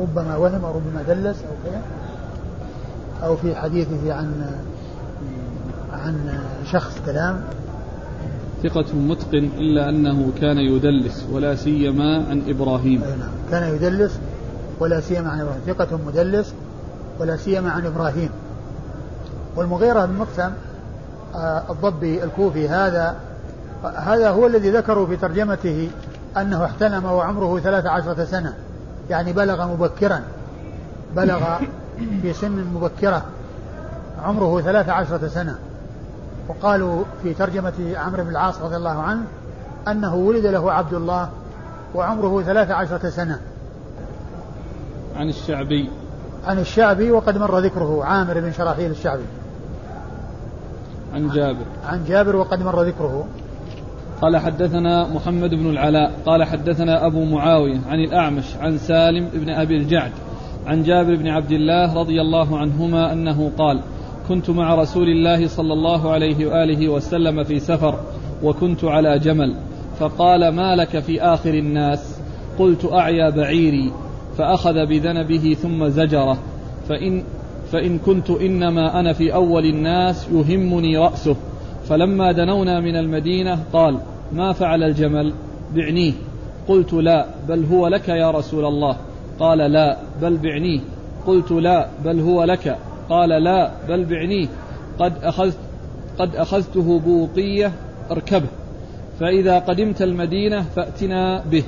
ربما 0.00 0.36
وهم 0.36 0.64
أو 0.64 0.74
ربما 0.74 1.02
دلس 1.08 1.36
أو 1.42 1.54
كذا 1.64 1.82
أو 3.22 3.36
في 3.36 3.54
حديثه 3.54 4.14
عن 4.14 4.46
عن 5.92 6.40
شخص 6.64 6.98
كلام. 7.06 7.40
ثقة 8.62 8.94
متقن 8.94 9.50
إلا 9.58 9.88
أنه 9.88 10.32
كان 10.40 10.58
يدلس 10.58 11.26
ولا 11.32 11.54
سيما 11.54 12.24
عن 12.30 12.42
إبراهيم. 12.48 13.00
نعم 13.00 13.30
كان 13.50 13.74
يدلس 13.74 14.18
ولا 14.80 15.00
سيما 15.00 15.30
عن 15.30 15.40
إبراهيم. 15.40 15.60
ثقة 15.66 15.98
مدلس 16.06 16.54
ولا 17.20 17.36
سيما 17.36 17.70
عن 17.70 17.86
إبراهيم. 17.86 18.30
والمغيرة 19.56 20.04
بن 20.04 20.14
مقسم 20.14 20.50
آه، 21.34 21.62
الضبي 21.70 22.24
الكوفي 22.24 22.68
هذا 22.68 23.16
هذا 23.84 24.30
هو 24.30 24.46
الذي 24.46 24.70
ذكروا 24.70 25.06
في 25.06 25.16
ترجمته 25.16 25.90
أنه 26.36 26.64
احتلم 26.64 27.04
وعمره 27.04 27.60
ثلاث 27.60 27.86
عشرة 27.86 28.24
سنة. 28.24 28.54
يعني 29.10 29.32
بلغ 29.32 29.66
مبكرا 29.66 30.20
بلغ 31.16 31.58
في 32.22 32.32
سن 32.32 32.64
مبكرة 32.74 33.22
عمره 34.24 34.60
ثلاث 34.60 34.88
عشرة 34.88 35.28
سنة. 35.28 35.58
وقالوا 36.48 37.04
في 37.22 37.34
ترجمة 37.34 37.72
عمرو 37.96 38.24
بن 38.24 38.30
العاص 38.30 38.60
رضي 38.60 38.76
الله 38.76 39.02
عنه 39.02 39.24
أنه 39.88 40.14
ولد 40.14 40.46
له 40.46 40.72
عبد 40.72 40.94
الله 40.94 41.28
وعمره 41.94 42.42
ثلاث 42.42 42.70
عشرة 42.70 43.10
سنة. 43.10 43.40
عن 45.16 45.28
الشعبي. 45.28 45.90
عن 46.46 46.58
الشعبي 46.58 47.10
وقد 47.10 47.38
مر 47.38 47.58
ذكره 47.58 48.04
عامر 48.04 48.40
بن 48.40 48.52
شراحيل 48.52 48.90
الشعبي. 48.90 49.24
عن 51.14 51.28
جابر. 51.28 51.64
عن 51.86 52.04
جابر 52.04 52.36
وقد 52.36 52.62
مر 52.62 52.82
ذكره. 52.82 53.26
قال 54.24 54.36
حدثنا 54.36 55.08
محمد 55.14 55.50
بن 55.50 55.70
العلاء 55.70 56.12
قال 56.26 56.44
حدثنا 56.44 57.06
أبو 57.06 57.24
معاوية 57.24 57.80
عن 57.88 58.00
الأعمش 58.00 58.44
عن 58.60 58.78
سالم 58.78 59.28
بن 59.34 59.50
أبي 59.50 59.76
الجعد 59.76 60.12
عن 60.66 60.82
جابر 60.82 61.16
بن 61.16 61.28
عبد 61.28 61.52
الله 61.52 61.94
رضي 61.94 62.20
الله 62.20 62.58
عنهما 62.58 63.12
أنه 63.12 63.50
قال 63.58 63.80
كنت 64.28 64.50
مع 64.50 64.74
رسول 64.74 65.08
الله 65.08 65.46
صلى 65.46 65.72
الله 65.72 66.10
عليه 66.10 66.46
وآله 66.46 66.88
وسلم 66.88 67.44
في 67.44 67.58
سفر 67.60 68.00
وكنت 68.42 68.84
على 68.84 69.18
جمل 69.18 69.54
فقال 69.98 70.48
ما 70.48 70.76
لك 70.76 70.98
في 70.98 71.22
آخر 71.22 71.54
الناس؟ 71.54 72.20
قلت 72.58 72.92
أعيا 72.92 73.30
بعيري 73.30 73.92
فأخذ 74.38 74.86
بذنبه 74.86 75.56
ثم 75.62 75.88
زجره 75.88 76.38
فإن 76.88 77.22
فإن 77.72 77.98
كنت 77.98 78.30
إنما 78.30 79.00
أنا 79.00 79.12
في 79.12 79.34
أول 79.34 79.64
الناس 79.64 80.28
يهمني 80.32 80.96
رأسه 80.96 81.36
فلما 81.88 82.32
دنونا 82.32 82.80
من 82.80 82.96
المدينة 82.96 83.58
قال 83.72 83.98
ما 84.32 84.52
فعل 84.52 84.82
الجمل؟ 84.82 85.32
بعنيه. 85.74 86.12
قلت 86.68 86.92
لا 86.92 87.26
بل 87.48 87.64
هو 87.64 87.88
لك 87.88 88.08
يا 88.08 88.30
رسول 88.30 88.64
الله. 88.64 88.96
قال 89.40 89.58
لا 89.58 89.96
بل 90.22 90.36
بعنيه. 90.36 90.80
قلت 91.26 91.50
لا 91.50 91.88
بل 92.04 92.20
هو 92.20 92.44
لك. 92.44 92.78
قال 93.08 93.28
لا 93.28 93.70
بل 93.88 94.04
بعنيه. 94.04 94.46
قد 94.98 95.12
أخذت 95.22 95.58
قد 96.18 96.36
أخذته 96.36 97.00
بوقية 97.00 97.72
اركبه. 98.10 98.46
فإذا 99.20 99.58
قدمت 99.58 100.02
المدينة 100.02 100.62
فأتنا 100.62 101.44
به. 101.50 101.62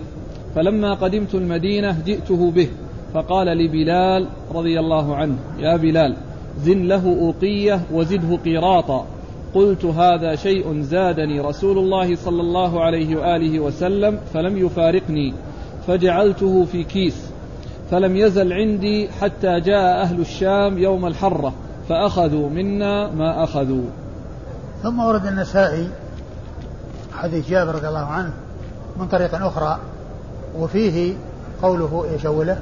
فلما 0.54 0.94
قدمت 0.94 1.34
المدينة 1.34 1.96
جئته 2.06 2.50
به. 2.50 2.68
فقال 3.14 3.46
لبلال 3.46 4.26
رضي 4.54 4.80
الله 4.80 5.16
عنه 5.16 5.36
يا 5.58 5.76
بلال 5.76 6.16
زن 6.60 6.88
له 6.88 7.18
أوقية 7.20 7.80
وزده 7.92 8.36
قيراطا. 8.36 9.06
قلت 9.56 9.84
هذا 9.84 10.34
شيء 10.34 10.80
زادني 10.80 11.40
رسول 11.40 11.78
الله 11.78 12.16
صلى 12.16 12.40
الله 12.40 12.84
عليه 12.84 13.16
وآله 13.16 13.60
وسلم 13.60 14.20
فلم 14.34 14.56
يفارقني 14.56 15.34
فجعلته 15.86 16.64
في 16.64 16.84
كيس 16.84 17.30
فلم 17.90 18.16
يزل 18.16 18.52
عندي 18.52 19.08
حتى 19.08 19.60
جاء 19.60 20.02
أهل 20.02 20.20
الشام 20.20 20.78
يوم 20.78 21.06
الحرة 21.06 21.52
فأخذوا 21.88 22.48
منا 22.48 23.10
ما 23.10 23.44
أخذوا. 23.44 23.84
ثم 24.82 25.00
ورد 25.00 25.26
النسائي 25.26 25.88
حديث 27.12 27.50
جابر 27.50 27.74
رضي 27.74 27.88
الله 27.88 28.06
عنه 28.06 28.32
من 28.96 29.08
طريق 29.08 29.34
أخرى 29.34 29.78
وفيه 30.58 31.14
قوله 31.62 32.06
إيش 32.12 32.26
أوله؟ 32.26 32.58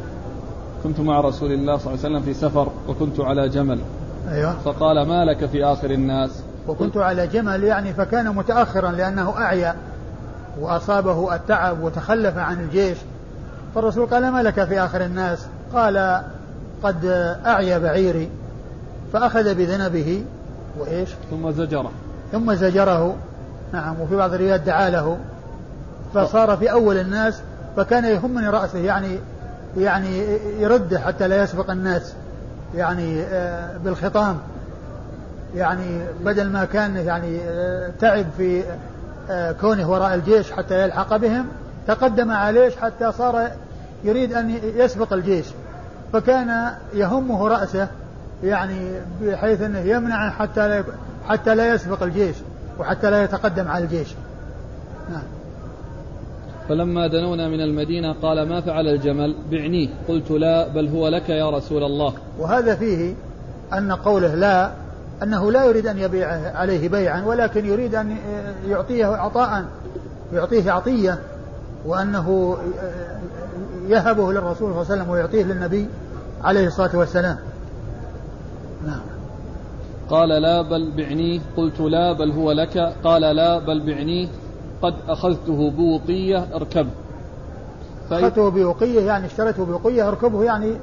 كنت 0.84 1.00
مع 1.00 1.20
رسول 1.20 1.52
الله 1.52 1.76
صلى 1.76 1.94
الله 1.94 2.04
عليه 2.04 2.16
وسلم 2.16 2.20
في 2.20 2.34
سفر 2.34 2.68
وكنت 2.88 3.20
على 3.20 3.48
جمل 3.48 3.78
أيوة 4.28 4.58
فقال 4.58 5.08
ما 5.08 5.24
لك 5.24 5.46
في 5.46 5.64
آخر 5.64 5.90
الناس 5.90 6.42
وكنت 6.68 6.96
على 6.96 7.26
جمل 7.26 7.64
يعني 7.64 7.92
فكان 7.92 8.28
متأخرا 8.28 8.90
لأنه 8.90 9.34
أعيا 9.38 9.74
وأصابه 10.60 11.34
التعب 11.34 11.82
وتخلف 11.82 12.38
عن 12.38 12.60
الجيش. 12.60 12.98
فالرسول 13.74 14.06
قال 14.06 14.30
ما 14.30 14.42
لك 14.42 14.64
في 14.64 14.80
آخر 14.80 15.04
الناس؟ 15.04 15.46
قال 15.74 16.22
قد 16.82 17.04
أعيا 17.46 17.78
بعيري. 17.78 18.30
فأخذ 19.12 19.54
بذنبه 19.54 20.24
وإيش؟ 20.78 21.08
ثم 21.30 21.50
زجره. 21.50 21.90
ثم 22.32 22.54
زجره. 22.54 23.16
نعم 23.72 24.00
وفي 24.00 24.16
بعض 24.16 24.34
الروايات 24.34 24.60
دعا 24.60 24.90
له. 24.90 25.18
فصار 26.14 26.56
في 26.56 26.72
أول 26.72 26.96
الناس 26.96 27.40
فكان 27.76 28.04
يهمني 28.04 28.48
رأسه 28.48 28.78
يعني 28.78 29.18
يعني 29.76 30.38
يرده 30.58 30.98
حتى 30.98 31.28
لا 31.28 31.42
يسبق 31.42 31.70
الناس 31.70 32.14
يعني 32.74 33.22
آه، 33.22 33.76
بالخطام. 33.76 34.38
يعني 35.56 36.00
بدل 36.24 36.50
ما 36.50 36.64
كان 36.64 36.96
يعني 36.96 37.38
آه، 37.48 37.90
تعب 38.00 38.26
في 38.36 38.62
آه، 39.30 39.52
كونه 39.52 39.90
وراء 39.90 40.14
الجيش 40.14 40.52
حتى 40.52 40.82
يلحق 40.82 41.16
بهم 41.16 41.46
تقدم 41.86 42.30
عليه 42.30 42.70
حتى 42.70 43.12
صار 43.12 43.50
يريد 44.04 44.32
أن 44.32 44.58
يسبق 44.76 45.12
الجيش. 45.12 45.46
فكان 46.12 46.70
يهمه 46.94 47.48
رأسه 47.48 47.88
يعني 48.44 48.90
بحيث 49.22 49.62
أنه 49.62 49.78
يمنع 49.78 50.30
حتى 50.30 50.68
لا 50.68 50.84
حتى 51.28 51.54
لا 51.54 51.74
يسبق 51.74 52.02
الجيش 52.02 52.36
وحتى 52.78 53.10
لا 53.10 53.24
يتقدم 53.24 53.68
على 53.68 53.84
الجيش. 53.84 54.08
نعم. 55.10 55.22
فلما 56.68 57.06
دنونا 57.06 57.48
من 57.48 57.60
المدينة 57.60 58.12
قال 58.12 58.48
ما 58.48 58.60
فعل 58.60 58.88
الجمل؟ 58.88 59.34
بعنيه. 59.50 59.88
قلت 60.08 60.30
لا 60.30 60.68
بل 60.68 60.88
هو 60.88 61.08
لك 61.08 61.28
يا 61.28 61.50
رسول 61.50 61.84
الله. 61.84 62.14
وهذا 62.38 62.74
فيه 62.74 63.14
أن 63.72 63.92
قوله 63.92 64.34
لا 64.34 64.70
أنه 65.22 65.52
لا 65.52 65.64
يريد 65.64 65.86
أن 65.86 65.98
يبيع 65.98 66.28
عليه 66.58 66.88
بيعا 66.88 67.22
ولكن 67.24 67.66
يريد 67.66 67.94
أن 67.94 68.16
يعطيه 68.68 69.06
عطاء 69.06 69.64
يعطيه 70.32 70.72
عطية 70.72 71.18
وأنه 71.86 72.56
يهبه 73.88 74.32
للرسول 74.32 74.56
صلى 74.56 74.66
الله 74.66 74.86
عليه 74.90 74.94
وسلم 75.02 75.10
ويعطيه 75.10 75.42
للنبي 75.42 75.88
عليه 76.44 76.66
الصلاة 76.66 76.96
والسلام. 76.96 77.38
نعم. 78.86 79.00
قال 80.10 80.28
لا 80.28 80.62
بل 80.62 80.90
بعنيه 80.96 81.40
قلت 81.56 81.80
لا 81.80 82.12
بل 82.12 82.30
هو 82.30 82.52
لك. 82.52 82.92
قال 83.04 83.22
لا 83.22 83.58
بل 83.58 83.80
بعنيه 83.86 84.28
قد 84.82 84.94
أخذته 85.08 85.70
بوقية 85.70 86.46
اركب. 86.54 86.86
أخذته 88.10 88.50
بوقية 88.50 89.00
يعني 89.00 89.26
اشتريته 89.26 89.64
بوقية 89.64 90.08
اركبه 90.08 90.44
يعني 90.44 90.76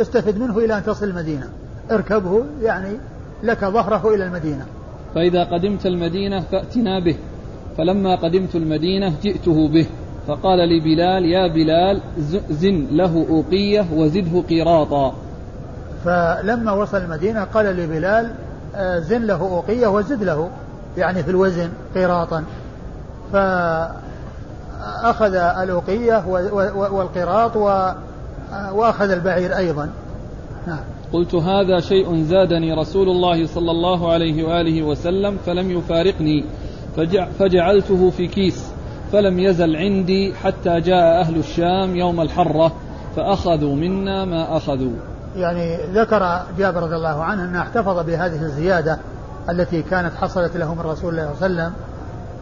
استفد 0.00 0.38
منه 0.38 0.58
إلى 0.58 0.78
أن 0.78 0.84
تصل 0.84 1.06
المدينة. 1.06 1.48
اركبه 1.90 2.44
يعني 2.62 2.98
لك 3.42 3.64
ظهره 3.64 4.14
إلى 4.14 4.24
المدينة. 4.24 4.66
فإذا 5.14 5.44
قدمت 5.44 5.86
المدينة 5.86 6.40
فأتنا 6.40 7.00
به. 7.00 7.16
فلما 7.78 8.14
قدمت 8.14 8.56
المدينة 8.56 9.12
جئته 9.22 9.68
به. 9.68 9.86
فقال 10.28 10.68
لي 10.68 10.80
بلال 10.80 11.24
يا 11.24 11.46
بلال 11.46 12.00
زن 12.50 12.86
له 12.90 13.26
أوقية 13.30 13.86
وزده 13.92 14.40
قيراطا 14.48 15.14
فلما 16.04 16.72
وصل 16.72 16.96
المدينة 16.96 17.44
قال 17.44 17.66
لبلال 17.66 18.34
آه، 18.74 18.98
زن 18.98 19.22
له 19.22 19.40
أوقية 19.40 19.86
وزد 19.86 20.22
له 20.22 20.50
يعني 20.96 21.22
في 21.22 21.30
الوزن 21.30 21.68
قيراطا 21.94 22.44
فأخذ 23.32 25.34
الأوقية 25.34 26.26
والقيراط 26.76 27.56
وأخذ 28.72 29.10
البعير 29.10 29.56
أيضا. 29.56 29.90
نعم. 30.66 30.80
قلت 31.12 31.34
هذا 31.34 31.80
شيء 31.80 32.22
زادني 32.22 32.72
رسول 32.72 33.08
الله 33.08 33.46
صلى 33.46 33.70
الله 33.70 34.12
عليه 34.12 34.44
وآله 34.44 34.82
وسلم 34.82 35.36
فلم 35.46 35.70
يفارقني 35.70 36.44
فجعلته 37.38 38.10
في 38.10 38.26
كيس 38.26 38.72
فلم 39.12 39.38
يزل 39.38 39.76
عندي 39.76 40.34
حتى 40.34 40.80
جاء 40.80 41.20
أهل 41.20 41.36
الشام 41.36 41.96
يوم 41.96 42.20
الحرة 42.20 42.72
فأخذوا 43.16 43.76
منا 43.76 44.24
ما 44.24 44.56
أخذوا. 44.56 44.92
يعني 45.36 45.76
ذكر 45.92 46.42
جابر 46.58 46.82
رضي 46.82 46.96
الله 46.96 47.22
عنه 47.24 47.44
أنه 47.44 47.60
احتفظ 47.60 48.06
بهذه 48.06 48.42
الزيادة 48.42 48.98
التي 49.50 49.82
كانت 49.82 50.14
حصلت 50.14 50.56
له 50.56 50.74
من 50.74 50.80
رسول 50.80 51.10
الله 51.10 51.34
صلى 51.34 51.46
الله 51.46 51.62
عليه 51.62 51.72
وسلم 51.72 51.72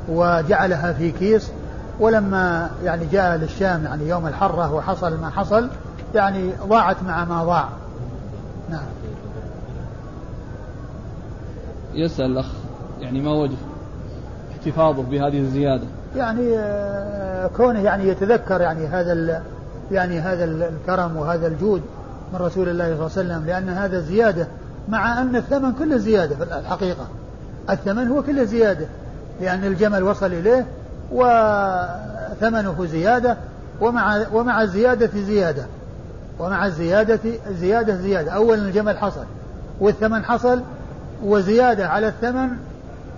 وجعلها 0.08 0.92
في 0.92 1.10
كيس 1.10 1.52
ولما 2.00 2.70
يعني 2.84 3.06
جاء 3.12 3.36
للشام 3.36 3.84
يعني 3.84 4.08
يوم 4.08 4.26
الحرة 4.26 4.74
وحصل 4.74 5.20
ما 5.20 5.30
حصل 5.30 5.68
يعني 6.14 6.50
ضاعت 6.68 7.02
مع 7.02 7.24
ما 7.24 7.44
ضاع. 7.44 7.68
نعم. 8.70 8.86
يسأل 11.94 12.24
الأخ 12.24 12.46
يعني 13.00 13.20
ما 13.20 13.32
وجه 13.32 13.56
احتفاظه 14.52 15.02
بهذه 15.02 15.38
الزيادة؟ 15.40 15.84
يعني 16.16 16.58
آه، 16.58 17.46
كونه 17.56 17.80
يعني 17.80 18.08
يتذكر 18.08 18.60
يعني 18.60 18.86
هذا 18.86 19.42
يعني 19.90 20.20
هذا 20.20 20.44
الكرم 20.44 21.16
وهذا 21.16 21.46
الجود 21.46 21.82
من 22.32 22.38
رسول 22.40 22.68
الله 22.68 22.84
صلى 22.84 22.94
الله 22.94 23.34
عليه 23.34 23.44
وسلم 23.44 23.46
لأن 23.46 23.68
هذا 23.68 24.00
زيادة 24.00 24.46
مع 24.88 25.20
أن 25.22 25.36
الثمن 25.36 25.72
كله 25.72 25.96
زيادة 25.96 26.36
في 26.36 26.42
الحقيقة. 26.42 27.06
الثمن 27.70 28.08
هو 28.08 28.22
كله 28.22 28.44
زيادة 28.44 28.86
لأن 29.40 29.64
الجمل 29.64 30.02
وصل 30.02 30.26
إليه 30.26 30.66
وثمنه 31.12 32.86
زيادة 32.86 33.36
ومع 33.80 34.26
ومع 34.32 34.62
الزيادة 34.62 35.20
زيادة. 35.20 35.66
ومع 36.39 36.66
الزيادة 36.66 37.20
زيادة 37.51 37.97
زيادة. 37.97 38.32
أولا 38.32 38.62
الجمل 38.62 38.99
حصل 38.99 39.24
والثمن 39.80 40.24
حصل 40.24 40.62
وزيادة 41.24 41.89
على 41.89 42.09
الثمن 42.09 42.49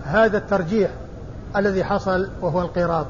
هذا 0.05 0.39
الترجيح 0.39 0.91
الذي 1.57 1.85
حصل 1.85 2.29
وهو 2.41 2.61
القراط. 2.61 3.07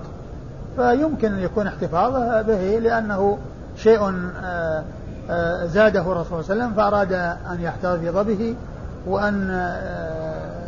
فيمكن 0.77 1.33
أن 1.33 1.39
يكون 1.39 1.67
احتفاظه 1.67 2.43
به 2.43 2.79
لأنه 2.79 3.39
شيء 3.77 4.01
آه، 4.43 4.85
آه، 5.31 5.67
زاده 5.67 6.01
الرسول 6.01 6.45
صلى 6.45 6.53
الله 6.53 6.65
عليه 6.65 6.65
وسلم 6.65 6.75
فأراد 6.75 7.13
أن 7.53 7.61
يحتفظ 7.61 8.27
به 8.27 8.55
وأن 9.07 9.49
آه، 9.51 10.59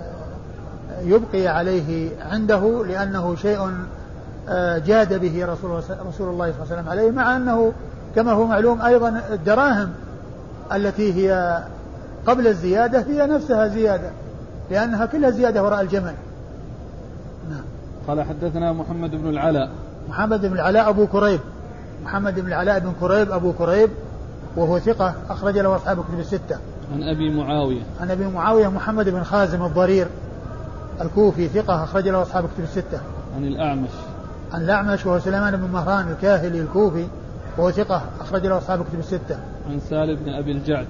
يبقي 1.03 1.49
عليه 1.49 2.11
عنده 2.31 2.85
لأنه 2.87 3.37
شيء 3.37 3.71
جاد 4.87 5.21
به 5.21 5.47
رسول 5.47 5.71
الله 5.71 6.13
صلى 6.13 6.31
الله 6.31 6.45
عليه 6.45 6.55
وسلم 6.63 6.89
عليه 6.89 7.11
مع 7.11 7.37
أنه 7.37 7.73
كما 8.17 8.33
هو 8.33 8.47
معلوم 8.47 8.83
أيضا 8.83 9.23
الدراهم 9.33 9.91
التي 10.73 11.15
هي 11.15 11.63
قبل 12.27 12.47
الزيادة 12.47 13.01
هي 13.01 13.27
نفسها 13.27 13.69
زيادة 13.69 14.11
لأنها 14.71 15.07
كلها 15.07 15.31
زيادة 15.31 15.63
وراء 15.65 15.81
الجمل. 15.81 16.15
نعم. 17.51 17.65
قال 18.09 18.23
حدثنا 18.23 18.73
محمد 18.73 19.11
بن 19.11 19.29
العلاء. 19.29 19.71
محمد 20.09 20.47
بن 20.47 20.53
العلاء 20.53 20.89
أبو 20.89 21.07
كريب. 21.07 21.41
محمد 22.05 22.41
بن 22.41 22.47
العلاء 22.47 22.79
بن 22.79 22.93
كريب 23.01 23.33
أبو 23.33 23.53
كريب 23.53 23.91
وهو 24.57 24.79
ثقة 24.79 25.15
أخرج 25.31 25.59
له 25.59 25.77
أصحاب 25.77 25.99
الكتب 25.99 26.19
الستة. 26.19 26.59
عن 26.93 27.03
أبي 27.03 27.35
معاوية. 27.35 27.83
عن 28.01 28.11
أبي 28.11 28.27
معاوية 28.27 28.69
محمد 28.69 29.09
بن 29.09 29.23
خازم 29.23 29.65
الضرير 29.65 30.07
الكوفي 31.01 31.49
ثقة 31.49 31.85
أخرج 31.85 32.09
له 32.09 32.23
أصحاب 32.23 32.45
الكتب 32.45 32.63
الستة. 32.63 33.01
عن 33.37 33.45
الأعمش. 33.45 33.91
عن 34.53 34.63
الأعمش 34.63 35.07
وهو 35.07 35.19
سليمان 35.19 35.57
بن 35.57 35.69
مهران 35.73 36.09
الكاهلي 36.09 36.61
الكوفي 36.61 37.07
وهو 37.61 37.71
ثقة 37.71 38.03
أخرج 38.21 38.47
له 38.47 38.59
أصحاب 38.59 38.81
الكتب 38.81 38.99
الستة. 38.99 39.39
عن 39.71 39.81
سالم 39.81 40.15
بن 40.15 40.29
أبي 40.29 40.53
الجعد. 40.53 40.87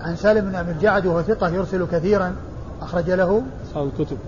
عن 0.00 0.16
سالم 0.16 0.50
بن 0.50 0.54
أبي 0.54 0.70
الجعد 0.70 1.06
وهو 1.06 1.22
ثقة 1.22 1.48
يرسل 1.48 1.86
كثيرا 1.86 2.36
أخرج 2.82 3.10
له 3.10 3.42
أصحاب 3.68 3.86
الكتب. 3.86 4.18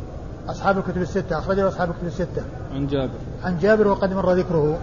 أصحاب 0.49 0.79
الكتب 0.79 1.03
الستة 1.03 1.39
أخرج 1.39 1.57
له 1.57 1.69
أصحاب 1.69 1.91
الكتب 1.91 2.07
الستة. 2.07 2.43
عن 2.75 2.87
جابر. 2.87 3.19
عن 3.45 3.59
جابر 3.59 3.89
وقد 3.89 4.13
مر 4.13 4.33
ذكره. 4.33 4.79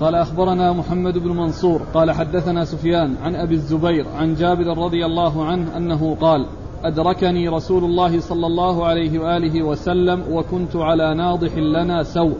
قال 0.00 0.14
أخبرنا 0.14 0.72
محمد 0.72 1.18
بن 1.18 1.28
منصور 1.28 1.82
قال 1.94 2.10
حدثنا 2.10 2.64
سفيان 2.64 3.16
عن 3.22 3.34
أبي 3.34 3.54
الزبير 3.54 4.06
عن 4.08 4.34
جابر 4.34 4.78
رضي 4.78 5.06
الله 5.06 5.44
عنه 5.44 5.76
أنه 5.76 6.16
قال 6.20 6.46
أدركني 6.84 7.48
رسول 7.48 7.84
الله 7.84 8.20
صلى 8.20 8.46
الله 8.46 8.86
عليه 8.86 9.18
وآله 9.18 9.62
وسلم 9.62 10.24
وكنت 10.30 10.76
على 10.76 11.14
ناضح 11.14 11.56
لنا 11.56 12.02
سوء 12.02 12.36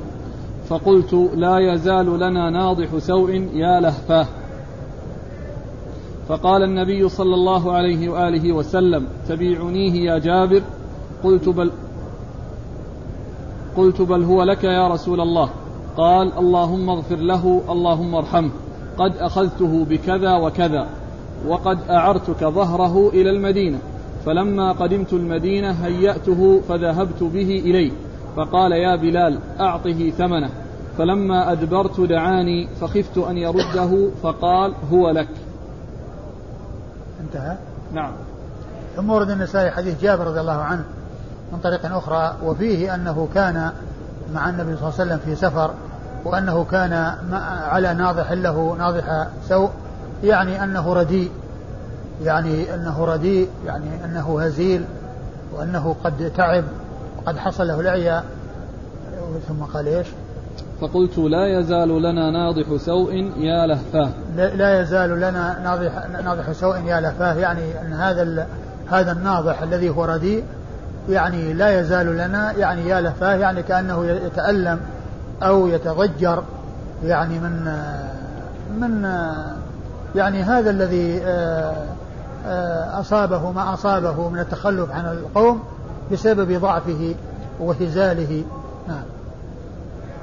فقلت 0.69 1.31
لا 1.35 1.59
يزال 1.59 2.21
لنا 2.21 2.51
ناضح 2.51 2.99
سوء 2.99 3.31
يا 3.55 3.81
لهفاه 3.81 4.27
فقال 6.29 6.63
النبي 6.63 7.09
صلى 7.09 7.35
الله 7.35 7.73
عليه 7.73 8.09
وآله 8.09 8.53
وسلم 8.53 9.07
تبيعنيه 9.29 9.95
يا 10.11 10.19
جابر؟ 10.19 10.63
قلت 11.25 11.49
بل 11.49 11.71
قلت 13.77 14.03
بل 14.03 14.23
هو 14.23 14.43
لك 14.43 14.65
يا 14.65 14.89
رسول 14.89 15.21
الله. 15.21 15.51
قال 15.97 16.33
اللهم 16.39 16.91
اغفر 16.91 17.17
له 17.17 17.63
اللهم 17.71 18.15
ارحمه. 18.15 18.51
قد 18.99 19.17
أخذته 19.17 19.85
بكذا 19.85 20.37
وكذا 20.37 20.87
وقد 21.49 21.79
أعرتك 21.91 22.45
ظهره 22.45 23.09
إلى 23.09 23.31
المدينة. 23.31 23.79
فلما 24.27 24.73
قدمت 24.73 25.13
المدينة 25.13 25.71
هيأته 25.71 26.61
فذهبت 26.69 27.23
به 27.23 27.63
إليه. 27.65 27.91
فقال 28.37 28.73
يا 28.73 28.97
بلال 28.97 29.39
أعطه 29.61 30.11
ثمنه 30.11 30.51
فلما 30.99 31.53
أدبرت 31.53 32.01
دعاني 32.01 32.69
فخفت 32.81 33.19
أن 33.19 33.39
يرده 33.39 34.11
فقال 34.23 34.75
هو 34.93 35.11
لك. 35.11 35.29
انتهى؟ 37.21 37.57
نعم. 37.93 38.13
ثم 38.97 39.11
ورد 39.11 39.31
النسائي 39.31 39.71
حديث 39.71 40.03
جابر 40.03 40.27
رضي 40.27 40.41
الله 40.41 40.63
عنه 40.63 40.85
من 41.53 41.59
طريق 41.59 41.97
أخرى 41.97 42.37
وفيه 42.45 42.95
أنه 42.95 43.29
كان 43.35 43.73
مع 44.35 44.49
النبي 44.49 44.77
صلى 44.77 44.89
الله 44.89 45.01
عليه 45.01 45.15
وسلم 45.15 45.19
في 45.19 45.35
سفر 45.35 45.71
وأنه 46.25 46.65
كان 46.65 46.93
على 47.63 47.95
ناضح 47.95 48.33
له 48.33 48.77
ناضح 48.79 49.27
سوء 49.49 49.71
يعني 50.25 50.65
أنه 50.65 50.93
رديء 50.93 51.31
يعني 52.23 52.75
أنه 52.75 53.05
رديء 53.05 53.49
يعني 53.67 54.05
أنه 54.05 54.41
هزيل 54.41 54.85
وأنه 55.53 55.97
قد 56.05 56.33
تعب. 56.37 56.65
وقد 57.23 57.39
حصل 57.39 57.67
له 57.69 57.81
العيا. 57.81 58.23
ثم 59.49 59.65
قال 59.75 59.87
إيش؟ 59.87 60.07
فقلت 60.81 61.19
لا 61.19 61.61
يزال 61.61 62.03
لنا 62.03 62.31
ناضح 62.31 62.77
سوء 62.77 63.15
يا 63.37 63.67
لهفاه. 63.67 64.11
لا 64.37 64.81
يزال 64.81 65.11
لنا 65.11 65.59
ناضح 65.65 66.09
ناضح 66.25 66.53
سوء 66.53 66.79
يا 66.79 67.01
لهفاه. 67.01 67.35
يعني 67.35 67.81
إن 67.81 67.93
هذا 67.93 68.47
هذا 68.91 69.13
الناضح 69.13 69.63
الذي 69.63 69.91
هو 69.91 70.05
رديء 70.05 70.45
يعني 71.09 71.53
لا 71.53 71.81
يزال 71.81 72.07
لنا 72.07 72.53
يعني 72.53 72.89
يا 72.89 73.01
لهفاه 73.01 73.35
يعني 73.35 73.63
كأنه 73.63 74.07
يتألم 74.07 74.81
أو 75.43 75.67
يتضجر 75.67 76.43
يعني 77.05 77.39
من 77.39 77.83
من 78.81 79.05
يعني 80.15 80.43
هذا 80.43 80.71
الذي 80.71 81.23
آه، 81.25 81.75
آه، 82.47 83.01
أصابه 83.01 83.53
ما 83.53 83.75
أصابه 83.75 84.29
من 84.29 84.39
التخلف 84.39 84.91
عن 84.91 85.05
القوم. 85.07 85.63
بسبب 86.13 86.61
ضعفه 86.61 87.15
وهزاله. 87.61 88.45
نعم. 88.89 89.03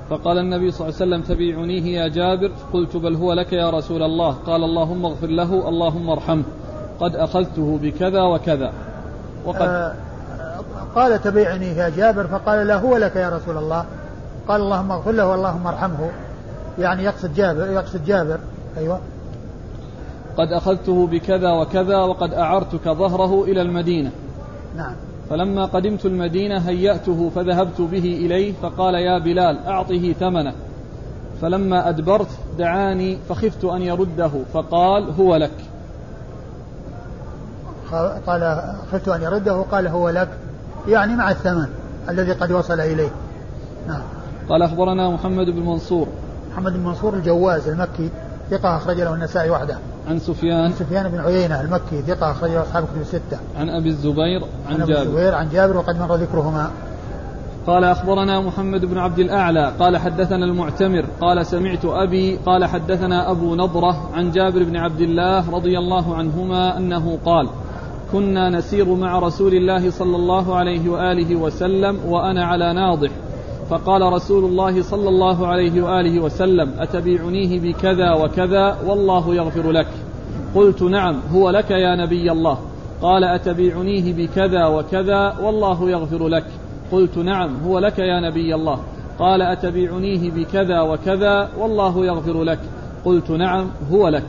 فقال 0.10 0.38
النبي 0.38 0.72
صلى 0.72 0.88
الله 0.88 1.00
عليه 1.02 1.06
وسلم 1.06 1.36
تبيعنيه 1.36 2.02
يا 2.02 2.08
جابر. 2.08 2.52
قلت 2.74 2.98
بل 2.98 3.16
هو 3.16 3.34
لك 3.34 3.54
يا 3.54 3.70
رسول 3.70 4.04
الله. 4.04 4.36
قال 4.46 4.64
اللهم 4.64 5.06
اغفر 5.06 5.28
له 5.28 5.70
اللهم 5.70 6.10
ارحمه. 6.10 6.44
قد 7.00 7.16
أخذته 7.16 7.80
بكذا 7.82 8.24
وكذا. 8.24 8.74
وقد 9.46 9.62
آه 9.62 9.94
قال 10.96 11.22
تبيعني 11.22 11.66
يا 11.66 11.90
جابر. 11.90 12.28
فقال 12.28 12.68
لا 12.68 12.76
هو 12.76 12.98
لك 12.98 13.16
يا 13.16 13.30
رسول 13.30 13.58
الله. 13.58 13.86
قال 14.48 14.62
اللهم 14.62 14.92
اغفر 14.92 15.12
له 15.12 15.36
اللهم 15.36 15.68
ارحمه. 15.68 16.10
يعني 16.80 17.04
يقصد 17.04 17.34
جابر 17.34 17.72
يقصد 17.72 18.06
جابر. 18.06 18.40
أيوة. 18.78 19.00
قد 20.38 20.54
أخذته 20.54 21.08
بكذا 21.08 21.52
وكذا 21.52 21.98
وقد 21.98 22.34
أعرتك 22.34 22.90
ظهره 22.90 23.44
إلى 23.44 23.62
المدينة. 23.62 24.12
نعم. 24.76 24.96
فلما 25.30 25.66
قدمت 25.66 26.06
المدينة 26.06 26.58
هيأته 26.58 27.32
فذهبت 27.36 27.82
به 27.82 28.04
إليه 28.04 28.54
فقال 28.62 28.96
يا 28.96 29.20
بلال 29.20 29.68
أعطه 29.68 30.14
ثمنه. 30.14 30.54
فلما 31.42 31.90
أدبرت 31.90 32.28
دعاني 32.58 33.18
فخفت 33.30 33.66
أن 33.66 33.82
يرده 33.82 34.32
فقال 34.54 35.10
هو 35.20 35.36
لك. 35.36 35.52
قال 38.28 38.74
خفت 38.92 39.08
أن 39.08 39.22
يرده 39.22 39.62
قال 39.72 39.88
هو 39.88 40.10
لك 40.10 40.30
يعني 40.88 41.16
مع 41.16 41.32
الثمن 41.32 41.68
الذي 42.10 42.32
قد 42.32 42.52
وصل 42.52 42.80
إليه. 42.80 43.10
نعم. 43.88 44.02
قال 44.50 44.62
أخبرنا 44.62 45.10
محمد 45.10 45.50
بن 45.50 45.66
منصور. 45.66 46.08
محمد 46.52 46.74
بن 46.74 46.80
منصور 46.80 47.14
الجواز 47.14 47.68
المكي 47.68 48.10
ثقة 48.50 48.78
أخرج 48.78 49.02
له 49.02 49.14
النسائي 49.14 49.50
وحده. 49.50 49.78
عن 50.10 50.20
سفيان. 50.20 50.64
عن 50.64 50.72
سفيان 50.72 51.08
بن 51.08 51.20
عيينة 51.20 51.62
المكي 51.62 52.02
ثقة 52.02 52.32
أخرج 52.32 52.52
له 52.52 52.62
أصحاب 52.62 52.84
كتب 52.84 53.02
الستة. 53.02 53.40
عن 53.60 53.70
أبي 53.70 53.90
الزبير 53.90 54.42
عن, 54.68 54.74
عن 54.74 54.82
أبي 54.82 54.94
جابر. 54.94 55.02
الزبير 55.02 55.36
عن 55.36 55.50
جابر 55.50 55.78
وقد 55.78 56.00
مر 56.00 56.16
ذكرهما. 56.16 56.72
قال 57.68 57.84
أخبرنا 57.84 58.42
محمد 58.42 58.86
بن 58.86 58.98
عبد 58.98 59.20
الأعلى 59.20 59.74
قال 59.80 59.98
حدثنا 59.98 60.46
المعتمر 60.46 61.06
قال 61.22 61.46
سمعت 61.46 61.86
أبي 61.86 62.36
قال 62.46 62.66
حدثنا 62.66 63.32
أبو 63.32 63.56
نضرة 63.56 64.10
عن 64.14 64.32
جابر 64.32 64.64
بن 64.64 64.78
عبد 64.78 65.02
الله 65.02 65.52
رضي 65.52 65.78
الله 65.78 66.16
عنهما 66.16 66.78
أنه 66.78 67.18
قال 67.26 67.50
كنا 68.12 68.50
نسير 68.50 68.96
مع 68.96 69.20
رسول 69.20 69.54
الله 69.54 69.92
صلى 69.92 70.16
الله 70.16 70.56
عليه 70.56 70.90
وآله 70.90 71.36
وسلم 71.36 72.00
وأنا 72.06 72.46
على 72.46 72.74
ناضح 72.74 73.10
فقال 73.70 74.14
رسول 74.14 74.46
الله 74.46 74.82
صلى 74.82 75.10
الله 75.10 75.48
عليه 75.48 75.82
وآله 75.82 76.20
وسلم 76.20 76.74
أتبيعنيه 76.80 77.60
بكذا 77.60 78.14
وكذا 78.14 78.78
والله 78.86 79.36
يغفر 79.36 79.72
لك. 79.72 79.88
قلت 80.56 80.82
نعم 80.82 81.20
هو 81.34 81.50
لك 81.50 81.72
يا 81.72 81.96
نبي 81.96 82.32
الله. 82.32 82.58
قال 83.02 83.24
أتبيعنيه 83.24 84.14
بكذا 84.14 84.66
وكذا 84.66 85.36
والله 85.44 85.90
يغفر 85.90 86.28
لك. 86.28 86.46
قلت 86.92 87.18
نعم 87.18 87.58
هو 87.66 87.80
لك 87.80 88.00
يا 88.00 88.20
نبي 88.20 88.56
الله. 88.56 88.80
قال 89.20 89.42
أتبيعنيه 89.42 90.32
بكذا 90.32 90.82
وكذا 90.82 91.50
والله 91.60 92.06
يغفر 92.06 92.44
لك. 92.44 92.60
قلت 93.06 93.32
نعم 93.32 93.68
هو 93.92 94.08
لك. 94.08 94.24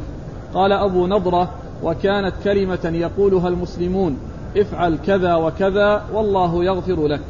قال 0.55 0.73
أبو 0.73 1.07
نضرة 1.07 1.51
وكانت 1.83 2.35
كلمة 2.45 2.85
يقولها 2.85 3.49
المسلمون 3.49 4.19
افعل 4.57 4.99
كذا 5.07 5.35
وكذا 5.35 6.03
والله 6.15 6.65
يغفر 6.65 7.07
لك. 7.07 7.21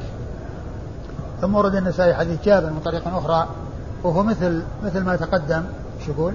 ثم 1.40 1.54
ورد 1.54 1.74
النسائي 1.74 2.14
حديث 2.14 2.44
جابر 2.44 2.70
من 2.70 2.80
طريق 2.84 3.08
أخرى 3.08 3.48
وهو 4.04 4.22
مثل 4.22 4.62
مثل 4.84 5.04
ما 5.04 5.16
تقدم. 5.16 5.62
شو 6.06 6.12
يقول؟ 6.12 6.34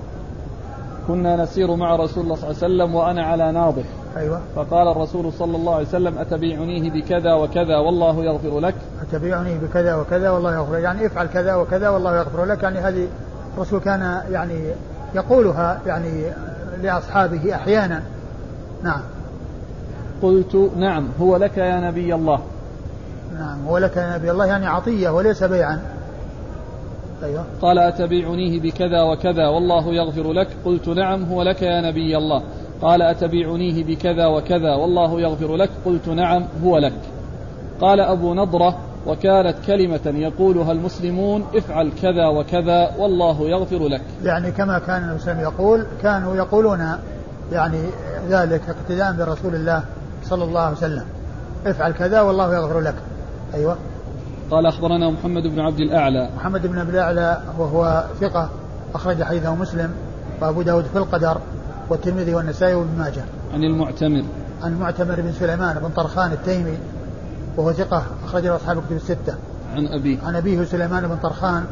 كنا 1.08 1.44
نسير 1.44 1.76
مع 1.76 1.96
رسول 1.96 2.24
الله 2.24 2.36
صلى 2.36 2.50
الله 2.50 2.64
عليه 2.64 2.66
وسلم 2.66 2.96
وأنا 2.96 3.26
على 3.26 3.52
ناضح. 3.52 3.84
أيوة. 4.18 4.42
فقال 4.56 4.88
الرسول 4.88 5.34
صلى 5.34 5.56
الله 5.56 5.76
عليه 5.76 5.88
وسلم 5.88 6.18
أتبيعنيه 6.18 6.92
بكذا 6.92 7.34
وكذا 7.34 7.78
والله 7.78 8.24
يغفر 8.24 8.60
لك. 8.60 8.76
أتبيعني 9.02 9.58
بكذا 9.58 9.96
وكذا 9.96 10.30
والله 10.30 10.56
يغفر 10.56 10.76
لك. 10.76 10.84
يعني 10.84 11.06
افعل 11.06 11.28
كذا 11.28 11.56
وكذا 11.56 11.90
والله 11.90 12.18
يغفر 12.18 12.46
لك. 12.46 12.64
يعني 12.64 12.80
هذه 12.80 13.08
الرسول 13.58 13.80
كان 13.80 14.22
يعني 14.32 14.74
يقولها 15.16 15.82
يعني 15.86 16.24
لأصحابه 16.82 17.56
أحيانا. 17.56 18.04
نعم. 18.84 19.02
قلت 20.22 20.72
نعم 20.78 21.08
هو 21.22 21.38
لك 21.38 21.58
يا 21.58 21.80
نبي 21.80 22.16
الله. 22.16 22.40
نعم 23.34 23.68
هو 23.68 23.78
لك 23.78 23.98
يا 23.98 24.18
نبي 24.18 24.32
الله 24.32 24.46
يعني 24.46 24.68
عطية 24.68 25.10
وليس 25.10 25.44
بيعا. 25.44 25.82
أيوة. 27.24 27.46
قال 27.62 27.80
أتبيعنيه 27.80 28.60
بكذا 28.60 29.02
وكذا 29.02 29.48
والله 29.48 29.94
يغفر 29.94 30.34
لك. 30.34 30.48
قلت 30.66 30.88
نعم 30.88 31.24
هو 31.24 31.42
لك 31.42 31.62
يا 31.62 31.82
نبي 31.82 32.18
الله. 32.18 32.44
قال 32.82 33.02
أتبيعنيه 33.02 33.84
بكذا 33.84 34.26
وكذا 34.26 34.76
والله 34.76 35.22
يغفر 35.22 35.56
لك. 35.56 35.70
قلت 35.86 36.08
نعم 36.08 36.46
هو 36.64 36.78
لك. 36.78 36.94
قال 37.82 38.00
أبو 38.00 38.34
نضرة 38.34 38.78
وكانت 39.08 39.56
كلمة 39.68 40.02
يقولها 40.06 40.72
المسلمون 40.72 41.46
افعل 41.56 41.92
كذا 42.02 42.28
وكذا 42.28 42.92
والله 42.98 43.50
يغفر 43.50 43.88
لك. 43.88 44.02
يعني 44.24 44.52
كما 44.52 44.80
كان 44.80 45.10
المسلم 45.10 45.40
يقول 45.40 45.86
كانوا 46.02 46.36
يقولون 46.36 46.98
يعني 47.52 47.82
ذلك 48.30 48.62
اقتداء 48.70 49.14
برسول 49.14 49.56
الله 49.56 49.84
صلى 50.24 50.44
الله 50.44 50.62
عليه 50.62 50.78
وسلم 50.78 51.06
افعل 51.66 51.92
كذا 51.92 52.22
والله 52.22 52.56
يغفر 52.56 52.80
لك. 52.80 52.96
أيوة. 53.56 53.78
قال 54.52 54.66
أخبرنا 54.66 55.10
محمد 55.10 55.44
بن 55.44 55.60
عبد 55.60 55.80
الأعلى. 55.80 56.30
محمد 56.36 56.68
بن 56.68 56.80
عبد 56.80 56.90
الأعلى 56.90 57.42
وهو 57.58 58.04
ثقة 58.22 58.50
أخرج 58.96 59.24
حديثه 59.24 59.56
مسلم 59.56 59.92
وأبو 60.42 60.62
داود 60.62 60.86
في 60.86 60.98
القدر 60.98 61.38
والترمذي 61.90 62.36
والنسائي 62.36 62.76
وابن 62.76 62.98
ماجه. 62.98 63.24
عن 63.54 63.64
المعتمر. 63.64 64.24
عن 64.64 64.74
المعتمر 64.74 65.22
بن 65.22 65.32
سليمان 65.32 65.80
بن 65.80 65.90
طرخان 65.90 66.32
التيمي 66.32 66.78
وهو 67.58 67.74
ثقة 67.74 68.04
أخرج 68.26 68.46
له 68.46 68.56
أصحاب 68.56 68.78
الكتب 68.78 68.96
الستة. 68.96 69.36
عن 69.76 69.88
أبيه 69.88 70.18
عن 70.26 70.36
أبيه 70.36 70.64
سليمان 70.64 71.08
بن 71.08 71.16
طرخان 71.16 71.66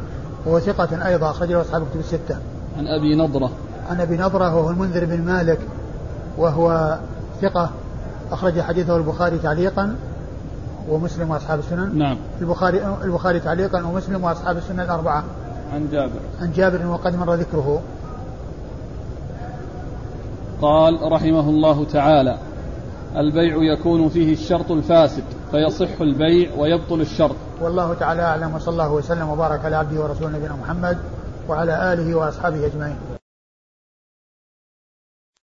وهو 0.46 0.60
ثقة 0.60 1.06
أيضا 1.06 1.30
أخرج 1.30 1.52
له 1.52 1.60
أصحاب 1.60 1.82
الكتب 1.82 2.00
الستة. 2.00 2.36
عن 2.78 2.86
أبي 2.86 3.16
نضرة. 3.16 3.50
عن 3.90 4.00
أبي 4.00 4.16
نضرة 4.16 4.54
وهو 4.54 4.70
المنذر 4.70 5.04
بن 5.04 5.22
مالك 5.22 5.58
وهو 6.38 6.98
ثقة 7.42 7.70
أخرج 8.32 8.60
حديثه 8.60 8.96
البخاري 8.96 9.38
تعليقا 9.38 9.96
ومسلم 10.88 11.30
وأصحاب 11.30 11.58
السنن؟ 11.58 11.98
نعم. 11.98 12.16
البخاري 12.40 12.86
البخاري 13.04 13.40
تعليقا 13.40 13.82
ومسلم 13.82 14.24
وأصحاب 14.24 14.56
السنن 14.56 14.80
الأربعة. 14.80 15.24
عن 15.74 15.88
جابر. 15.92 16.20
عن 16.40 16.52
جابر 16.52 16.86
وقد 16.86 17.16
مر 17.16 17.34
ذكره. 17.34 17.82
قال 20.62 21.12
رحمه 21.12 21.48
الله 21.50 21.84
تعالى 21.84 22.38
البيع 23.16 23.56
يكون 23.72 24.08
فيه 24.08 24.32
الشرط 24.32 24.70
الفاسد 24.70 25.24
فيصح 25.50 26.00
البيع 26.00 26.50
ويبطل 26.58 27.00
الشرط. 27.00 27.36
والله 27.60 27.94
تعالى 27.94 28.22
أعلم 28.22 28.54
وصلى 28.54 28.72
الله 28.72 28.92
وسلم 28.92 29.28
وبارك 29.28 29.64
على 29.64 29.76
عبده 29.76 30.02
ورسوله 30.02 30.28
نبينا 30.28 30.56
محمد 30.62 30.98
وعلى 31.48 31.92
آله 31.92 32.14
وأصحابه 32.14 32.66
أجمعين. 32.66 32.96